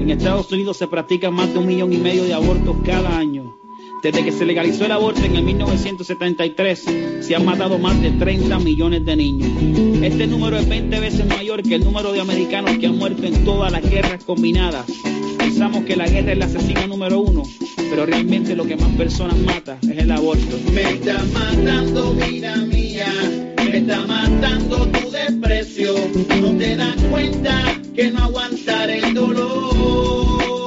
En 0.00 0.10
Estados 0.10 0.52
Unidos 0.52 0.76
se 0.76 0.86
practican 0.86 1.34
más 1.34 1.52
de 1.52 1.58
un 1.58 1.66
millón 1.66 1.92
y 1.92 1.96
medio 1.96 2.24
de 2.24 2.34
abortos 2.34 2.76
cada 2.84 3.18
año. 3.18 3.56
Desde 4.02 4.24
que 4.24 4.30
se 4.30 4.44
legalizó 4.44 4.84
el 4.84 4.92
aborto 4.92 5.22
en 5.24 5.36
el 5.36 5.42
1973, 5.42 6.84
se 7.20 7.34
han 7.34 7.44
matado 7.44 7.78
más 7.78 8.00
de 8.00 8.12
30 8.12 8.58
millones 8.60 9.04
de 9.04 9.16
niños. 9.16 9.50
Este 10.02 10.26
número 10.26 10.58
es 10.58 10.68
20 10.68 11.00
veces 11.00 11.26
mayor 11.26 11.62
que 11.62 11.74
el 11.74 11.84
número 11.84 12.12
de 12.12 12.20
americanos 12.20 12.78
que 12.78 12.86
han 12.86 12.98
muerto 12.98 13.24
en 13.24 13.44
todas 13.44 13.72
las 13.72 13.82
guerras 13.82 14.22
combinadas. 14.24 14.86
Pensamos 15.38 15.84
que 15.84 15.96
la 15.96 16.06
guerra 16.06 16.32
es 16.32 16.38
la 16.38 16.44
asesina 16.44 16.86
número 16.86 17.20
uno, 17.20 17.42
pero 17.90 18.06
realmente 18.06 18.54
lo 18.54 18.64
que 18.64 18.76
más 18.76 18.90
personas 18.96 19.38
mata 19.38 19.78
es 19.82 19.98
el 19.98 20.10
aborto. 20.12 20.56
Me 20.72 20.82
está 20.82 21.24
matando, 21.32 22.14
vida 22.14 22.56
mía, 22.56 23.55
me 23.76 23.82
está 23.82 24.06
matando 24.06 24.86
tu 24.88 25.10
desprecio. 25.10 25.94
No 26.40 26.56
te 26.56 26.76
das 26.76 26.96
cuenta 27.10 27.78
que 27.94 28.10
no 28.10 28.24
aguantar 28.24 28.88
el 28.88 29.12
dolor. 29.12 30.64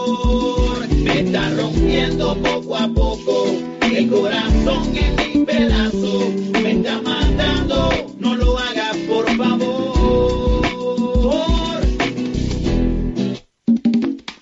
Me 0.90 1.22
está 1.22 1.50
rompiendo 1.56 2.38
poco 2.38 2.76
a 2.76 2.88
poco 2.94 3.48
el 3.82 4.08
corazón 4.10 4.96
en 4.96 5.16
mi 5.16 5.44
pedazo. 5.44 6.32
Me 6.62 6.74
está 6.74 7.02
matando, 7.02 7.90
no 8.20 8.36
lo 8.36 8.60
hagas 8.60 8.96
por 9.08 9.28
favor. 9.38 10.62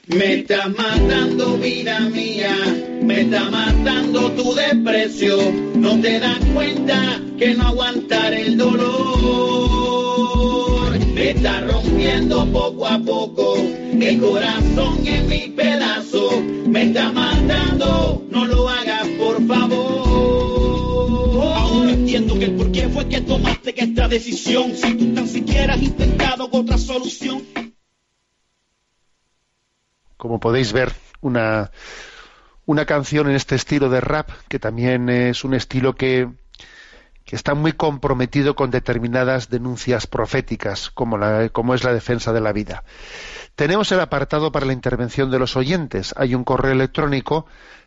Me 0.07 0.33
está 0.41 0.67
matando 0.67 1.57
vida 1.57 2.01
mía, 2.01 2.53
Me 3.17 3.23
está 3.23 3.49
matando 3.49 4.31
tu 4.33 4.53
desprecio, 4.53 5.37
no 5.73 5.99
te 5.99 6.19
das 6.19 6.37
cuenta 6.53 7.19
que 7.39 7.55
no 7.55 7.69
aguantar 7.69 8.31
el 8.31 8.55
dolor. 8.55 8.99
Me 11.15 11.31
está 11.31 11.61
rompiendo 11.61 12.45
poco 12.51 12.85
a 12.85 12.99
poco 12.99 13.55
el 13.57 14.19
corazón 14.19 15.07
en 15.07 15.27
mi 15.27 15.49
pedazo. 15.49 16.29
Me 16.67 16.83
está 16.83 17.11
matando, 17.11 18.23
no 18.29 18.45
lo 18.45 18.69
hagas 18.69 19.07
por 19.17 19.43
favor. 19.47 21.41
Ahora 21.55 21.93
entiendo 21.93 22.37
que 22.37 22.45
el 22.45 22.51
por 22.51 22.71
qué 22.71 22.87
fue 22.87 23.09
que 23.09 23.21
tomaste 23.21 23.73
esta 23.81 24.07
decisión. 24.07 24.75
Si 24.75 24.93
tú 24.93 25.15
tan 25.15 25.27
siquiera 25.27 25.73
has 25.73 25.81
intentado 25.81 26.47
otra 26.51 26.77
solución. 26.77 27.41
Como 30.17 30.39
podéis 30.39 30.71
ver, 30.71 30.93
una, 31.21 31.71
una 32.67 32.85
canción 32.85 33.29
en 33.29 33.35
este 33.35 33.55
estilo 33.55 33.89
de 33.89 34.01
rap, 34.01 34.29
que 34.49 34.59
también 34.59 35.07
es 35.09 35.45
un 35.45 35.53
estilo 35.53 35.95
que, 35.95 36.27
que 37.23 37.35
está 37.37 37.55
muy 37.55 37.71
comprometido 37.71 38.55
con 38.55 38.71
determinadas 38.71 39.49
denuncias 39.49 40.05
proféticas, 40.05 40.91
como, 40.91 41.17
la, 41.17 41.47
como 41.47 41.73
es 41.73 41.85
la 41.85 41.93
defensa 41.93 42.33
de 42.33 42.41
la 42.41 42.51
vida. 42.51 42.83
Tenemos 43.55 43.89
el 43.93 44.01
apartado 44.01 44.51
para 44.51 44.65
la 44.65 44.73
intervención 44.73 45.31
de 45.31 45.39
los 45.39 45.55
oyentes. 45.55 46.13
Hay 46.17 46.35
un 46.35 46.43
correo 46.43 46.73
electrónico 46.73 47.45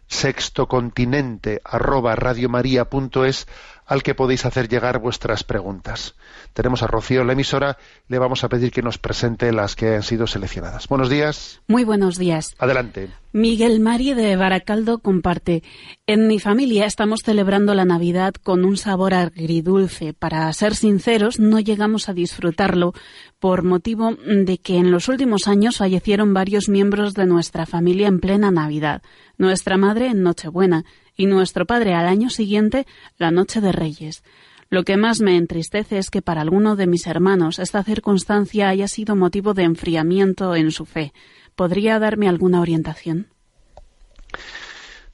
sextocontinente 0.09 1.61
arroba 1.63 2.17
radiomaria.es 2.17 3.47
al 3.91 4.05
que 4.05 4.15
podéis 4.15 4.47
hacer 4.47 4.69
llegar 4.69 5.01
vuestras 5.01 5.43
preguntas. 5.43 6.15
Tenemos 6.53 6.85
a 6.85 6.87
Rocío 6.87 7.23
en 7.23 7.27
la 7.27 7.33
emisora, 7.33 7.77
le 8.07 8.21
vamos 8.21 8.45
a 8.45 8.49
pedir 8.49 8.71
que 8.71 8.83
nos 8.83 8.99
presente 8.99 9.53
las 9.53 9.75
que 9.75 9.97
han 9.97 10.05
sido 10.05 10.29
seleccionadas. 10.29 10.87
Buenos 10.87 11.11
días. 11.11 11.61
Muy 11.67 11.83
buenos 11.83 12.17
días. 12.17 12.55
Adelante. 12.61 13.11
Miguel 13.33 13.81
Mari 13.81 14.15
de 14.15 14.37
Baracaldo 14.37 14.99
comparte. 14.99 15.65
En 16.07 16.29
mi 16.29 16.39
familia 16.39 16.87
estamos 16.87 17.21
celebrando 17.25 17.75
la 17.75 17.85
Navidad 17.85 18.35
con 18.35 18.65
un 18.65 18.77
sabor 18.77 19.13
agridulce. 19.13 20.13
Para 20.13 20.53
ser 20.53 20.77
sinceros, 20.77 21.41
no 21.41 21.59
llegamos 21.59 22.09
a 22.09 22.13
disfrutarlo 22.13 22.93
por 23.41 23.65
motivo 23.65 24.15
de 24.15 24.59
que 24.59 24.77
en 24.77 24.93
los 24.93 25.09
últimos 25.09 25.49
años 25.49 25.79
fallecieron 25.79 26.33
varios 26.33 26.69
miembros 26.69 27.15
de 27.15 27.27
nuestra 27.27 27.67
familia 27.67 28.07
en 28.07 28.21
plena 28.21 28.53
Navidad. 28.53 29.03
Nuestra 29.37 29.77
madre 29.77 30.07
en 30.09 30.23
Nochebuena 30.23 30.85
y 31.21 31.27
nuestro 31.27 31.67
padre 31.67 31.93
al 31.93 32.07
año 32.07 32.31
siguiente 32.31 32.87
la 33.19 33.31
Noche 33.31 33.61
de 33.61 33.73
Reyes. 33.73 34.25
Lo 34.71 34.85
que 34.85 34.97
más 34.97 35.21
me 35.21 35.37
entristece 35.37 35.99
es 35.99 36.09
que 36.09 36.23
para 36.23 36.41
alguno 36.41 36.77
de 36.77 36.87
mis 36.87 37.07
hermanos 37.07 37.59
esta 37.59 37.85
circunstancia 37.85 38.71
haya 38.71 38.89
sido 38.89 39.17
motivo 39.17 39.53
de 39.53 39.65
enfriamiento 39.65 40.57
en 40.57 40.71
su 40.71 40.87
fe. 40.87 41.13
¿Podría 41.57 41.99
darme 41.99 42.27
alguna 42.27 42.63
orientación? 42.63 43.27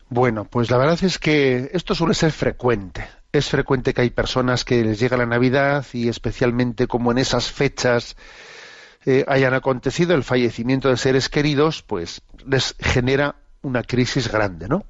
Bueno, 0.08 0.44
pues 0.44 0.70
la 0.70 0.78
verdad 0.78 1.02
es 1.02 1.18
que 1.18 1.70
esto 1.72 1.96
suele 1.96 2.14
ser 2.14 2.30
frecuente. 2.30 3.04
Es 3.32 3.48
frecuente 3.48 3.92
que 3.92 4.02
hay 4.02 4.10
personas 4.10 4.64
que 4.64 4.84
les 4.84 5.00
llega 5.00 5.16
la 5.16 5.26
Navidad 5.26 5.84
y 5.92 6.06
especialmente 6.06 6.86
como 6.86 7.10
en 7.10 7.18
esas 7.18 7.50
fechas 7.50 8.16
eh, 9.04 9.24
hayan 9.26 9.54
acontecido 9.54 10.14
el 10.14 10.22
fallecimiento 10.22 10.88
de 10.88 10.98
seres 10.98 11.28
queridos, 11.28 11.82
pues 11.82 12.22
les 12.46 12.76
genera 12.78 13.34
una 13.62 13.82
crisis 13.82 14.30
grande, 14.30 14.68
¿no? 14.68 14.84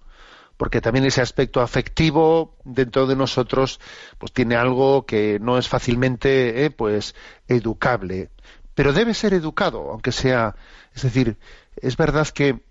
Porque 0.56 0.80
también 0.80 1.04
ese 1.04 1.20
aspecto 1.20 1.60
afectivo 1.60 2.56
dentro 2.64 3.06
de 3.06 3.16
nosotros, 3.16 3.78
pues 4.18 4.32
tiene 4.32 4.56
algo 4.56 5.04
que 5.04 5.38
no 5.40 5.58
es 5.58 5.68
fácilmente, 5.68 6.64
eh, 6.64 6.70
pues, 6.70 7.14
educable. 7.46 8.30
Pero 8.74 8.92
debe 8.92 9.14
ser 9.14 9.34
educado, 9.34 9.90
aunque 9.90 10.12
sea, 10.12 10.54
es 10.94 11.02
decir, 11.02 11.38
es 11.76 11.96
verdad 11.96 12.28
que, 12.28 12.62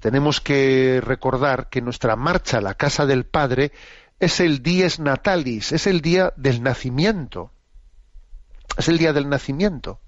tenemos 0.00 0.40
que 0.40 1.00
recordar 1.02 1.68
que 1.68 1.80
nuestra 1.80 2.14
marcha 2.14 2.58
a 2.58 2.60
la 2.60 2.74
casa 2.74 3.06
del 3.06 3.24
Padre 3.24 3.72
es 4.20 4.38
el 4.38 4.62
dies 4.62 5.00
natalis, 5.00 5.72
es 5.72 5.86
el 5.86 6.00
día 6.00 6.32
del 6.36 6.62
nacimiento. 6.62 7.52
Es 8.76 8.88
el 8.88 8.98
día 8.98 9.12
del 9.12 9.28
nacimiento. 9.28 10.00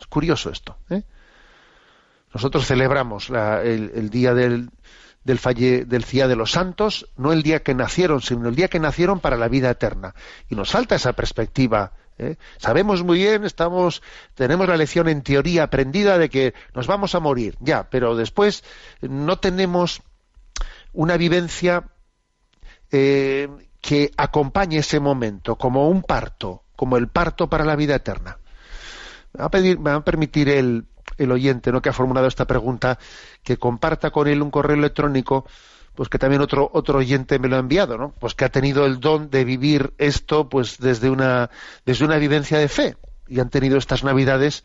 Es 0.00 0.06
curioso 0.06 0.50
esto. 0.50 0.78
¿eh? 0.90 1.04
Nosotros 2.34 2.66
celebramos 2.66 3.30
la, 3.30 3.62
el, 3.62 3.92
el, 3.94 4.10
día 4.10 4.34
del, 4.34 4.70
del, 5.24 5.38
falle, 5.38 5.84
del 5.84 6.02
Día 6.02 6.28
de 6.28 6.36
los 6.36 6.52
Santos, 6.52 7.08
no 7.16 7.32
el 7.32 7.42
día 7.42 7.62
que 7.62 7.74
nacieron, 7.74 8.22
sino 8.22 8.48
el 8.48 8.54
día 8.54 8.68
que 8.68 8.80
nacieron 8.80 9.20
para 9.20 9.36
la 9.36 9.48
vida 9.48 9.70
eterna. 9.70 10.14
Y 10.48 10.54
nos 10.54 10.70
falta 10.70 10.94
esa 10.94 11.12
perspectiva. 11.12 11.92
¿eh? 12.18 12.36
Sabemos 12.58 13.02
muy 13.02 13.18
bien, 13.18 13.44
estamos, 13.44 14.02
tenemos 14.34 14.68
la 14.68 14.76
lección 14.76 15.08
en 15.08 15.22
teoría 15.22 15.64
aprendida 15.64 16.18
de 16.18 16.28
que 16.28 16.54
nos 16.74 16.86
vamos 16.86 17.14
a 17.14 17.20
morir, 17.20 17.56
ya, 17.60 17.88
pero 17.90 18.16
después 18.16 18.64
no 19.02 19.38
tenemos 19.38 20.02
una 20.92 21.16
vivencia 21.16 21.84
eh, 22.90 23.48
que 23.80 24.10
acompañe 24.16 24.78
ese 24.78 25.00
momento, 25.00 25.56
como 25.56 25.88
un 25.88 26.02
parto, 26.02 26.64
como 26.76 26.96
el 26.96 27.08
parto 27.08 27.48
para 27.48 27.64
la 27.64 27.76
vida 27.76 27.96
eterna. 27.96 28.38
Me 29.32 29.40
va 29.40 29.46
a, 29.46 29.50
pedir, 29.50 29.78
me 29.78 29.90
va 29.90 29.96
a 29.96 30.04
permitir 30.04 30.48
el, 30.48 30.86
el 31.20 31.32
oyente 31.32 31.70
¿no? 31.70 31.82
que 31.82 31.90
ha 31.90 31.92
formulado 31.92 32.26
esta 32.26 32.46
pregunta 32.46 32.98
que 33.42 33.58
comparta 33.58 34.10
con 34.10 34.26
él 34.26 34.42
un 34.42 34.50
correo 34.50 34.76
electrónico 34.76 35.46
pues 35.94 36.08
que 36.08 36.18
también 36.18 36.40
otro 36.40 36.70
otro 36.72 36.98
oyente 36.98 37.38
me 37.38 37.48
lo 37.48 37.56
ha 37.56 37.60
enviado 37.60 37.98
no 37.98 38.14
pues 38.18 38.34
que 38.34 38.44
ha 38.44 38.48
tenido 38.48 38.86
el 38.86 39.00
don 39.00 39.30
de 39.30 39.44
vivir 39.44 39.92
esto 39.98 40.48
pues 40.48 40.78
desde 40.78 41.10
una 41.10 41.50
desde 41.84 42.04
una 42.04 42.16
vivencia 42.16 42.58
de 42.58 42.68
fe 42.68 42.96
y 43.28 43.40
han 43.40 43.50
tenido 43.50 43.76
estas 43.76 44.02
navidades 44.02 44.64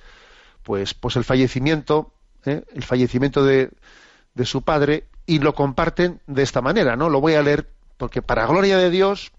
pues 0.64 0.94
pues 0.94 1.18
el 1.18 1.24
fallecimiento 1.24 2.14
¿eh? 2.46 2.64
el 2.74 2.84
fallecimiento 2.84 3.44
de, 3.44 3.72
de 4.34 4.46
su 4.46 4.62
padre 4.62 5.08
y 5.26 5.40
lo 5.40 5.54
comparten 5.54 6.22
de 6.28 6.44
esta 6.44 6.62
manera 6.62 6.96
no 6.96 7.10
lo 7.10 7.20
voy 7.20 7.34
a 7.34 7.42
leer 7.42 7.70
porque 7.98 8.22
para 8.22 8.46
gloria 8.46 8.78
de 8.78 8.90
Dios 8.90 9.32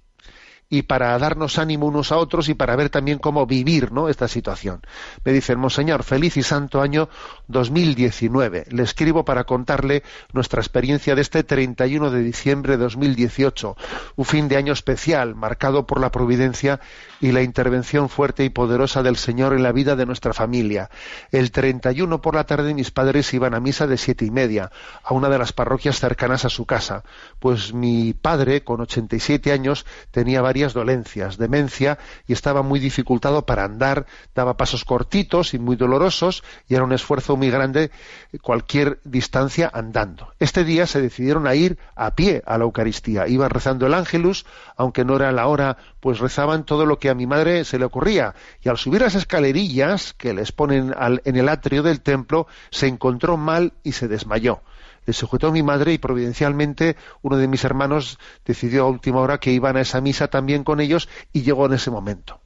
y 0.68 0.82
para 0.82 1.16
darnos 1.18 1.58
ánimo 1.58 1.86
unos 1.86 2.10
a 2.10 2.16
otros 2.16 2.48
y 2.48 2.54
para 2.54 2.74
ver 2.74 2.90
también 2.90 3.18
cómo 3.18 3.46
vivir 3.46 3.92
¿no? 3.92 4.08
esta 4.08 4.26
situación. 4.26 4.82
Me 5.24 5.32
dicen, 5.32 5.58
Monseñor, 5.58 6.02
feliz 6.02 6.36
y 6.36 6.42
santo 6.42 6.80
año 6.80 7.08
2019. 7.48 8.66
Le 8.70 8.82
escribo 8.82 9.24
para 9.24 9.44
contarle 9.44 10.02
nuestra 10.32 10.60
experiencia 10.60 11.14
de 11.14 11.22
este 11.22 11.44
31 11.44 12.10
de 12.10 12.22
diciembre 12.22 12.76
de 12.76 12.82
2018, 12.84 13.76
un 14.16 14.24
fin 14.24 14.48
de 14.48 14.56
año 14.56 14.72
especial, 14.72 15.34
marcado 15.34 15.86
por 15.86 16.00
la 16.00 16.10
providencia 16.10 16.80
y 17.20 17.32
la 17.32 17.42
intervención 17.42 18.08
fuerte 18.08 18.44
y 18.44 18.50
poderosa 18.50 19.02
del 19.02 19.16
Señor 19.16 19.52
en 19.52 19.62
la 19.62 19.72
vida 19.72 19.94
de 19.94 20.06
nuestra 20.06 20.32
familia. 20.32 20.90
El 21.30 21.50
31 21.52 22.20
por 22.20 22.34
la 22.34 22.44
tarde 22.44 22.74
mis 22.74 22.90
padres 22.90 23.32
iban 23.34 23.54
a 23.54 23.60
misa 23.60 23.86
de 23.86 23.98
siete 23.98 24.24
y 24.24 24.30
media, 24.30 24.70
a 25.02 25.14
una 25.14 25.28
de 25.28 25.38
las 25.38 25.52
parroquias 25.52 26.00
cercanas 26.00 26.44
a 26.44 26.50
su 26.50 26.66
casa, 26.66 27.04
pues 27.38 27.72
mi 27.72 28.14
padre, 28.14 28.64
con 28.64 28.80
87 28.80 29.52
años, 29.52 29.86
tenía 30.10 30.42
varias 30.56 30.72
dolencias, 30.72 31.36
demencia, 31.36 31.98
y 32.26 32.32
estaba 32.32 32.62
muy 32.62 32.80
dificultado 32.80 33.44
para 33.44 33.64
andar, 33.64 34.06
daba 34.34 34.56
pasos 34.56 34.86
cortitos 34.86 35.52
y 35.52 35.58
muy 35.58 35.76
dolorosos, 35.76 36.42
y 36.66 36.74
era 36.76 36.84
un 36.84 36.94
esfuerzo 36.94 37.36
muy 37.36 37.50
grande 37.50 37.90
cualquier 38.40 38.98
distancia 39.04 39.70
andando. 39.70 40.32
Este 40.38 40.64
día 40.64 40.86
se 40.86 41.02
decidieron 41.02 41.46
a 41.46 41.54
ir 41.54 41.76
a 41.94 42.14
pie 42.14 42.42
a 42.46 42.56
la 42.56 42.64
Eucaristía. 42.64 43.28
Iban 43.28 43.50
rezando 43.50 43.86
el 43.86 43.92
Ángelus, 43.92 44.46
aunque 44.78 45.04
no 45.04 45.16
era 45.16 45.30
la 45.30 45.46
hora, 45.46 45.76
pues 46.00 46.20
rezaban 46.20 46.64
todo 46.64 46.86
lo 46.86 46.98
que 46.98 47.10
a 47.10 47.14
mi 47.14 47.26
madre 47.26 47.66
se 47.66 47.78
le 47.78 47.84
ocurría. 47.84 48.34
Y 48.62 48.70
al 48.70 48.78
subir 48.78 49.02
las 49.02 49.14
escalerillas 49.14 50.14
que 50.14 50.32
les 50.32 50.52
ponen 50.52 50.94
al, 50.96 51.20
en 51.26 51.36
el 51.36 51.50
atrio 51.50 51.82
del 51.82 52.00
templo, 52.00 52.46
se 52.70 52.86
encontró 52.86 53.36
mal 53.36 53.74
y 53.82 53.92
se 53.92 54.08
desmayó 54.08 54.62
le 55.06 55.12
sujetó 55.12 55.48
a 55.48 55.52
mi 55.52 55.62
madre 55.62 55.92
y 55.92 55.98
providencialmente 55.98 56.96
uno 57.22 57.36
de 57.36 57.48
mis 57.48 57.64
hermanos 57.64 58.18
decidió 58.44 58.84
a 58.84 58.88
última 58.88 59.20
hora 59.20 59.38
que 59.38 59.52
iban 59.52 59.76
a 59.76 59.80
esa 59.80 60.00
misa 60.00 60.28
también 60.28 60.64
con 60.64 60.80
ellos 60.80 61.08
y 61.32 61.42
llegó 61.42 61.66
en 61.66 61.74
ese 61.74 61.90
momento. 61.90 62.40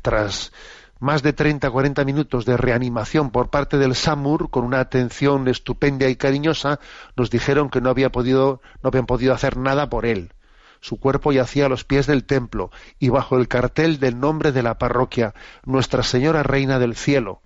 Tras 0.00 0.52
más 0.98 1.22
de 1.22 1.32
30 1.32 1.70
40 1.70 2.04
minutos 2.04 2.44
de 2.44 2.56
reanimación 2.56 3.30
por 3.30 3.50
parte 3.50 3.76
del 3.76 3.94
SAMUR 3.94 4.50
con 4.50 4.64
una 4.64 4.80
atención 4.80 5.48
estupenda 5.48 6.08
y 6.08 6.16
cariñosa, 6.16 6.80
nos 7.16 7.28
dijeron 7.28 7.70
que 7.70 7.80
no 7.80 7.90
había 7.90 8.10
podido 8.10 8.62
no 8.82 8.88
habían 8.88 9.06
podido 9.06 9.34
hacer 9.34 9.56
nada 9.56 9.88
por 9.88 10.06
él. 10.06 10.32
Su 10.80 10.98
cuerpo 10.98 11.32
yacía 11.32 11.66
a 11.66 11.68
los 11.68 11.84
pies 11.84 12.06
del 12.06 12.24
templo 12.24 12.70
y 12.98 13.08
bajo 13.08 13.36
el 13.36 13.48
cartel 13.48 14.00
del 14.00 14.18
nombre 14.18 14.50
de 14.50 14.62
la 14.62 14.78
parroquia, 14.78 15.34
Nuestra 15.64 16.02
Señora 16.02 16.42
Reina 16.42 16.78
del 16.78 16.96
Cielo. 16.96 17.40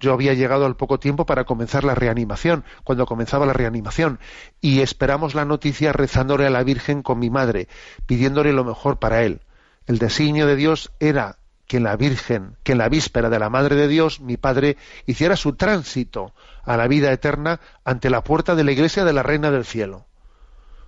Yo 0.00 0.12
había 0.12 0.34
llegado 0.34 0.66
al 0.66 0.76
poco 0.76 0.98
tiempo 0.98 1.26
para 1.26 1.44
comenzar 1.44 1.84
la 1.84 1.94
reanimación, 1.94 2.64
cuando 2.82 3.06
comenzaba 3.06 3.46
la 3.46 3.52
reanimación, 3.52 4.18
y 4.60 4.80
esperamos 4.80 5.34
la 5.34 5.44
noticia 5.44 5.92
rezándole 5.92 6.46
a 6.46 6.50
la 6.50 6.62
Virgen 6.62 7.02
con 7.02 7.18
mi 7.18 7.30
madre, 7.30 7.68
pidiéndole 8.06 8.52
lo 8.52 8.64
mejor 8.64 8.98
para 8.98 9.22
él. 9.22 9.40
El 9.86 9.98
designio 9.98 10.46
de 10.46 10.56
Dios 10.56 10.92
era 10.98 11.38
que 11.66 11.80
la 11.80 11.96
Virgen, 11.96 12.56
que 12.62 12.72
en 12.72 12.78
la 12.78 12.88
víspera 12.88 13.30
de 13.30 13.38
la 13.38 13.50
Madre 13.50 13.76
de 13.76 13.88
Dios, 13.88 14.20
mi 14.20 14.36
padre, 14.36 14.76
hiciera 15.06 15.36
su 15.36 15.54
tránsito 15.54 16.34
a 16.64 16.76
la 16.76 16.88
vida 16.88 17.12
eterna 17.12 17.60
ante 17.84 18.10
la 18.10 18.24
puerta 18.24 18.54
de 18.54 18.64
la 18.64 18.72
iglesia 18.72 19.04
de 19.04 19.12
la 19.12 19.22
Reina 19.22 19.50
del 19.50 19.64
Cielo. 19.64 20.06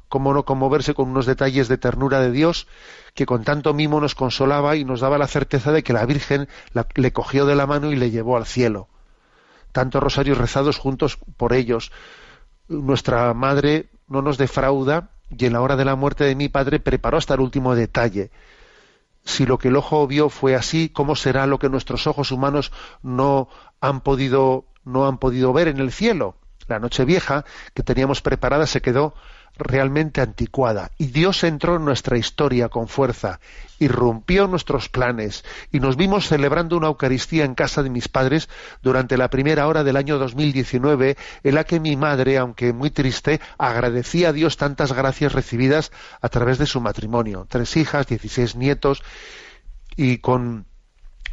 Cómo 0.08 0.32
no 0.32 0.44
conmoverse 0.44 0.94
con 0.94 1.08
unos 1.10 1.26
detalles 1.26 1.68
de 1.68 1.78
ternura 1.78 2.20
de 2.20 2.30
Dios 2.30 2.68
que 3.14 3.26
con 3.26 3.42
tanto 3.42 3.74
mimo 3.74 4.00
nos 4.00 4.14
consolaba 4.14 4.76
y 4.76 4.84
nos 4.84 5.00
daba 5.00 5.18
la 5.18 5.26
certeza 5.26 5.72
de 5.72 5.82
que 5.82 5.92
la 5.92 6.06
Virgen 6.06 6.48
le 6.94 7.12
cogió 7.12 7.44
de 7.46 7.56
la 7.56 7.66
mano 7.66 7.90
y 7.90 7.96
le 7.96 8.10
llevó 8.10 8.36
al 8.36 8.46
cielo 8.46 8.88
tantos 9.76 10.02
rosarios 10.02 10.38
rezados 10.38 10.78
juntos 10.78 11.18
por 11.36 11.52
ellos. 11.52 11.92
Nuestra 12.66 13.34
madre 13.34 13.90
no 14.08 14.22
nos 14.22 14.38
defrauda 14.38 15.10
y 15.28 15.44
en 15.44 15.52
la 15.52 15.60
hora 15.60 15.76
de 15.76 15.84
la 15.84 15.96
muerte 15.96 16.24
de 16.24 16.34
mi 16.34 16.48
padre 16.48 16.80
preparó 16.80 17.18
hasta 17.18 17.34
el 17.34 17.40
último 17.40 17.74
detalle. 17.74 18.30
Si 19.22 19.44
lo 19.44 19.58
que 19.58 19.68
el 19.68 19.76
ojo 19.76 20.06
vio 20.06 20.30
fue 20.30 20.54
así, 20.54 20.88
¿cómo 20.88 21.14
será 21.14 21.46
lo 21.46 21.58
que 21.58 21.68
nuestros 21.68 22.06
ojos 22.06 22.32
humanos 22.32 22.72
no 23.02 23.50
han 23.82 24.00
podido, 24.00 24.64
no 24.86 25.06
han 25.06 25.18
podido 25.18 25.52
ver 25.52 25.68
en 25.68 25.78
el 25.78 25.92
cielo? 25.92 26.36
La 26.68 26.78
noche 26.78 27.04
vieja 27.04 27.44
que 27.74 27.82
teníamos 27.82 28.22
preparada 28.22 28.66
se 28.66 28.80
quedó 28.80 29.12
realmente 29.58 30.20
anticuada. 30.20 30.90
Y 30.98 31.06
Dios 31.06 31.44
entró 31.44 31.76
en 31.76 31.84
nuestra 31.84 32.18
historia 32.18 32.68
con 32.68 32.88
fuerza, 32.88 33.40
irrumpió 33.78 34.46
nuestros 34.46 34.88
planes 34.88 35.44
y 35.72 35.80
nos 35.80 35.96
vimos 35.96 36.28
celebrando 36.28 36.76
una 36.76 36.88
Eucaristía 36.88 37.44
en 37.44 37.54
casa 37.54 37.82
de 37.82 37.90
mis 37.90 38.08
padres 38.08 38.48
durante 38.82 39.16
la 39.16 39.30
primera 39.30 39.66
hora 39.66 39.84
del 39.84 39.96
año 39.96 40.18
2019 40.18 41.16
en 41.42 41.54
la 41.54 41.64
que 41.64 41.80
mi 41.80 41.96
madre, 41.96 42.38
aunque 42.38 42.72
muy 42.72 42.90
triste, 42.90 43.40
agradecía 43.58 44.30
a 44.30 44.32
Dios 44.32 44.56
tantas 44.56 44.92
gracias 44.92 45.32
recibidas 45.32 45.92
a 46.20 46.28
través 46.28 46.58
de 46.58 46.66
su 46.66 46.80
matrimonio, 46.80 47.46
tres 47.48 47.76
hijas, 47.76 48.06
dieciséis 48.06 48.56
nietos 48.56 49.02
y 49.96 50.18
con 50.18 50.66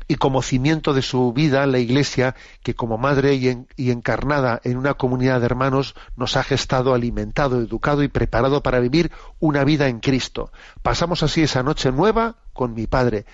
y 0.08 0.16
como 0.16 0.41
cimiento 0.41 0.93
de 0.93 1.01
su 1.01 1.34
vida 1.34 1.66
la 1.68 1.80
Iglesia, 1.80 2.36
que 2.62 2.76
como 2.76 2.97
madre 2.97 3.36
y, 3.36 3.91
encarnada 3.91 4.62
en 4.64 4.78
una 4.78 4.95
comunidad 4.95 5.39
de 5.39 5.45
hermanos 5.45 5.95
nos 6.16 6.38
ha 6.38 6.43
gestado, 6.43 6.93
alimentado, 6.93 7.60
educado 7.60 8.04
y 8.04 8.08
preparado 8.08 8.64
para 8.64 8.80
vivir 8.80 9.12
una 9.39 9.64
vida 9.64 9.88
en 9.88 9.99
Cristo. 9.99 10.51
Pasamos 10.82 11.24
así 11.24 11.43
esa 11.43 11.64
noche 11.64 11.91
nueva 11.91 12.36
con 12.54 12.74
mi 12.74 12.88
Padre, 12.88 13.26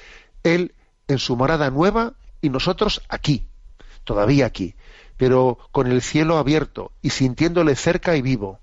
Él 0.44 0.74
en 1.08 1.18
su 1.18 1.36
morada 1.36 1.70
nueva 1.72 2.14
y 2.42 2.50
nosotros 2.50 3.02
aquí, 3.10 3.48
todavía 4.04 4.46
aquí, 4.46 4.76
pero 5.18 5.58
con 5.72 5.88
el 5.88 6.02
cielo 6.02 6.38
abierto 6.38 6.92
y 7.02 7.10
sintiéndole 7.10 7.76
cerca 7.76 8.16
y 8.16 8.22
vivo 8.22 8.60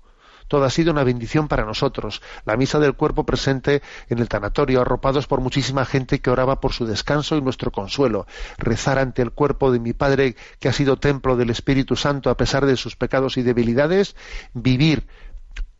todo 0.47 0.63
ha 0.63 0.69
sido 0.69 0.91
una 0.91 1.03
bendición 1.03 1.47
para 1.47 1.65
nosotros. 1.65 2.21
La 2.45 2.57
misa 2.57 2.79
del 2.79 2.95
cuerpo 2.95 3.25
presente 3.25 3.81
en 4.09 4.19
el 4.19 4.29
tanatorio, 4.29 4.81
arropados 4.81 5.27
por 5.27 5.41
muchísima 5.41 5.85
gente 5.85 6.19
que 6.19 6.29
oraba 6.29 6.59
por 6.59 6.73
su 6.73 6.85
descanso 6.85 7.35
y 7.35 7.41
nuestro 7.41 7.71
consuelo. 7.71 8.27
Rezar 8.57 8.99
ante 8.99 9.21
el 9.21 9.31
cuerpo 9.31 9.71
de 9.71 9.79
mi 9.79 9.93
Padre, 9.93 10.35
que 10.59 10.69
ha 10.69 10.73
sido 10.73 10.97
templo 10.97 11.35
del 11.35 11.49
Espíritu 11.49 11.95
Santo 11.95 12.29
a 12.29 12.37
pesar 12.37 12.65
de 12.65 12.77
sus 12.77 12.95
pecados 12.95 13.37
y 13.37 13.43
debilidades. 13.43 14.15
Vivir 14.53 15.07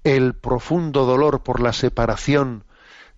el 0.03 0.35
profundo 0.35 1.05
dolor 1.05 1.43
por 1.43 1.59
la 1.59 1.73
separación 1.73 2.63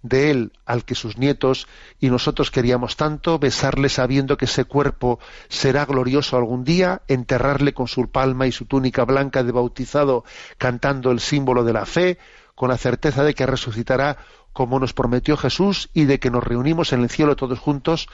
de 0.01 0.31
él 0.31 0.53
al 0.65 0.85
que 0.85 0.95
sus 0.95 1.17
nietos 1.17 1.67
y 1.99 2.09
nosotros 2.09 2.51
queríamos 2.51 2.95
tanto, 2.95 3.39
besarle 3.39 3.89
sabiendo 3.89 4.37
que 4.37 4.45
ese 4.45 4.65
cuerpo 4.65 5.19
será 5.49 5.85
glorioso 5.85 6.37
algún 6.37 6.63
día, 6.63 7.01
enterrarle 7.07 7.73
con 7.73 7.87
su 7.87 8.09
palma 8.09 8.47
y 8.47 8.51
su 8.51 8.65
túnica 8.65 9.05
blanca 9.05 9.43
de 9.43 9.51
bautizado, 9.51 10.23
cantando 10.57 11.11
el 11.11 11.19
símbolo 11.19 11.63
de 11.63 11.73
la 11.73 11.85
fe, 11.85 12.17
con 12.55 12.69
la 12.69 12.77
certeza 12.77 13.23
de 13.23 13.33
que 13.33 13.45
resucitará 13.45 14.17
como 14.53 14.79
nos 14.79 14.93
prometió 14.93 15.37
Jesús 15.37 15.89
y 15.93 16.05
de 16.05 16.19
que 16.19 16.31
nos 16.31 16.43
reunimos 16.43 16.91
en 16.91 17.01
el 17.01 17.09
cielo 17.09 17.35
todos 17.35 17.59
juntos 17.59 18.09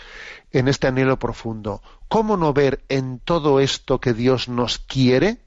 en 0.52 0.68
este 0.68 0.88
anhelo 0.88 1.18
profundo. 1.18 1.82
¿Cómo 2.08 2.38
no 2.38 2.54
ver 2.54 2.84
en 2.90 3.20
todo 3.20 3.60
esto 3.60 4.00
que 4.00 4.14
Dios 4.14 4.48
nos 4.48 4.78
quiere? 4.78 5.45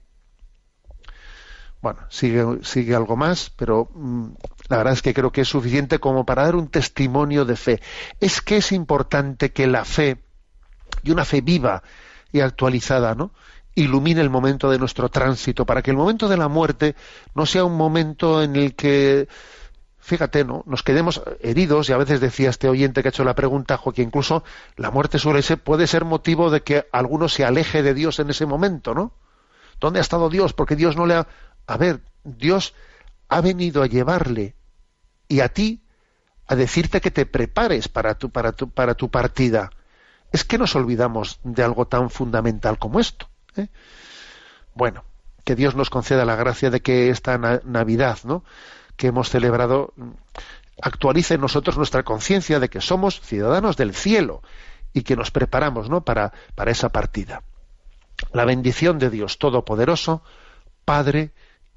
Bueno, 1.81 1.99
sigue, 2.09 2.45
sigue 2.63 2.93
algo 2.93 3.15
más, 3.15 3.51
pero 3.51 3.89
mm, 3.93 4.27
la 4.67 4.77
verdad 4.77 4.93
es 4.93 5.01
que 5.01 5.13
creo 5.13 5.31
que 5.31 5.41
es 5.41 5.47
suficiente 5.47 5.99
como 5.99 6.25
para 6.25 6.43
dar 6.43 6.55
un 6.55 6.67
testimonio 6.67 7.45
de 7.45 7.55
fe. 7.55 7.81
Es 8.19 8.41
que 8.41 8.57
es 8.57 8.71
importante 8.71 9.51
que 9.51 9.65
la 9.65 9.85
fe, 9.85 10.21
y 11.03 11.11
una 11.11 11.23
fe 11.23 11.41
viva 11.41 11.83
y 12.31 12.41
actualizada, 12.41 13.15
¿no? 13.15 13.31
ilumine 13.75 14.21
el 14.21 14.29
momento 14.29 14.69
de 14.69 14.77
nuestro 14.77 15.09
tránsito, 15.09 15.65
para 15.65 15.81
que 15.81 15.91
el 15.91 15.97
momento 15.97 16.27
de 16.27 16.37
la 16.37 16.47
muerte 16.47 16.95
no 17.33 17.45
sea 17.45 17.63
un 17.63 17.77
momento 17.77 18.41
en 18.43 18.55
el 18.55 18.75
que, 18.75 19.27
fíjate, 19.99 20.43
¿no? 20.43 20.63
nos 20.65 20.83
quedemos 20.83 21.21
heridos, 21.39 21.89
y 21.89 21.93
a 21.93 21.97
veces 21.97 22.19
decía 22.19 22.49
este 22.49 22.67
oyente 22.67 23.01
que 23.01 23.07
ha 23.07 23.11
hecho 23.11 23.23
la 23.23 23.35
pregunta, 23.35 23.79
que 23.95 24.01
incluso 24.01 24.43
la 24.75 24.91
muerte 24.91 25.19
suele 25.19 25.41
ser, 25.41 25.59
puede 25.59 25.87
ser 25.87 26.03
motivo 26.03 26.49
de 26.49 26.61
que 26.61 26.87
alguno 26.91 27.29
se 27.29 27.45
aleje 27.45 27.83
de 27.83 27.93
Dios 27.93 28.19
en 28.19 28.29
ese 28.29 28.45
momento, 28.45 28.93
¿no? 28.93 29.13
¿Dónde 29.79 29.99
ha 29.99 30.01
estado 30.01 30.29
Dios? 30.29 30.53
Porque 30.53 30.75
Dios 30.75 30.97
no 30.97 31.05
le 31.05 31.15
ha... 31.15 31.27
A 31.69 31.77
ver, 31.77 32.01
Dios 32.23 32.73
ha 33.27 33.41
venido 33.41 33.83
a 33.83 33.85
llevarle 33.85 34.55
y 35.27 35.41
a 35.41 35.49
ti 35.49 35.83
a 36.47 36.55
decirte 36.55 36.99
que 36.99 37.11
te 37.11 37.27
prepares 37.27 37.87
para 37.87 38.15
tu, 38.15 38.31
para 38.31 38.53
tu, 38.53 38.71
para 38.71 38.95
tu 38.95 39.11
partida. 39.11 39.69
Es 40.31 40.43
que 40.43 40.57
nos 40.57 40.75
olvidamos 40.75 41.39
de 41.43 41.61
algo 41.61 41.85
tan 41.85 42.09
fundamental 42.09 42.79
como 42.79 42.99
esto. 42.99 43.29
¿eh? 43.55 43.67
Bueno, 44.73 45.03
que 45.43 45.55
Dios 45.55 45.75
nos 45.75 45.91
conceda 45.91 46.25
la 46.25 46.35
gracia 46.35 46.71
de 46.71 46.81
que 46.81 47.11
esta 47.11 47.37
Navidad, 47.37 48.17
¿no? 48.23 48.43
que 48.95 49.07
hemos 49.07 49.29
celebrado, 49.29 49.93
actualice 50.81 51.35
en 51.35 51.41
nosotros 51.41 51.77
nuestra 51.77 52.01
conciencia 52.01 52.59
de 52.59 52.69
que 52.69 52.81
somos 52.81 53.21
ciudadanos 53.21 53.77
del 53.77 53.93
cielo 53.93 54.41
y 54.91 55.03
que 55.03 55.15
nos 55.15 55.29
preparamos 55.29 55.87
¿no? 55.87 56.01
para, 56.01 56.33
para 56.55 56.71
esa 56.71 56.89
partida. 56.89 57.43
La 58.33 58.43
bendición 58.43 58.97
de 58.97 59.11
Dios 59.11 59.37
Todopoderoso, 59.37 60.23
Padre, 60.83 61.31